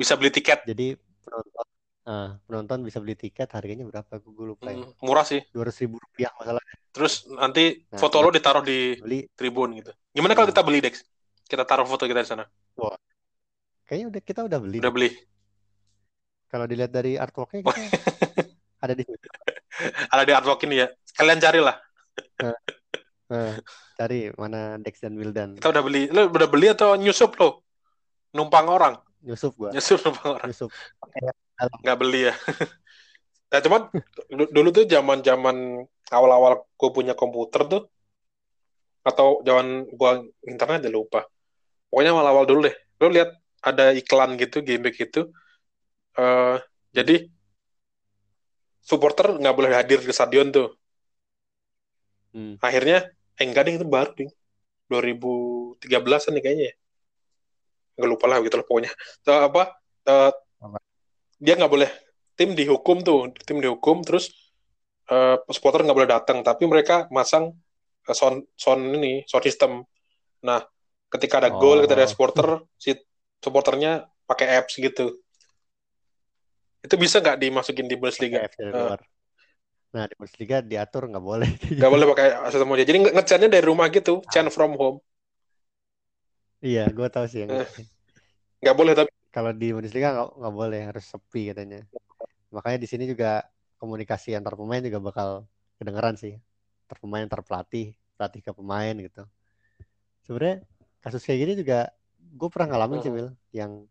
bisa 0.00 0.14
beli 0.18 0.30
tiket 0.36 0.60
Jadi 0.68 0.96
penonton, 1.24 1.66
ah, 2.06 2.38
penonton 2.46 2.86
bisa 2.86 3.02
beli 3.02 3.18
tiket 3.18 3.50
harganya 3.52 3.84
berapa? 3.84 4.22
Gue 4.22 4.54
lupa 4.54 4.70
ya. 4.70 4.78
Hmm, 4.80 4.94
murah 5.02 5.26
sih. 5.26 5.42
Dua 5.50 5.66
ratus 5.66 5.82
ribu 5.82 5.98
rupiah 5.98 6.30
masalah. 6.38 6.62
Terus 6.94 7.26
nanti 7.28 7.84
Nah, 7.92 7.98
foto 8.00 8.22
lo 8.22 8.30
ditaruh 8.32 8.64
di 8.64 8.96
beli. 9.02 9.26
tribun 9.34 9.76
gitu. 9.76 9.92
Gimana 10.14 10.32
kalau 10.32 10.48
kita 10.48 10.62
beli 10.64 10.80
Dex? 10.80 11.04
Kita 11.46 11.62
taruh 11.66 11.84
foto 11.86 12.08
kita 12.08 12.22
di 12.22 12.28
sana. 12.30 12.44
Kayaknya 13.86 14.06
udah 14.10 14.22
kita 14.22 14.40
udah 14.46 14.58
beli. 14.58 14.78
Udah 14.82 14.92
beli. 14.94 15.10
Kalau 16.46 16.66
dilihat 16.66 16.94
dari 16.94 17.18
artworknya 17.18 17.66
kita 17.66 17.74
ada 18.86 18.94
di. 18.94 19.04
Ada 20.08 20.22
di 20.24 20.32
artwork 20.32 20.60
ini 20.64 20.82
ya. 20.82 20.88
Kalian 21.14 21.38
carilah. 21.42 21.76
Nah, 23.26 23.58
cari 23.98 24.30
mana 24.38 24.78
Dex 24.78 25.02
dan 25.02 25.18
Wildan. 25.18 25.58
Kita 25.58 25.74
udah 25.74 25.82
beli. 25.82 26.06
Lo 26.10 26.30
udah 26.30 26.48
beli 26.48 26.70
atau 26.70 26.94
nyusup 26.94 27.34
lo? 27.38 27.66
Numpang 28.32 28.66
orang. 28.70 28.94
Nyusup 29.26 29.52
gua. 29.58 29.70
Nyusup 29.74 30.00
numpang 30.06 30.38
orang. 30.38 30.48
Nyusup. 30.50 30.70
Nggak 31.82 31.96
beli 32.00 32.20
ya. 32.30 32.34
Nah, 33.50 33.60
cuman 33.64 33.82
du- 34.38 34.50
dulu 34.56 34.68
tuh 34.76 34.84
zaman-zaman 34.94 35.56
awal-awal 36.16 36.52
gue 36.78 36.90
punya 36.96 37.14
komputer 37.20 37.62
tuh 37.72 37.82
atau 39.06 39.40
zaman 39.46 39.86
gua 39.94 40.18
internet 40.46 40.80
ya 40.86 40.90
lupa. 40.90 41.20
Pokoknya 41.90 42.12
awal-awal 42.16 42.44
dulu 42.50 42.60
deh. 42.68 42.76
Lo 43.02 43.08
lihat 43.12 43.30
ada 43.62 43.92
iklan 43.96 44.36
gitu, 44.40 44.62
game 44.66 44.90
gitu. 44.94 45.30
Eh, 46.18 46.56
jadi 46.96 47.14
supporter 48.90 49.26
nggak 49.40 49.54
boleh 49.58 49.70
hadir 49.78 49.98
ke 50.06 50.12
stadion 50.18 50.48
tuh. 50.56 50.68
Hmm. 52.34 52.52
Akhirnya, 52.66 52.96
eh 53.38 53.44
enggak 53.48 53.62
deh 53.66 53.74
itu 53.78 53.86
baru 53.96 54.10
ding. 54.18 54.30
2013an 54.90 56.32
nih 56.36 56.42
kayaknya 56.44 56.64
ya. 56.70 56.74
Nggak 57.96 58.10
lupa 58.12 58.24
lah 58.30 58.38
gitu 58.44 58.54
lah 58.60 58.66
pokoknya. 58.68 58.90
Eh, 59.28 59.40
apa? 59.48 59.62
Apa? 60.06 60.45
Dia 61.36 61.54
nggak 61.56 61.72
boleh 61.72 61.90
tim 62.36 62.52
dihukum 62.52 63.00
tuh, 63.00 63.32
tim 63.44 63.60
dihukum 63.60 64.00
terus 64.04 64.32
eh, 65.08 65.36
supporter 65.52 65.84
nggak 65.84 65.96
boleh 65.96 66.10
datang, 66.10 66.40
tapi 66.42 66.64
mereka 66.68 67.06
masang 67.08 67.52
eh, 68.04 68.16
sound 68.16 68.44
sound 68.56 68.82
ini 68.96 69.24
sound 69.28 69.44
system. 69.44 69.72
Nah, 70.44 70.60
ketika 71.08 71.40
ada 71.40 71.50
gol, 71.52 71.84
ketika 71.84 72.02
ada 72.02 72.08
Oh. 72.08 72.12
supporter, 72.12 72.46
si 72.76 72.92
supporternya 73.40 74.04
pakai 74.26 74.58
apps 74.58 74.76
gitu. 74.76 75.16
Itu 76.82 76.94
bisa 76.98 77.18
nggak 77.18 77.38
dimasukin 77.40 77.86
di 77.90 77.96
Bundesliga? 77.98 78.46
Luar. 78.62 79.00
Nah, 79.94 80.04
di 80.06 80.14
Bundesliga 80.18 80.60
diatur 80.62 81.08
nggak 81.08 81.24
boleh. 81.24 81.50
Nggak 81.80 81.92
boleh 81.92 82.06
pakai 82.14 82.26
sistem 82.52 82.74
aja. 82.74 82.84
Jadi 82.84 82.98
nge- 83.06 83.14
ngechatnya 83.16 83.48
dari 83.48 83.64
rumah 83.64 83.86
gitu, 83.90 84.20
Ah. 84.22 84.30
chat 84.30 84.46
from 84.52 84.76
home. 84.76 84.98
Iya, 86.62 86.88
gue 86.90 87.08
tahu 87.10 87.26
sih. 87.30 87.46
Nggak 88.60 88.76
boleh 88.76 88.92
tapi 88.96 89.10
kalau 89.36 89.52
di 89.52 89.68
Bundesliga 89.68 90.16
nggak 90.16 90.28
nggak 90.40 90.54
boleh 90.56 90.80
harus 90.88 91.04
sepi 91.04 91.52
katanya. 91.52 91.84
Makanya 92.48 92.80
di 92.80 92.88
sini 92.88 93.04
juga 93.04 93.44
komunikasi 93.76 94.32
antar 94.32 94.56
pemain 94.56 94.80
juga 94.80 94.96
bakal 94.96 95.28
kedengeran 95.76 96.16
sih. 96.16 96.40
Antar 96.88 96.98
pemain, 97.04 97.22
antar 97.28 97.44
pelatih, 97.44 97.92
pelatih 98.16 98.40
ke 98.40 98.50
pemain 98.56 98.96
gitu. 98.96 99.28
Sebenarnya 100.24 100.64
kasus 101.04 101.20
kayak 101.20 101.38
gini 101.44 101.52
juga 101.60 101.92
gue 102.16 102.48
pernah 102.48 102.72
ngalamin 102.72 102.98
sih. 103.04 103.12
Will, 103.12 103.36
yang 103.52 103.84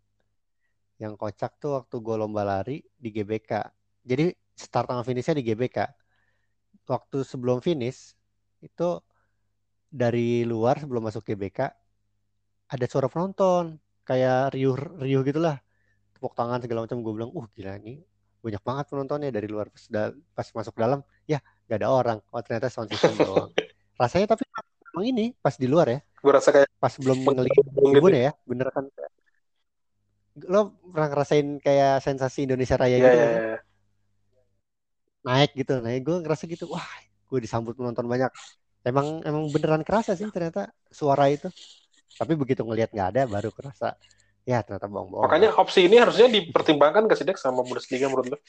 yang 0.97 1.13
kocak 1.13 1.61
tuh 1.61 1.77
waktu 1.77 1.93
gue 1.93 2.15
lomba 2.17 2.41
lari 2.41 2.81
di 2.97 3.13
GBK. 3.13 3.69
Jadi 4.01 4.33
start 4.57 4.89
sama 4.89 5.05
finishnya 5.05 5.37
di 5.37 5.45
GBK. 5.45 5.77
Waktu 6.89 7.21
sebelum 7.21 7.61
finish 7.61 8.17
itu 8.65 8.97
dari 9.93 10.41
luar 10.41 10.81
sebelum 10.81 11.05
masuk 11.05 11.21
GBK 11.21 11.69
ada 12.65 12.85
suara 12.89 13.05
penonton 13.05 13.77
kayak 14.09 14.53
riuh 14.55 14.75
riuh 15.05 15.21
gitulah. 15.27 15.55
Tepuk 16.15 16.33
tangan 16.39 16.59
segala 16.63 16.79
macam 16.85 16.99
gue 17.05 17.13
bilang 17.17 17.31
uh 17.37 17.47
gila 17.55 17.73
ini 17.81 18.01
banyak 18.45 18.63
banget 18.69 18.85
penontonnya 18.91 19.29
dari 19.35 19.47
luar 19.53 19.67
pas, 19.73 19.83
da- 19.93 20.15
pas 20.37 20.47
masuk 20.57 20.75
dalam. 20.83 20.99
Ya 21.31 21.39
gak 21.69 21.77
ada 21.81 21.89
orang. 21.91 22.17
Oh 22.33 22.41
ternyata 22.45 22.67
sound 22.73 22.89
system 22.93 23.13
doang. 23.27 23.51
Rasanya 24.01 24.27
tapi 24.33 24.43
emang 24.93 25.05
ini 25.11 25.25
pas 25.43 25.55
di 25.61 25.67
luar 25.69 25.87
ya. 25.93 25.99
Gue 26.23 26.31
rasa 26.37 26.49
kayak 26.55 26.69
pas 26.83 26.93
belum 27.01 27.19
ngelihat 27.35 27.63
gitu. 27.65 27.81
tribun 27.93 28.13
ya. 28.15 28.31
bener 28.49 28.67
kan 28.75 28.85
lo 30.51 30.59
pernah 30.91 31.07
ngerasain 31.11 31.47
kayak 31.65 32.03
sensasi 32.05 32.39
Indonesia 32.47 32.75
Raya 32.75 32.97
Iya, 32.99 33.07
gitu 33.07 33.17
sih? 33.23 33.29
iya. 33.31 33.55
naik 35.27 35.49
gitu 35.59 35.71
naik. 35.85 36.01
Gue 36.07 36.15
ngerasa 36.23 36.43
gitu 36.53 36.65
wah 36.73 36.85
gue 37.29 37.39
disambut 37.45 37.73
penonton 37.77 38.05
banyak. 38.13 38.29
Emang 38.89 39.07
emang 39.29 39.43
beneran 39.53 39.83
kerasa 39.87 40.11
sih 40.19 40.27
ternyata 40.35 40.71
suara 40.99 41.25
itu 41.35 41.47
tapi 42.13 42.33
begitu 42.37 42.61
ngelihat 42.61 42.93
nggak 42.93 43.09
ada 43.15 43.21
baru 43.25 43.49
kerasa 43.49 43.97
ya 44.45 44.61
ternyata 44.61 44.85
bohong-bohong. 44.85 45.25
Makanya 45.25 45.49
opsi 45.57 45.89
ini 45.89 45.97
harusnya 45.97 46.29
dipertimbangkan 46.29 47.09
ke 47.09 47.17
Sidek 47.17 47.41
sama 47.41 47.65
Bundesliga 47.65 48.07
menurut 48.11 48.37
lo. 48.37 48.39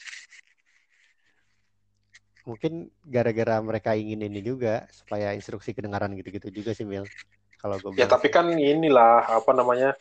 mungkin 2.47 2.87
gara-gara 3.03 3.59
mereka 3.59 3.91
ingin 3.91 4.23
ini 4.23 4.39
juga 4.39 4.87
supaya 4.87 5.35
instruksi 5.35 5.75
kedengaran 5.75 6.15
gitu-gitu 6.15 6.47
juga 6.47 6.71
sih 6.71 6.87
Mil. 6.87 7.03
Kalau 7.59 7.75
gue 7.75 7.91
Ya 7.99 8.07
bilang 8.07 8.11
tapi 8.15 8.31
kan 8.31 8.47
inilah 8.55 9.27
apa 9.27 9.51
namanya 9.51 9.91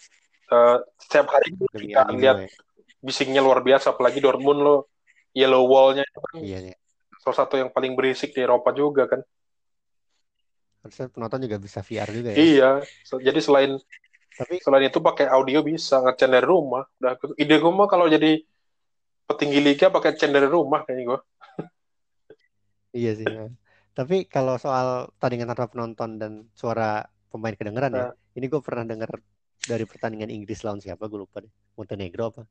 eh, 0.46 0.76
setiap 0.94 1.34
hari 1.34 1.59
demi 1.59 1.90
kita 1.90 2.07
anime 2.07 2.22
lihat 2.22 2.36
bisingnya 3.02 3.42
luar 3.42 3.66
biasa 3.66 3.98
apalagi 3.98 4.22
Dortmund 4.22 4.62
lo 4.62 4.76
yellow 5.34 5.66
wall-nya. 5.66 6.07
Itu 6.07 6.22
kan 6.22 6.38
iya. 6.38 6.62
Nih 6.62 6.78
salah 7.26 7.42
satu 7.42 7.59
yang 7.59 7.74
paling 7.74 7.98
berisik 7.98 8.30
di 8.30 8.46
Eropa 8.46 8.70
juga 8.70 9.11
kan. 9.11 9.18
Harusnya 10.87 11.07
penonton 11.14 11.41
juga 11.47 11.57
bisa 11.66 11.80
VR 11.89 12.11
juga 12.18 12.32
ya 12.41 12.47
Iya, 12.47 12.64
jadi 13.26 13.41
selain 13.47 13.70
tapi 14.39 14.55
selain 14.64 14.84
itu 14.91 15.01
pakai 15.09 15.26
audio 15.37 15.59
bisa 15.70 15.95
ngecen 16.05 16.30
dari 16.34 16.45
rumah. 16.55 16.84
Udah 17.01 17.12
ide 17.43 17.55
gue 17.62 17.72
mah 17.72 17.89
kalau 17.93 18.07
jadi 18.14 18.28
petinggi 19.28 19.61
liga 19.66 19.87
pakai 19.95 20.12
cen 20.18 20.30
dari 20.37 20.49
rumah 20.57 20.80
kayaknya 20.87 21.05
gue. 21.11 21.20
iya 22.97 23.11
sih 23.18 23.28
ya. 23.37 23.43
tapi 23.97 24.14
kalau 24.34 24.55
soal 24.64 24.87
tandingan 25.20 25.49
tanpa 25.51 25.66
penonton 25.72 26.11
dan 26.20 26.32
suara 26.61 26.84
pemain 27.30 27.57
kedengeran 27.59 27.93
ya 28.01 28.05
Nah. 28.05 28.12
ini 28.37 28.45
gue 28.53 28.61
pernah 28.66 28.84
dengar 28.91 29.11
dari 29.70 29.84
pertandingan 29.91 30.30
Inggris 30.37 30.61
lawan 30.64 30.80
siapa 30.84 31.05
gue 31.11 31.18
lupa 31.24 31.37
deh 31.45 31.53
Montenegro 31.76 32.22
apa 32.32 32.43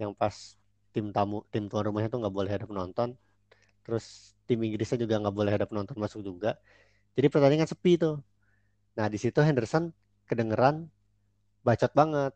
yang 0.00 0.12
pas 0.20 0.36
tim 0.94 1.06
tamu 1.16 1.36
tim 1.52 1.64
tuan 1.70 1.84
rumahnya 1.88 2.08
tuh 2.12 2.20
nggak 2.22 2.34
boleh 2.38 2.52
ada 2.56 2.66
penonton 2.70 3.08
terus 3.84 4.04
tim 4.48 4.60
Inggrisnya 4.66 4.98
juga 5.04 5.14
nggak 5.22 5.36
boleh 5.38 5.52
ada 5.58 5.66
penonton 5.70 5.96
masuk 6.04 6.20
juga 6.28 6.50
jadi 7.18 7.26
pertandingan 7.32 7.68
sepi 7.68 7.98
tuh 8.00 8.20
nah 8.92 9.08
di 9.08 9.16
situ 9.16 9.40
Henderson 9.40 9.88
kedengeran 10.28 10.88
bacot 11.66 11.92
banget. 11.94 12.32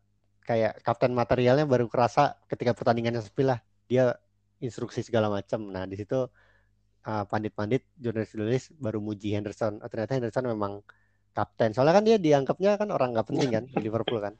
Kayak 0.47 0.79
kapten 0.87 1.11
materialnya 1.11 1.67
baru 1.67 1.91
kerasa 1.91 2.39
ketika 2.47 2.71
pertandingannya 2.71 3.19
sepi 3.19 3.43
lah. 3.43 3.59
Dia 3.91 4.15
instruksi 4.63 5.03
segala 5.03 5.27
macam. 5.27 5.67
Nah, 5.75 5.91
di 5.91 5.99
situ 5.99 6.31
uh, 7.03 7.25
pandit-pandit 7.27 7.83
jurnalis-jurnalis 7.99 8.71
baru 8.79 9.03
muji 9.03 9.35
Henderson. 9.35 9.83
Oh, 9.83 9.91
ternyata 9.91 10.15
Henderson 10.15 10.47
memang 10.47 10.87
kapten. 11.35 11.75
Soalnya 11.75 11.95
kan 11.99 12.05
dia 12.07 12.17
dianggapnya 12.23 12.79
kan 12.79 12.89
orang 12.95 13.11
nggak 13.11 13.27
penting 13.27 13.51
kan 13.51 13.65
di 13.67 13.79
Liverpool 13.83 14.23
kan. 14.23 14.39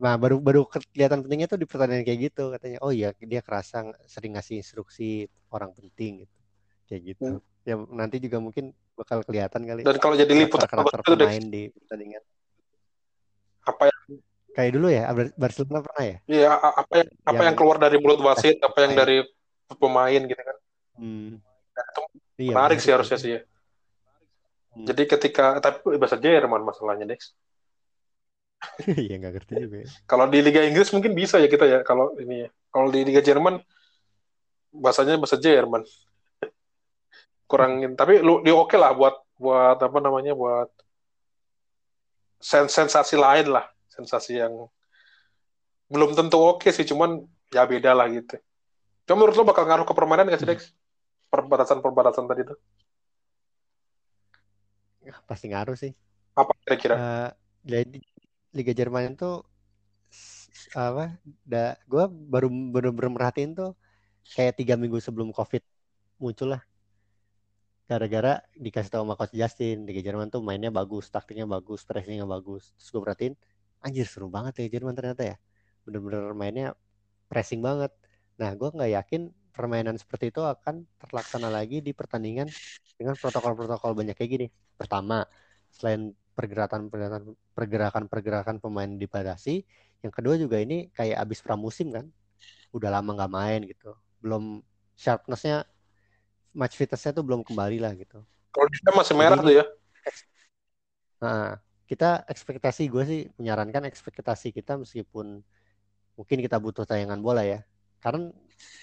Nah, 0.00 0.16
baru 0.20 0.40
baru 0.40 0.68
kelihatan 0.68 1.24
pentingnya 1.24 1.48
tuh 1.48 1.60
di 1.60 1.66
pertandingan 1.68 2.04
kayak 2.04 2.20
gitu 2.32 2.52
katanya. 2.52 2.78
Oh 2.84 2.92
iya, 2.92 3.16
dia 3.16 3.40
kerasa 3.40 3.96
sering 4.04 4.36
ngasih 4.36 4.60
instruksi 4.60 5.24
orang 5.52 5.72
penting 5.72 6.28
gitu. 6.28 6.36
Kayak 6.84 7.02
gitu. 7.16 7.28
Ya 7.60 7.76
nanti 7.76 8.16
juga 8.16 8.40
mungkin 8.40 8.72
bakal 8.96 9.20
kelihatan 9.20 9.62
kali 9.62 9.84
Dan 9.84 9.96
kalau 10.00 10.16
jadi 10.16 10.32
liputan 10.32 10.64
karakter 10.64 11.00
pemain 11.04 11.44
di 11.44 11.68
pertandingan. 11.70 12.22
apa 13.60 13.82
yang 13.86 14.00
Kayak 14.50 14.70
dulu 14.74 14.86
ya, 14.90 15.04
Bar- 15.14 15.36
Barcelona 15.38 15.78
pernah 15.78 16.04
ya? 16.04 16.16
iya, 16.26 16.50
apa 16.50 16.92
yang 16.98 17.08
apa 17.22 17.30
Yang- 17.32 17.46
yang 17.46 17.56
keluar 17.56 17.76
dari 17.78 17.96
mulut 18.02 18.18
wasit, 18.18 18.58
apa 18.58 18.76
yang 18.82 18.92
Pemain. 18.92 19.02
dari 19.06 19.16
pemain 19.70 20.20
gitu 20.26 20.42
kan. 20.42 20.56
Hmm. 20.98 21.30
Nah, 21.70 21.84
itu 21.86 22.00
Iya, 22.40 22.50
menarik 22.50 22.50
menarik 22.50 22.78
sih 22.80 22.90
harusnya 22.90 23.18
sih 23.20 23.30
ya. 23.36 23.40
Hmm. 24.70 24.86
Jadi 24.86 25.02
ketika 25.06 25.44
tapi 25.60 25.78
bahasa 25.94 26.18
Jerman 26.18 26.62
masalahnya 26.64 27.06
Dex. 27.06 27.30
Iya 29.06 29.14
nggak 29.16 29.32
ngerti 29.38 29.52
juga. 29.56 29.76
ya. 29.84 29.88
Kalau 30.04 30.26
di 30.26 30.38
Liga 30.40 30.60
Inggris 30.60 30.90
mungkin 30.90 31.12
bisa 31.14 31.38
ya 31.38 31.46
kita 31.46 31.64
ya 31.64 31.78
kalau 31.80 32.16
ini 32.18 32.44
ya. 32.44 32.48
Kalau 32.68 32.88
di 32.88 33.00
Liga 33.04 33.20
Jerman 33.20 33.62
bahasanya 34.72 35.14
bahasa 35.14 35.38
Jerman. 35.38 35.86
Kurangin 37.50 37.98
tapi 37.98 38.22
lu 38.22 38.38
di 38.46 38.54
oke 38.54 38.78
lah 38.78 38.94
buat 38.94 39.14
buat 39.34 39.78
apa 39.82 39.98
namanya 39.98 40.32
buat 40.38 40.70
sen- 42.40 42.72
sensasi 42.72 43.20
lain 43.20 43.52
lah, 43.52 43.68
sensasi 43.92 44.40
yang 44.40 44.54
belum 45.90 46.14
tentu 46.14 46.38
oke 46.38 46.70
sih, 46.70 46.86
cuman 46.86 47.20
ya 47.50 47.66
beda 47.66 47.92
lah 47.92 48.06
gitu. 48.08 48.38
Cuma 49.04 49.26
menurut 49.26 49.36
lo 49.36 49.44
bakal 49.44 49.66
ngaruh 49.66 49.82
ke 49.82 49.94
permainan 49.94 50.30
nggak 50.30 50.40
sih 50.40 50.48
Dex? 50.48 50.60
Perbatasan-perbatasan 51.34 52.30
tadi 52.30 52.46
itu. 52.46 52.54
Pasti 55.26 55.50
ngaruh 55.50 55.74
sih. 55.74 55.92
Apa 56.38 56.54
kira-kira? 56.62 56.94
Eh, 56.94 57.30
jadi 57.66 57.98
Liga 58.54 58.72
Jerman 58.74 59.18
itu 59.18 59.42
apa? 60.78 61.18
Da, 61.42 61.74
gue 61.90 62.04
baru 62.06 62.46
bener-bener 62.46 63.10
merhatiin 63.10 63.50
tuh 63.54 63.74
kayak 64.30 64.62
tiga 64.62 64.78
minggu 64.78 65.02
sebelum 65.02 65.34
COVID 65.34 65.62
muncul 66.22 66.54
lah. 66.54 66.62
Gara-gara 67.90 68.38
dikasih 68.54 68.86
tahu 68.94 69.02
sama 69.02 69.18
Coach 69.18 69.34
Justin, 69.34 69.82
Liga 69.82 69.98
Jerman 69.98 70.30
tuh 70.30 70.38
mainnya 70.46 70.70
bagus, 70.70 71.10
taktiknya 71.10 71.42
bagus, 71.50 71.82
pressingnya 71.82 72.22
bagus. 72.22 72.70
Terus 72.78 72.88
gue 72.94 73.02
perhatiin, 73.02 73.34
anjir 73.82 74.06
seru 74.06 74.30
banget 74.30 74.62
ya 74.62 74.78
Jerman 74.78 74.94
ternyata 74.94 75.26
ya. 75.26 75.36
Bener-bener 75.82 76.30
mainnya 76.38 76.78
pressing 77.26 77.58
banget. 77.58 77.90
Nah, 78.38 78.54
gue 78.54 78.68
nggak 78.70 78.90
yakin 78.94 79.34
permainan 79.50 79.98
seperti 79.98 80.30
itu 80.30 80.38
akan 80.38 80.86
terlaksana 81.02 81.50
lagi 81.50 81.82
di 81.82 81.90
pertandingan 81.90 82.46
dengan 82.94 83.18
protokol-protokol 83.18 83.98
banyak 83.98 84.14
kayak 84.14 84.30
gini. 84.30 84.46
Pertama, 84.78 85.26
selain 85.74 86.14
pergerakan-pergerakan 86.38 87.34
pergerakan-pergerakan 87.52 88.56
pemain 88.62 88.88
dibatasi, 88.88 89.66
yang 90.00 90.14
kedua 90.14 90.38
juga 90.38 90.62
ini 90.62 90.88
kayak 90.94 91.26
abis 91.26 91.42
pramusim 91.44 91.92
kan, 91.92 92.06
udah 92.72 92.88
lama 92.88 93.18
nggak 93.18 93.32
main 93.34 93.60
gitu, 93.68 93.92
belum 94.24 94.64
sharpness-nya, 94.96 95.68
match 96.50 96.74
fitness-nya 96.78 97.14
tuh 97.14 97.24
belum 97.24 97.46
kembali 97.46 97.78
lah 97.82 97.92
gitu. 97.94 98.22
Kalau 98.50 98.66
sana 98.70 98.92
masih 98.98 99.14
merah 99.14 99.38
Jadi 99.38 99.46
tuh 99.46 99.54
ya. 99.54 99.64
Nah, 101.20 101.60
kita 101.84 102.24
ekspektasi 102.26 102.82
gue 102.88 103.04
sih 103.04 103.20
menyarankan 103.36 103.84
ekspektasi 103.86 104.54
kita 104.54 104.78
meskipun 104.80 105.42
mungkin 106.16 106.38
kita 106.40 106.56
butuh 106.60 106.84
tayangan 106.84 107.20
bola 107.20 107.40
ya, 107.44 107.64
karena 108.04 108.28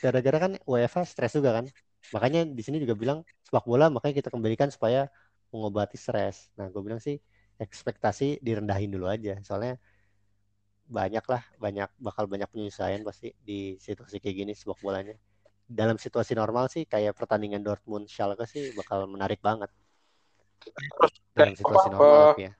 gara-gara 0.01 0.37
kan 0.49 0.51
UEFA 0.65 1.05
stres 1.05 1.37
juga 1.37 1.53
kan, 1.61 1.65
makanya 2.09 2.49
di 2.49 2.61
sini 2.65 2.81
juga 2.81 2.97
bilang 2.97 3.21
sepak 3.45 3.61
bola 3.61 3.93
makanya 3.93 4.25
kita 4.25 4.29
kembalikan 4.33 4.73
supaya 4.73 5.05
mengobati 5.53 6.01
stres. 6.01 6.49
Nah, 6.57 6.65
gue 6.73 6.81
bilang 6.81 6.97
sih 6.97 7.21
ekspektasi 7.61 8.41
direndahin 8.41 8.89
dulu 8.89 9.05
aja, 9.05 9.37
soalnya 9.45 9.77
banyak 10.89 11.25
lah, 11.29 11.43
banyak 11.61 11.89
bakal 12.01 12.25
banyak 12.25 12.49
penyesuaian 12.49 13.05
pasti 13.05 13.35
di 13.37 13.77
situasi 13.77 14.17
kayak 14.17 14.35
gini 14.45 14.53
sepak 14.57 14.81
bolanya. 14.81 15.13
Dalam 15.67 15.99
situasi 15.99 16.31
normal 16.31 16.71
sih 16.71 16.87
kayak 16.87 17.13
pertandingan 17.13 17.59
Dortmund 17.59 18.07
Schalke 18.07 18.47
sih 18.47 18.71
bakal 18.71 19.03
menarik 19.05 19.43
banget. 19.43 19.67
Dalam 21.35 21.53
situasi 21.53 21.87
apa, 21.91 21.95
normal 21.95 22.17
eh, 22.17 22.27
tapi 22.31 22.43
ya. 22.47 22.53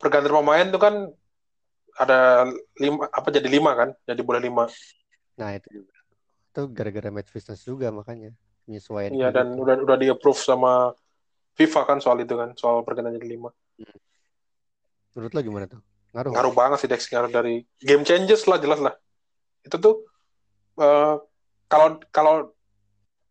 pergantian 0.00 0.34
pemain 0.34 0.66
tuh 0.66 0.80
kan 0.82 0.94
ada 2.00 2.48
lima 2.80 3.06
apa 3.12 3.28
jadi 3.28 3.48
lima 3.48 3.76
kan? 3.76 3.88
Jadi 4.08 4.20
boleh 4.24 4.40
lima. 4.40 4.64
Nah, 5.36 5.52
itu 5.52 5.68
juga. 5.84 5.94
Itu 6.52 6.62
gara-gara 6.72 7.08
match 7.12 7.32
fitness 7.32 7.64
juga 7.64 7.88
makanya 7.92 8.32
penyesuaian 8.66 9.10
iya 9.12 9.28
kayak 9.28 9.36
dan 9.36 9.46
udah 9.58 9.74
udah 9.82 9.96
di 9.98 10.06
approve 10.08 10.38
sama 10.38 10.94
FIFA 11.58 11.80
kan 11.84 11.98
soal 12.00 12.16
itu 12.22 12.32
kan 12.32 12.56
soal 12.56 12.80
pergantian 12.86 13.20
jadi 13.20 13.28
lima. 13.36 13.50
Menurut 15.12 15.32
lo 15.36 15.40
gimana 15.44 15.66
tuh? 15.68 15.80
Ngaruh 16.16 16.32
ngaruh 16.32 16.54
banget 16.56 16.78
sih 16.84 16.88
Dex 16.88 17.08
ngaruh 17.12 17.28
dari 17.28 17.64
game 17.80 18.04
changes 18.08 18.48
lah 18.48 18.56
jelas 18.56 18.80
lah. 18.80 18.94
Itu 19.60 19.76
tuh 19.76 20.08
eh, 20.78 21.14
kalau 21.68 21.88
kalau 22.12 22.34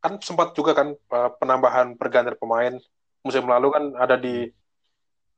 kan 0.02 0.18
sempat 0.22 0.54
juga 0.58 0.74
kan 0.74 0.94
eh, 0.94 1.30
penambahan 1.38 1.94
pergantian 1.98 2.38
pemain 2.38 2.74
musim 3.22 3.46
lalu 3.46 3.68
kan 3.70 3.84
ada 4.02 4.18
di 4.18 4.50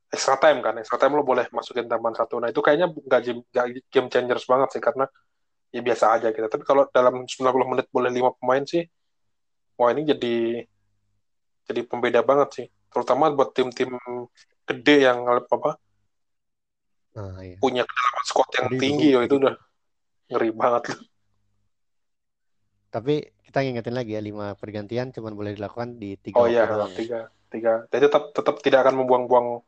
extra 0.08 0.40
time 0.40 0.64
kan 0.64 0.74
extra 0.80 0.96
time 0.96 1.14
lo 1.18 1.24
boleh 1.26 1.46
masukin 1.52 1.88
tambahan 1.90 2.16
satu. 2.16 2.40
Nah 2.40 2.48
itu 2.48 2.60
kayaknya 2.64 2.88
nggak 2.92 3.20
game, 3.24 3.40
nggak 3.50 3.66
game 3.92 4.08
changers 4.08 4.44
banget 4.48 4.68
sih 4.78 4.82
karena 4.82 5.04
ya 5.74 5.80
biasa 5.84 6.04
aja 6.16 6.28
gitu. 6.32 6.46
Tapi 6.48 6.64
kalau 6.64 6.88
dalam 6.88 7.26
90 7.26 7.68
menit 7.68 7.86
boleh 7.90 8.10
lima 8.12 8.30
pemain 8.38 8.64
sih 8.64 8.84
wah 9.74 9.90
ini 9.90 10.06
jadi 10.06 10.64
jadi 11.68 11.80
pembeda 11.88 12.20
banget 12.24 12.48
sih. 12.56 12.66
Terutama 12.88 13.34
buat 13.34 13.50
tim-tim 13.52 13.90
gede 14.64 14.96
yang 15.10 15.26
apa 15.28 15.76
Nah, 17.14 17.38
iya. 17.46 17.56
punya 17.62 17.86
kedalaman 17.86 18.24
squad 18.26 18.50
yang 18.58 18.68
tinggi 18.74 19.14
oh 19.14 19.22
itu 19.22 19.38
udah 19.38 19.54
ngeri 20.34 20.50
banget 20.50 20.82
Tapi 22.94 23.26
kita 23.42 23.58
ngingetin 23.66 23.94
lagi 23.98 24.14
ya, 24.14 24.22
lima 24.22 24.54
pergantian 24.54 25.10
cuma 25.10 25.34
boleh 25.34 25.58
dilakukan 25.58 25.98
di 25.98 26.14
tiga 26.22 26.38
oh 26.38 26.46
iya 26.46 26.62
doang 26.70 26.94
ya. 26.94 26.98
tiga 26.98 27.20
tiga 27.54 27.72
jadi 27.90 28.10
tetap 28.10 28.34
tetap 28.34 28.58
tidak 28.62 28.82
akan 28.82 29.02
membuang-buang 29.02 29.62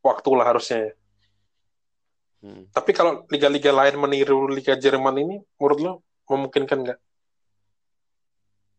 waktu 0.00 0.30
lah 0.32 0.46
harusnya 0.48 0.78
ya. 0.88 0.92
Hmm. 2.38 2.64
tapi 2.72 2.96
kalau 2.96 3.28
liga-liga 3.28 3.68
lain 3.68 3.98
meniru 4.00 4.48
liga 4.48 4.78
Jerman 4.78 5.16
ini 5.20 5.36
menurut 5.60 5.78
lo 5.82 5.92
memungkinkan 6.30 6.78
nggak 6.88 6.98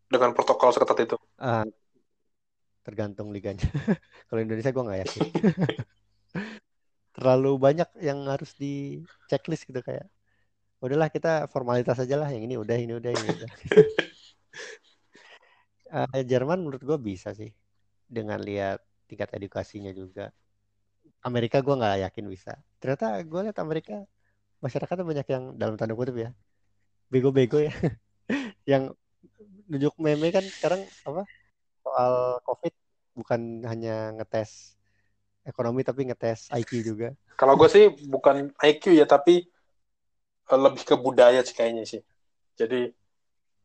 dengan 0.09 0.33
protokol 0.33 0.73
seketat 0.73 0.97
itu 1.05 1.17
Ah, 1.37 1.61
tergantung 2.81 3.29
liganya. 3.29 3.63
Kalau 4.27 4.41
Indonesia 4.41 4.73
gue 4.73 4.83
nggak 4.83 5.01
yakin. 5.05 5.27
Terlalu 7.15 7.51
banyak 7.55 7.89
yang 8.01 8.25
harus 8.27 8.57
di 8.57 9.05
checklist 9.29 9.69
gitu 9.69 9.79
kayak. 9.79 10.09
Udahlah 10.79 11.11
kita 11.11 11.51
formalitas 11.51 11.99
aja 11.99 12.15
lah. 12.15 12.31
Yang 12.31 12.43
ini 12.47 12.55
udah, 12.55 12.77
ini 12.79 12.93
udah, 12.95 13.11
ini 13.11 13.27
udah. 13.35 13.49
Eh, 15.89 16.21
Jerman 16.21 16.61
menurut 16.61 16.85
gue 16.85 16.97
bisa 17.01 17.33
sih. 17.33 17.49
Dengan 18.05 18.37
lihat 18.45 18.77
tingkat 19.09 19.33
edukasinya 19.33 19.89
juga. 19.89 20.29
Amerika 21.25 21.65
gue 21.65 21.73
nggak 21.73 22.05
yakin 22.05 22.25
bisa. 22.29 22.61
Ternyata 22.77 23.17
gue 23.25 23.41
lihat 23.49 23.57
Amerika 23.57 24.05
masyarakatnya 24.61 25.01
banyak 25.01 25.27
yang 25.33 25.43
dalam 25.57 25.81
tanda 25.81 25.97
kutip 25.97 26.13
ya. 26.13 26.29
Bego-bego 27.09 27.57
ya. 27.57 27.73
yang 28.69 28.93
nunjuk 29.65 29.97
meme 29.97 30.29
kan 30.29 30.45
sekarang 30.45 30.81
apa 31.05 31.25
soal 31.81 32.13
COVID 32.45 32.73
bukan 33.17 33.41
hanya 33.65 34.13
ngetes 34.17 34.77
ekonomi 35.45 35.81
tapi 35.81 36.09
ngetes 36.09 36.49
IQ 36.53 36.71
juga. 36.85 37.09
kalau 37.37 37.57
gue 37.57 37.69
sih 37.69 37.85
bukan 38.09 38.53
IQ 38.61 38.93
ya 38.93 39.05
tapi 39.09 39.49
lebih 40.57 40.83
ke 40.89 40.95
budaya 40.97 41.39
sih 41.45 41.55
kayaknya 41.57 41.83
sih 41.85 42.01
jadi 42.59 42.91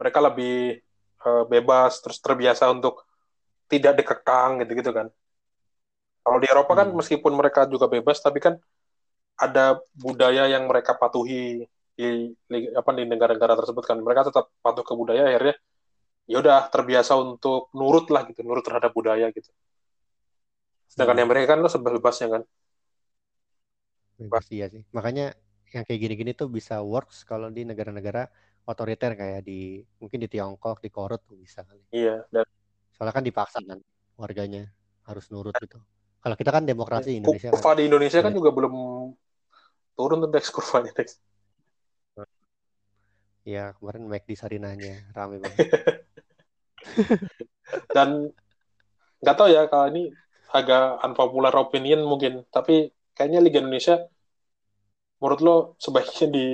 mereka 0.01 0.19
lebih 0.29 0.81
eh, 1.27 1.45
bebas 1.53 1.93
terus 2.03 2.19
terbiasa 2.25 2.71
untuk 2.75 3.05
tidak 3.71 3.95
dikekang 4.01 4.63
gitu-gitu 4.65 4.93
kan 4.95 5.09
kalau 6.25 6.39
di 6.43 6.47
Eropa 6.49 6.73
kan 6.81 6.89
Hmm. 6.89 6.99
meskipun 6.99 7.33
mereka 7.37 7.61
juga 7.69 7.87
bebas 7.89 8.19
tapi 8.21 8.39
kan 8.41 8.55
ada 9.39 9.81
budaya 9.99 10.47
yang 10.51 10.65
mereka 10.71 10.95
patuhi 10.97 11.67
di, 11.99 12.07
di- 12.51 12.71
apa 12.75 12.91
di 12.99 13.05
negara-negara 13.07 13.55
tersebut 13.61 13.85
kan 13.87 13.99
mereka 14.03 14.31
tetap 14.31 14.51
patuh 14.65 14.85
ke 14.87 14.95
budaya 14.95 15.23
akhirnya 15.31 15.57
ya 16.31 16.37
udah 16.43 16.59
terbiasa 16.75 17.13
untuk 17.19 17.71
nurut 17.79 18.07
lah 18.15 18.23
gitu 18.31 18.41
nurut 18.47 18.65
terhadap 18.67 18.93
budaya 18.95 19.29
gitu 19.35 19.51
sedangkan 20.93 21.17
Hmm. 21.17 21.21
yang 21.21 21.29
mereka 21.31 21.47
kan 21.53 21.59
lo 21.63 21.69
sebebas-bebasnya 21.73 22.29
kan 22.35 22.43
Bebas 24.21 24.47
iya 24.57 24.67
sih. 24.73 24.83
Makanya 24.97 25.25
yang 25.75 25.85
kayak 25.85 26.01
gini-gini 26.01 26.33
tuh 26.39 26.47
bisa 26.47 26.79
works 26.81 27.27
kalau 27.27 27.51
di 27.51 27.67
negara-negara 27.67 28.31
otoriter 28.65 29.13
kayak 29.19 29.45
di 29.45 29.83
mungkin 30.01 30.19
di 30.23 30.29
Tiongkok, 30.31 30.81
di 30.81 30.89
Korut 30.89 31.21
tuh 31.27 31.37
bisa 31.37 31.67
kali. 31.67 31.83
iya 31.93 32.23
dan 32.31 32.47
Soalnya 32.95 33.15
kan 33.15 33.25
dipaksa 33.27 33.59
kan 33.61 33.83
warganya 34.15 34.71
harus 35.05 35.27
nurut 35.35 35.53
gitu. 35.59 35.83
Kalau 36.23 36.37
kita 36.39 36.51
kan 36.55 36.65
demokrasi 36.65 37.19
Indonesia 37.19 37.51
kurva 37.53 37.75
kan. 37.75 37.77
di 37.77 37.85
Indonesia 37.91 38.19
kan 38.23 38.33
Iya. 38.33 38.39
juga 38.39 38.51
belum 38.55 38.75
turun 39.99 40.19
tuh 40.25 40.31
Dex 40.31 40.45
kurvanya 40.55 40.95
Dex. 40.95 41.19
Ya 43.45 43.77
kemarin 43.77 44.09
Mac 44.09 44.25
di 44.25 44.33
Sarinanya 44.39 45.05
rame 45.13 45.37
banget. 45.43 45.69
Dan 47.97 48.33
nggak 49.21 49.37
tahu 49.37 49.49
ya 49.53 49.69
kalau 49.69 49.93
ini 49.93 50.09
agak 50.55 51.03
unpopular 51.05 51.53
opinion 51.61 52.01
mungkin, 52.07 52.47
tapi 52.49 52.89
kayaknya 53.13 53.43
Liga 53.45 53.59
Indonesia 53.61 54.01
menurut 55.25 55.41
lo 55.47 55.57
sebaiknya 55.81 56.29
di 56.37 56.47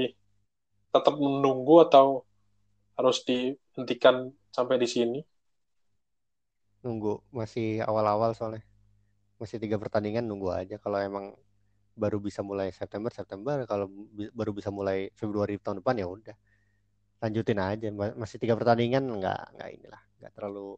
tetap 0.94 1.14
menunggu 1.18 1.74
atau 1.86 2.06
harus 2.98 3.18
dihentikan 3.28 4.16
sampai 4.54 4.76
di 4.82 4.88
sini? 4.94 5.18
Nunggu 6.84 7.20
masih 7.32 7.84
awal-awal 7.84 8.32
soalnya. 8.32 8.64
Masih 9.40 9.58
tiga 9.62 9.76
pertandingan 9.82 10.24
nunggu 10.26 10.50
aja. 10.52 10.76
Kalau 10.80 10.98
emang 11.00 11.26
baru 11.98 12.18
bisa 12.22 12.40
mulai 12.46 12.72
September 12.72 13.12
September, 13.12 13.64
kalau 13.70 13.86
bi- 13.90 14.32
baru 14.32 14.52
bisa 14.56 14.70
mulai 14.72 15.10
Februari 15.20 15.58
tahun 15.60 15.80
depan 15.84 15.96
ya 16.02 16.06
udah 16.08 16.36
lanjutin 17.22 17.60
aja. 17.60 17.88
Ma- 17.92 18.16
Masih 18.16 18.38
tiga 18.42 18.54
pertandingan 18.60 19.04
nggak 19.04 19.40
nggak 19.56 19.70
inilah, 19.76 20.02
nggak 20.20 20.32
terlalu 20.36 20.68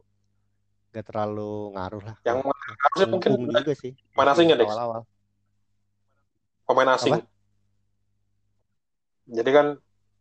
nggak 0.92 1.06
terlalu 1.08 1.52
ngaruh 1.74 2.02
lah. 2.08 2.16
Yang 2.26 2.38
harusnya 2.82 3.06
mungkin 3.08 3.32
juga 3.48 3.72
sih. 3.78 3.92
Pemain 4.14 4.28
masih 4.28 4.34
asing 4.34 4.48
ya, 4.52 4.56
Dex? 4.60 4.68
Awal-awal. 4.68 5.02
pemain 6.66 6.90
asing. 6.96 7.14
Apa? 7.14 7.31
Jadi 9.32 9.50
kan 9.50 9.66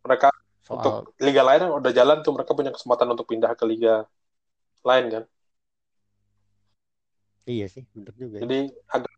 mereka 0.02 0.28
Soal 0.64 0.78
untuk 0.80 0.94
liga 1.20 1.42
lain 1.44 1.60
kan 1.68 1.70
udah 1.78 1.92
jalan 1.92 2.18
tuh 2.24 2.32
mereka 2.32 2.52
punya 2.56 2.72
kesempatan 2.72 3.08
untuk 3.12 3.26
pindah 3.28 3.52
ke 3.54 3.64
liga 3.68 4.08
lain 4.82 5.06
kan. 5.12 5.24
iya 7.46 7.66
sih, 7.66 7.84
bener 7.94 8.14
juga. 8.14 8.36
ya. 8.38 8.42
Jadi 8.46 8.58
agak 8.90 9.12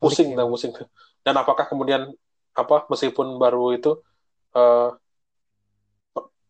pusing 0.00 0.28
emang. 0.36 0.52
pusing. 0.52 0.72
Dan 1.24 1.34
apakah 1.40 1.64
kemudian 1.68 2.12
apa 2.54 2.86
meskipun 2.92 3.40
baru 3.40 3.74
itu 3.74 3.90
eh, 4.54 4.90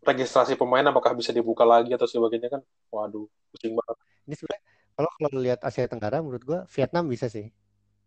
registrasi 0.04 0.54
pemain 0.60 0.84
apakah 0.84 1.16
bisa 1.16 1.32
dibuka 1.32 1.64
lagi 1.64 1.94
atau 1.96 2.04
sebagainya 2.04 2.52
kan? 2.52 2.62
Waduh, 2.92 3.26
pusing 3.54 3.72
banget. 3.78 3.96
Ini 4.28 4.34
sebenarnya 4.36 4.62
kalau 4.94 5.10
kalau 5.18 5.40
lihat 5.40 5.60
Asia 5.64 5.88
Tenggara 5.88 6.20
menurut 6.20 6.42
gua 6.44 6.58
Vietnam 6.70 7.08
bisa 7.08 7.26
sih. 7.32 7.48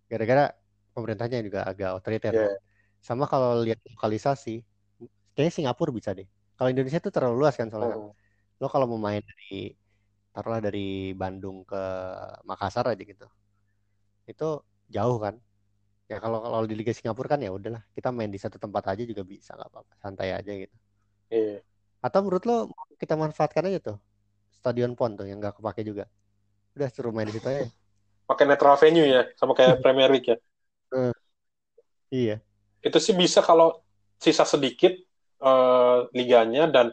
Gara-gara 0.07 0.53
pemerintahnya 0.95 1.43
juga 1.43 1.67
agak 1.67 1.99
otoriter 1.99 2.32
kan. 2.32 2.51
Sama 3.02 3.26
kalau 3.30 3.64
lihat 3.64 3.80
lokalisasi, 3.88 4.62
kayaknya 5.34 5.54
Singapura 5.54 5.91
bisa 5.93 6.12
deh. 6.12 6.28
Kalau 6.58 6.70
Indonesia 6.74 6.98
tuh 6.98 7.14
terlalu 7.14 7.45
luas 7.45 7.54
kan 7.54 7.70
soalnya 7.70 7.93
kan. 7.93 8.02
Hmm. 8.10 8.14
Lo 8.58 8.68
kalau 8.68 8.89
mau 8.89 8.98
main 8.98 9.22
dari 9.22 9.72
taruhlah 10.34 10.62
dari 10.62 11.14
Bandung 11.14 11.66
ke 11.66 11.82
Makassar 12.45 12.89
aja 12.89 13.02
gitu. 13.02 13.26
Itu 14.26 14.66
jauh 14.89 15.18
kan. 15.22 15.38
Ya 16.08 16.24
kalau 16.24 16.39
kalau 16.39 16.66
di 16.66 16.76
Liga 16.78 16.95
Singapura 16.95 17.36
kan 17.36 17.43
ya 17.43 17.52
udahlah, 17.52 17.84
kita 17.91 18.10
main 18.16 18.32
di 18.32 18.39
satu 18.39 18.56
tempat 18.56 18.95
aja 18.95 19.04
juga 19.04 19.28
bisa 19.28 19.54
nggak 19.54 19.70
apa-apa, 19.70 19.93
santai 20.00 20.32
aja 20.32 20.52
gitu. 20.56 20.76
Iya. 21.28 21.60
Atau 22.00 22.24
menurut 22.24 22.43
lo 22.48 22.72
kita 22.95 23.20
manfaatkan 23.20 23.68
aja 23.68 23.80
tuh 23.93 23.98
Stadion 24.56 24.95
PON 24.95 25.20
tuh 25.20 25.28
yang 25.28 25.43
nggak 25.43 25.60
kepake 25.60 25.84
juga. 25.84 26.08
Udah 26.74 26.88
suruh 26.89 27.12
main 27.12 27.28
di 27.28 27.36
situ 27.36 27.48
aja. 27.48 27.68
Pakai 28.30 28.43
netral 28.43 28.76
venue 28.80 29.08
ya, 29.08 29.28
sama 29.36 29.52
kayak 29.56 29.80
Premier 29.84 30.10
League 30.12 30.28
ya. 30.28 30.38
Iya. 32.08 32.36
Itu 32.84 32.97
sih 33.01 33.13
bisa 33.17 33.41
kalau 33.41 33.82
sisa 34.17 34.43
sedikit 34.45 34.93
eh, 35.43 35.97
liganya 36.13 36.65
dan 36.69 36.89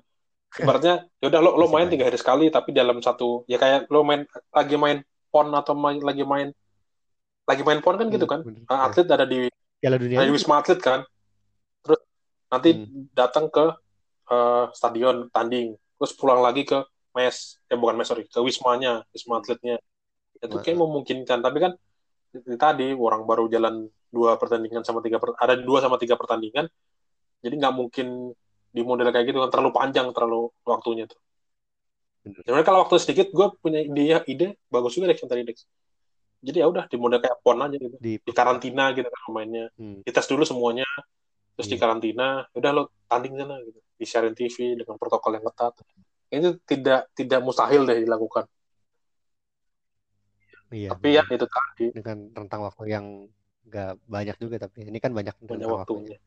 ibaratnya 0.61 1.09
ya 1.19 1.27
udah 1.33 1.41
lo 1.43 1.51
lo 1.59 1.67
main 1.67 1.91
tiga 1.91 2.07
hari 2.07 2.19
sekali 2.21 2.47
tapi 2.53 2.71
dalam 2.71 3.03
satu 3.03 3.43
ya 3.51 3.59
kayak 3.59 3.91
lo 3.91 4.07
main 4.07 4.23
lagi 4.55 4.77
main 4.79 5.03
pon 5.35 5.51
atau 5.51 5.75
main, 5.75 5.99
lagi 5.99 6.23
main 6.23 6.55
lagi 7.45 7.63
main 7.67 7.81
pon 7.83 7.99
kan 7.99 8.07
gitu 8.09 8.25
Hmm, 8.25 8.33
kan? 8.33 8.41
bener. 8.47 8.63
Eh, 8.71 8.81
atlet 8.87 9.07
ada 9.11 9.27
di 9.27 9.39
Piala 9.83 9.97
Dunia. 10.01 10.17
Ada 10.17 10.25
di 10.25 10.31
aja 10.31 10.37
wisma 10.39 10.55
atlet 10.63 10.81
kan. 10.81 11.01
Terus 11.85 12.01
nanti 12.49 12.71
Hmm. 12.73 13.05
datang 13.13 13.47
ke 13.53 13.65
eh, 14.31 14.65
stadion 14.73 15.29
tanding. 15.35 15.77
Terus 16.01 16.13
pulang 16.17 16.41
lagi 16.41 16.63
ke 16.65 16.79
mes. 17.13 17.61
Ya 17.69 17.77
bukan 17.77 17.95
mes 17.99 18.09
sorry 18.09 18.25
ke 18.25 18.39
wismanya 18.41 19.05
wisma 19.13 19.43
atletnya. 19.43 19.77
Itu 20.41 20.57
kayak 20.63 20.79
memungkinkan. 20.79 21.39
Tapi 21.45 21.59
kan 21.61 21.73
tadi 22.57 22.95
orang 22.95 23.27
baru 23.29 23.47
jalan 23.51 23.87
dua 24.15 24.39
pertandingan 24.39 24.87
sama 24.87 25.03
tiga 25.03 25.19
per- 25.19 25.35
ada 25.43 25.59
dua 25.59 25.83
sama 25.83 25.99
tiga 25.99 26.15
pertandingan 26.15 26.71
jadi 27.43 27.55
nggak 27.59 27.75
mungkin 27.75 28.33
di 28.75 28.83
model 28.83 29.11
kayak 29.11 29.27
gitu 29.31 29.39
kan 29.43 29.51
terlalu 29.51 29.71
panjang 29.71 30.07
terlalu 30.11 30.51
waktunya 30.67 31.07
tuh. 31.07 31.21
Sebenarnya 32.25 32.67
kalau 32.67 32.83
waktu 32.83 32.97
sedikit 32.99 33.29
gue 33.31 33.47
punya 33.61 33.85
ide 33.85 34.19
ide 34.27 34.47
bagus 34.73 34.97
juga 34.97 35.13
Dex 35.13 35.23
yang 35.23 35.31
tadi 35.31 35.43
Dex. 35.47 35.69
Jadi 36.41 36.59
ya 36.59 36.67
udah 36.67 36.85
di 36.89 36.97
model 36.97 37.21
kayak 37.21 37.39
pon 37.45 37.61
aja 37.61 37.77
gitu. 37.77 37.95
Di 38.01 38.19
di 38.19 38.33
karantina 38.33 38.91
gitu 38.97 39.07
kan 39.07 39.21
pemainnya. 39.29 39.69
Hmm, 39.79 40.01
dites 40.03 40.27
dulu 40.27 40.43
semuanya 40.43 40.89
terus 41.55 41.71
di 41.71 41.79
Iya. 41.79 41.83
karantina 41.87 42.43
udah 42.51 42.71
lo 42.75 42.83
tanding 43.07 43.39
sana 43.39 43.61
gitu. 43.63 43.79
Di 43.95 44.05
siaran 44.09 44.35
TV 44.35 44.57
dengan 44.75 44.97
protokol 44.99 45.39
yang 45.39 45.45
ketat. 45.53 45.73
Itu 46.33 46.51
tidak 46.67 47.13
tidak 47.15 47.41
mustahil 47.45 47.85
deh 47.87 48.03
dilakukan. 48.03 48.49
Iya. 50.75 50.91
tapi 50.91 51.15
ya 51.15 51.23
itu 51.31 51.47
tadi. 51.47 51.87
Dengan 51.95 52.19
rentang 52.35 52.67
waktu 52.67 52.91
yang 52.91 53.07
nggak 53.65 53.93
banyak 54.05 54.37
juga 54.39 54.57
tapi 54.69 54.85
ini 54.87 54.99
kan 55.01 55.13
banyak 55.13 55.35
rentang 55.41 55.73
waktunya. 55.73 56.17
waktunya 56.17 56.19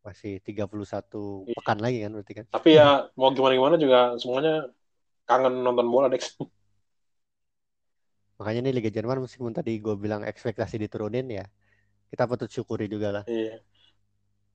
Masih 0.00 0.40
31 0.40 1.44
Iya. 1.44 1.54
pekan 1.60 1.78
lagi 1.84 1.98
kan 2.00 2.10
berarti 2.16 2.32
kan. 2.40 2.44
tapi 2.48 2.70
ya 2.80 3.12
mau 3.20 3.28
gimana 3.36 3.52
gimana 3.58 3.76
juga 3.76 4.16
semuanya 4.16 4.72
kangen 5.28 5.60
nonton 5.60 5.86
bola 5.92 6.08
Dex 6.08 6.32
Makanya 8.40 8.64
nih 8.64 8.74
Liga 8.80 8.88
Jerman 8.88 9.20
meskipun 9.20 9.52
tadi 9.52 9.76
gue 9.84 9.92
bilang 10.00 10.24
ekspektasi 10.24 10.80
diturunin 10.80 11.28
ya, 11.28 11.44
kita 12.08 12.24
patut 12.24 12.48
syukuri 12.48 12.88
juga 12.88 13.20
lah 13.20 13.24
iya 13.28 13.60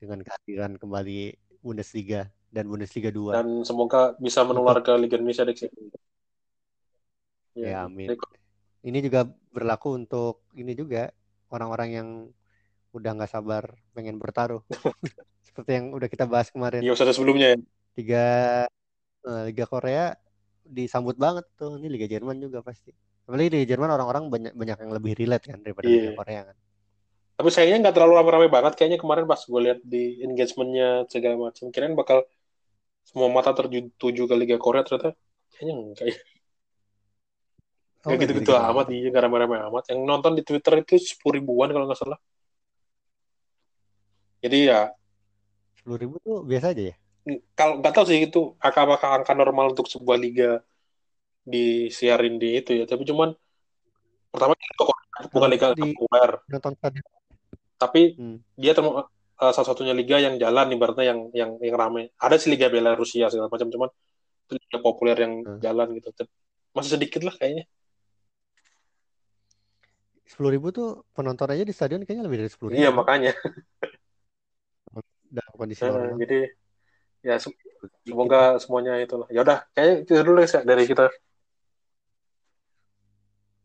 dengan 0.02 0.20
kehadiran 0.26 0.76
kembali 0.76 1.36
Bundesliga 1.64 2.30
dan 2.54 2.70
Bundesliga 2.70 3.10
2. 3.10 3.42
dan 3.42 3.48
semoga 3.66 4.14
bisa 4.22 4.46
menular 4.46 4.80
ke 4.82 4.92
Liga 4.98 5.18
Indonesia 5.18 5.46
Dex 5.48 5.66
Ya, 7.56 7.88
amin. 7.88 8.12
Jadi, 8.12 8.20
Ini 8.86 9.00
juga 9.02 9.26
berlaku 9.56 9.98
untuk 9.98 10.46
ini 10.54 10.78
juga 10.78 11.10
orang-orang 11.52 11.90
yang 11.92 12.08
udah 12.92 13.12
nggak 13.16 13.32
sabar 13.32 13.64
pengen 13.92 14.18
bertaruh. 14.18 14.64
Seperti 15.48 15.72
yang 15.78 15.92
udah 15.92 16.08
kita 16.08 16.26
bahas 16.26 16.50
kemarin. 16.50 16.84
di 16.84 16.90
episode 16.90 17.12
sebelumnya 17.16 17.56
ya 17.56 17.58
Liga 17.96 18.26
eh, 19.24 19.44
Liga 19.50 19.66
Korea 19.66 20.16
disambut 20.64 21.16
banget 21.16 21.46
tuh. 21.56 21.78
Ini 21.78 21.88
Liga 21.88 22.08
Jerman 22.08 22.38
juga 22.40 22.60
pasti. 22.60 22.92
Apalagi 23.26 23.50
Liga 23.54 23.68
Jerman 23.72 23.90
orang-orang 23.90 24.24
banyak 24.30 24.54
banyak 24.54 24.78
yang 24.82 24.92
lebih 24.94 25.14
relate 25.16 25.46
kan 25.48 25.60
daripada 25.62 25.88
Iya. 25.88 25.98
Liga 26.02 26.14
Korea 26.16 26.42
kan. 26.46 26.58
tapi 27.36 27.52
sayangnya 27.52 27.92
nggak 27.92 27.96
terlalu 28.00 28.14
rame-rame 28.16 28.48
banget 28.48 28.74
kayaknya 28.80 28.96
kemarin 28.96 29.28
pas 29.28 29.44
gue 29.44 29.60
lihat 29.60 29.80
di 29.84 30.24
engagementnya 30.24 31.04
segala 31.12 31.36
macam 31.36 31.68
kirain 31.68 31.92
bakal 31.92 32.24
semua 33.04 33.28
mata 33.28 33.52
tertuju 33.52 34.24
ke 34.24 34.36
Liga 34.40 34.56
Korea 34.56 34.88
ternyata 34.88 35.20
kayaknya 35.52 35.74
enggak 35.76 36.06
ya 36.12 36.18
Oh, 38.06 38.14
nggak 38.14 38.22
gitu-gitu 38.22 38.54
gitu-gitu 38.54 38.70
amat 38.70 38.86
iya 38.94 39.08
nggak 39.10 39.24
rame-rame 39.26 39.58
amat. 39.70 39.84
Yang 39.90 40.00
nonton 40.06 40.32
di 40.38 40.44
Twitter 40.46 40.74
itu 40.78 40.94
sepuluh 41.02 41.42
ribuan 41.42 41.74
kalau 41.74 41.90
nggak 41.90 41.98
salah. 41.98 42.20
Jadi 44.46 44.70
ya 44.70 44.94
Sepuluh 45.74 45.98
ribu 45.98 46.16
tuh 46.22 46.46
biasa 46.46 46.74
aja 46.78 46.94
ya. 46.94 46.96
kalau 47.58 47.82
nggak 47.82 47.94
tahu 47.98 48.06
sih 48.06 48.30
itu 48.30 48.54
angka 48.62 48.86
apakah 48.86 49.10
angka 49.18 49.34
normal 49.34 49.74
untuk 49.74 49.90
sebuah 49.90 50.18
liga 50.22 50.62
disiarin 51.42 52.38
di 52.38 52.62
itu 52.62 52.78
ya. 52.78 52.86
Tapi 52.86 53.02
cuman 53.10 53.34
pertama 54.30 54.54
itu 54.54 54.84
bukan 55.34 55.50
liga 55.50 55.68
di- 55.74 55.98
populer. 55.98 56.30
Nonton 56.46 56.74
tapi 57.76 58.16
Hmm. 58.16 58.38
dia 58.56 58.72
term 58.72 58.88
eh, 59.02 59.52
satu-satunya 59.52 59.92
liga 59.92 60.16
yang 60.22 60.40
jalan 60.40 60.72
ibaratnya 60.72 61.06
yang 61.12 61.20
yang 61.36 61.52
yang 61.60 61.76
rame. 61.76 62.14
Ada 62.22 62.38
sih 62.40 62.54
liga 62.54 62.72
Belarusia 62.72 63.28
segala 63.34 63.52
macam 63.52 63.68
cuman 63.68 63.90
liga 64.54 64.78
populer 64.80 65.18
yang 65.26 65.34
Hmm. 65.44 65.60
jalan 65.60 65.88
gitu. 65.98 66.08
Masih 66.72 66.96
sedikit 66.96 67.26
lah 67.26 67.34
kayaknya 67.36 67.66
Sepuluh 70.26 70.50
ribu 70.58 70.74
tuh 70.74 71.06
penonton 71.14 71.54
aja 71.54 71.62
di 71.62 71.70
stadion 71.70 72.02
kayaknya 72.02 72.26
lebih 72.26 72.46
dari 72.46 72.52
sepuluh 72.52 72.74
ribu. 72.74 72.82
iya 72.82 72.90
makanya 72.90 73.32
Dalam 75.26 75.54
kondisi 75.54 75.82
Eh, 75.84 75.90
normal. 75.92 76.16
jadi 76.22 76.40
ya 77.26 77.36
se- 77.38 77.60
semoga 78.06 78.56
semuanya 78.62 78.98
itulah 79.02 79.28
ya 79.30 79.42
udah 79.42 79.66
kayaknya 79.74 79.96
itu 80.02 80.12
dulu 80.22 80.40
ya 80.42 80.62
dari 80.62 80.84
kita 80.86 81.06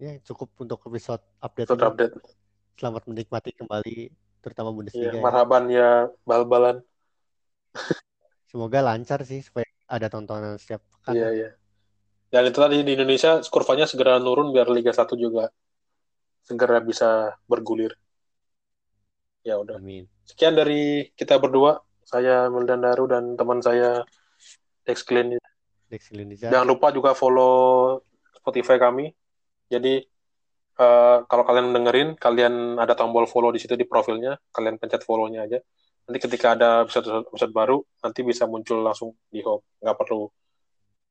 Ya 0.01 0.17
cukup 0.25 0.49
untuk 0.57 0.81
episode 0.89 1.21
update 1.39 1.69
episode 1.69 1.81
ini. 1.85 1.89
update 1.93 2.13
Selamat 2.81 3.03
menikmati 3.05 3.53
kembali 3.53 4.09
terutama 4.41 4.73
Bundesliga. 4.73 5.13
ya. 5.13 5.21
marhaban 5.21 5.69
ya 5.69 6.09
bal-balan 6.25 6.81
Semoga 8.49 8.81
lancar 8.83 9.21
sih 9.23 9.45
supaya 9.45 9.69
ada 9.87 10.09
tontonan 10.09 10.57
setiap 10.57 10.81
pekan. 10.89 11.15
iya 11.15 11.29
iya 11.31 11.51
dan 12.33 12.49
itu 12.49 12.59
tadi 12.59 12.81
di 12.81 12.97
Indonesia 12.97 13.45
kurvanya 13.47 13.85
segera 13.85 14.17
turun 14.19 14.51
biar 14.51 14.67
Liga 14.73 14.91
1 14.91 15.15
juga 15.15 15.53
segera 16.45 16.81
bisa 16.83 17.37
bergulir 17.47 17.95
ya 19.45 19.57
udah 19.57 19.81
Amin. 19.81 20.05
sekian 20.27 20.57
dari 20.57 21.09
kita 21.17 21.41
berdua 21.41 21.81
saya 22.05 22.51
Mildan 22.51 22.85
Daru 22.85 23.09
dan 23.09 23.39
teman 23.39 23.65
saya 23.65 24.05
Dex 24.85 25.07
Glenn 25.07 25.39
Dex 25.89 26.11
jangan 26.41 26.69
lupa 26.69 26.93
juga 26.93 27.17
follow 27.17 27.99
Spotify 28.37 28.77
kami 28.77 29.11
jadi 29.71 30.03
eh, 30.81 31.19
kalau 31.31 31.45
kalian 31.47 31.71
dengerin, 31.71 32.09
kalian 32.19 32.77
ada 32.83 32.99
tombol 32.99 33.31
follow 33.31 33.55
di 33.55 33.63
situ 33.63 33.79
di 33.79 33.87
profilnya, 33.87 34.35
kalian 34.51 34.83
pencet 34.83 35.07
follow-nya 35.07 35.47
aja. 35.47 35.59
Nanti 36.11 36.19
ketika 36.27 36.59
ada 36.59 36.83
episode, 36.83 37.07
episode 37.31 37.55
baru, 37.55 37.79
nanti 38.03 38.21
bisa 38.27 38.51
muncul 38.51 38.83
langsung 38.83 39.15
di 39.31 39.39
home. 39.47 39.63
Nggak 39.79 39.97
perlu 39.97 40.27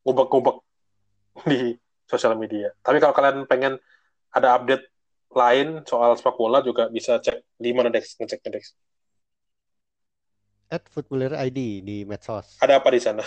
ngubek-ngubek 0.04 0.58
di 1.52 1.60
sosial 2.04 2.36
media. 2.36 2.76
Tapi 2.84 3.00
kalau 3.00 3.16
kalian 3.16 3.48
pengen 3.48 3.80
ada 4.36 4.60
update 4.60 4.92
lain 5.30 5.86
soal 5.86 6.18
sepak 6.18 6.36
bola 6.36 6.60
juga 6.66 6.90
bisa 6.90 7.22
cek 7.22 7.46
di 7.56 7.70
mana 7.70 7.94
Dex, 7.94 8.18
ngeceknya 8.18 8.50
Dex. 8.58 8.74
At 10.70 10.86
Footballer 10.90 11.34
ID 11.38 11.82
di 11.82 11.98
medsos. 12.06 12.58
Ada 12.62 12.78
apa 12.82 12.90
di 12.94 13.02
sana? 13.02 13.26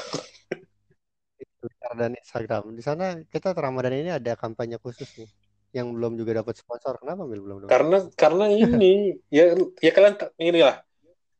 Twitter 1.62 1.92
dan 1.94 2.14
Instagram. 2.18 2.74
Di 2.74 2.82
sana 2.82 3.18
kita 3.26 3.54
Ramadan 3.54 3.94
ini 3.94 4.10
ada 4.10 4.34
kampanye 4.34 4.78
khusus 4.78 5.06
nih 5.18 5.30
yang 5.74 5.90
belum 5.94 6.18
juga 6.18 6.42
dapat 6.42 6.58
sponsor. 6.58 6.98
Kenapa 7.02 7.22
Mil 7.26 7.42
belum 7.42 7.56
dapat? 7.66 7.70
Karena 7.70 7.98
karena 8.14 8.44
ini 8.50 9.14
ya 9.36 9.54
ya 9.78 9.90
kalian 9.94 10.14
inilah. 10.38 10.82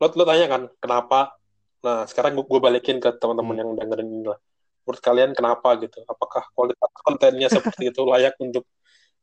Lo 0.03 0.07
lo 0.11 0.25
tanya 0.27 0.47
kan 0.51 0.63
kenapa? 0.83 1.39
Nah, 1.83 2.07
sekarang 2.07 2.39
gue 2.39 2.61
balikin 2.63 3.03
ke 3.03 3.11
teman-teman 3.19 3.59
Hmm. 3.59 3.63
yang 3.63 3.71
dengerin 3.79 4.09
ini 4.11 4.27
lah. 4.31 4.39
Menurut 4.83 5.03
kalian 5.03 5.31
kenapa 5.35 5.79
gitu? 5.79 6.03
Apakah 6.07 6.47
kualitas 6.55 6.91
kontennya 7.03 7.47
seperti 7.79 7.91
itu 7.95 8.03
layak 8.07 8.35
untuk 8.43 8.67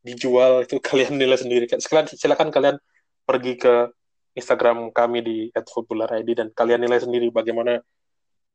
dijual? 0.06 0.66
Itu 0.66 0.80
kalian 0.80 1.20
nilai 1.20 1.40
sendiri. 1.40 1.66
Sekalian 1.68 2.08
silakan 2.12 2.50
kalian 2.50 2.76
pergi 3.24 3.54
ke 3.60 3.94
Instagram 4.38 4.94
kami 4.96 5.20
di 5.22 5.38
@footballerid 5.54 6.28
dan 6.38 6.48
kalian 6.56 6.82
nilai 6.82 7.02
sendiri 7.02 7.28
bagaimana 7.34 7.84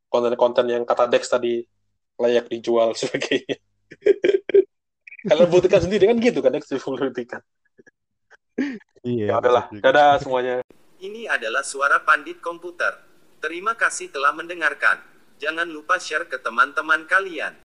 konten-konten 0.08 0.66
yang 0.70 0.82
kata 0.86 1.10
Dex 1.10 1.26
tadi 1.26 1.62
layak 2.18 2.46
dijual 2.48 2.94
sebagainya. 3.00 3.58
kalian 5.24 5.48
buktikan 5.48 5.80
sendiri 5.80 6.04
kan 6.08 6.16
gitu 6.20 6.38
kan 6.40 6.52
Dex 6.54 6.70
buktikan. 6.70 7.42
Iya. 9.04 9.36
Ya 9.36 9.36
betul 9.42 9.60
juga. 9.76 9.84
Dadah 9.90 10.12
semuanya. 10.22 10.54
Ini 11.04 11.28
adalah 11.28 11.60
suara 11.60 12.00
pandit 12.00 12.40
komputer. 12.40 12.96
Terima 13.44 13.76
kasih 13.76 14.08
telah 14.08 14.32
mendengarkan. 14.32 15.04
Jangan 15.36 15.68
lupa 15.68 16.00
share 16.00 16.24
ke 16.24 16.40
teman-teman 16.40 17.04
kalian. 17.04 17.52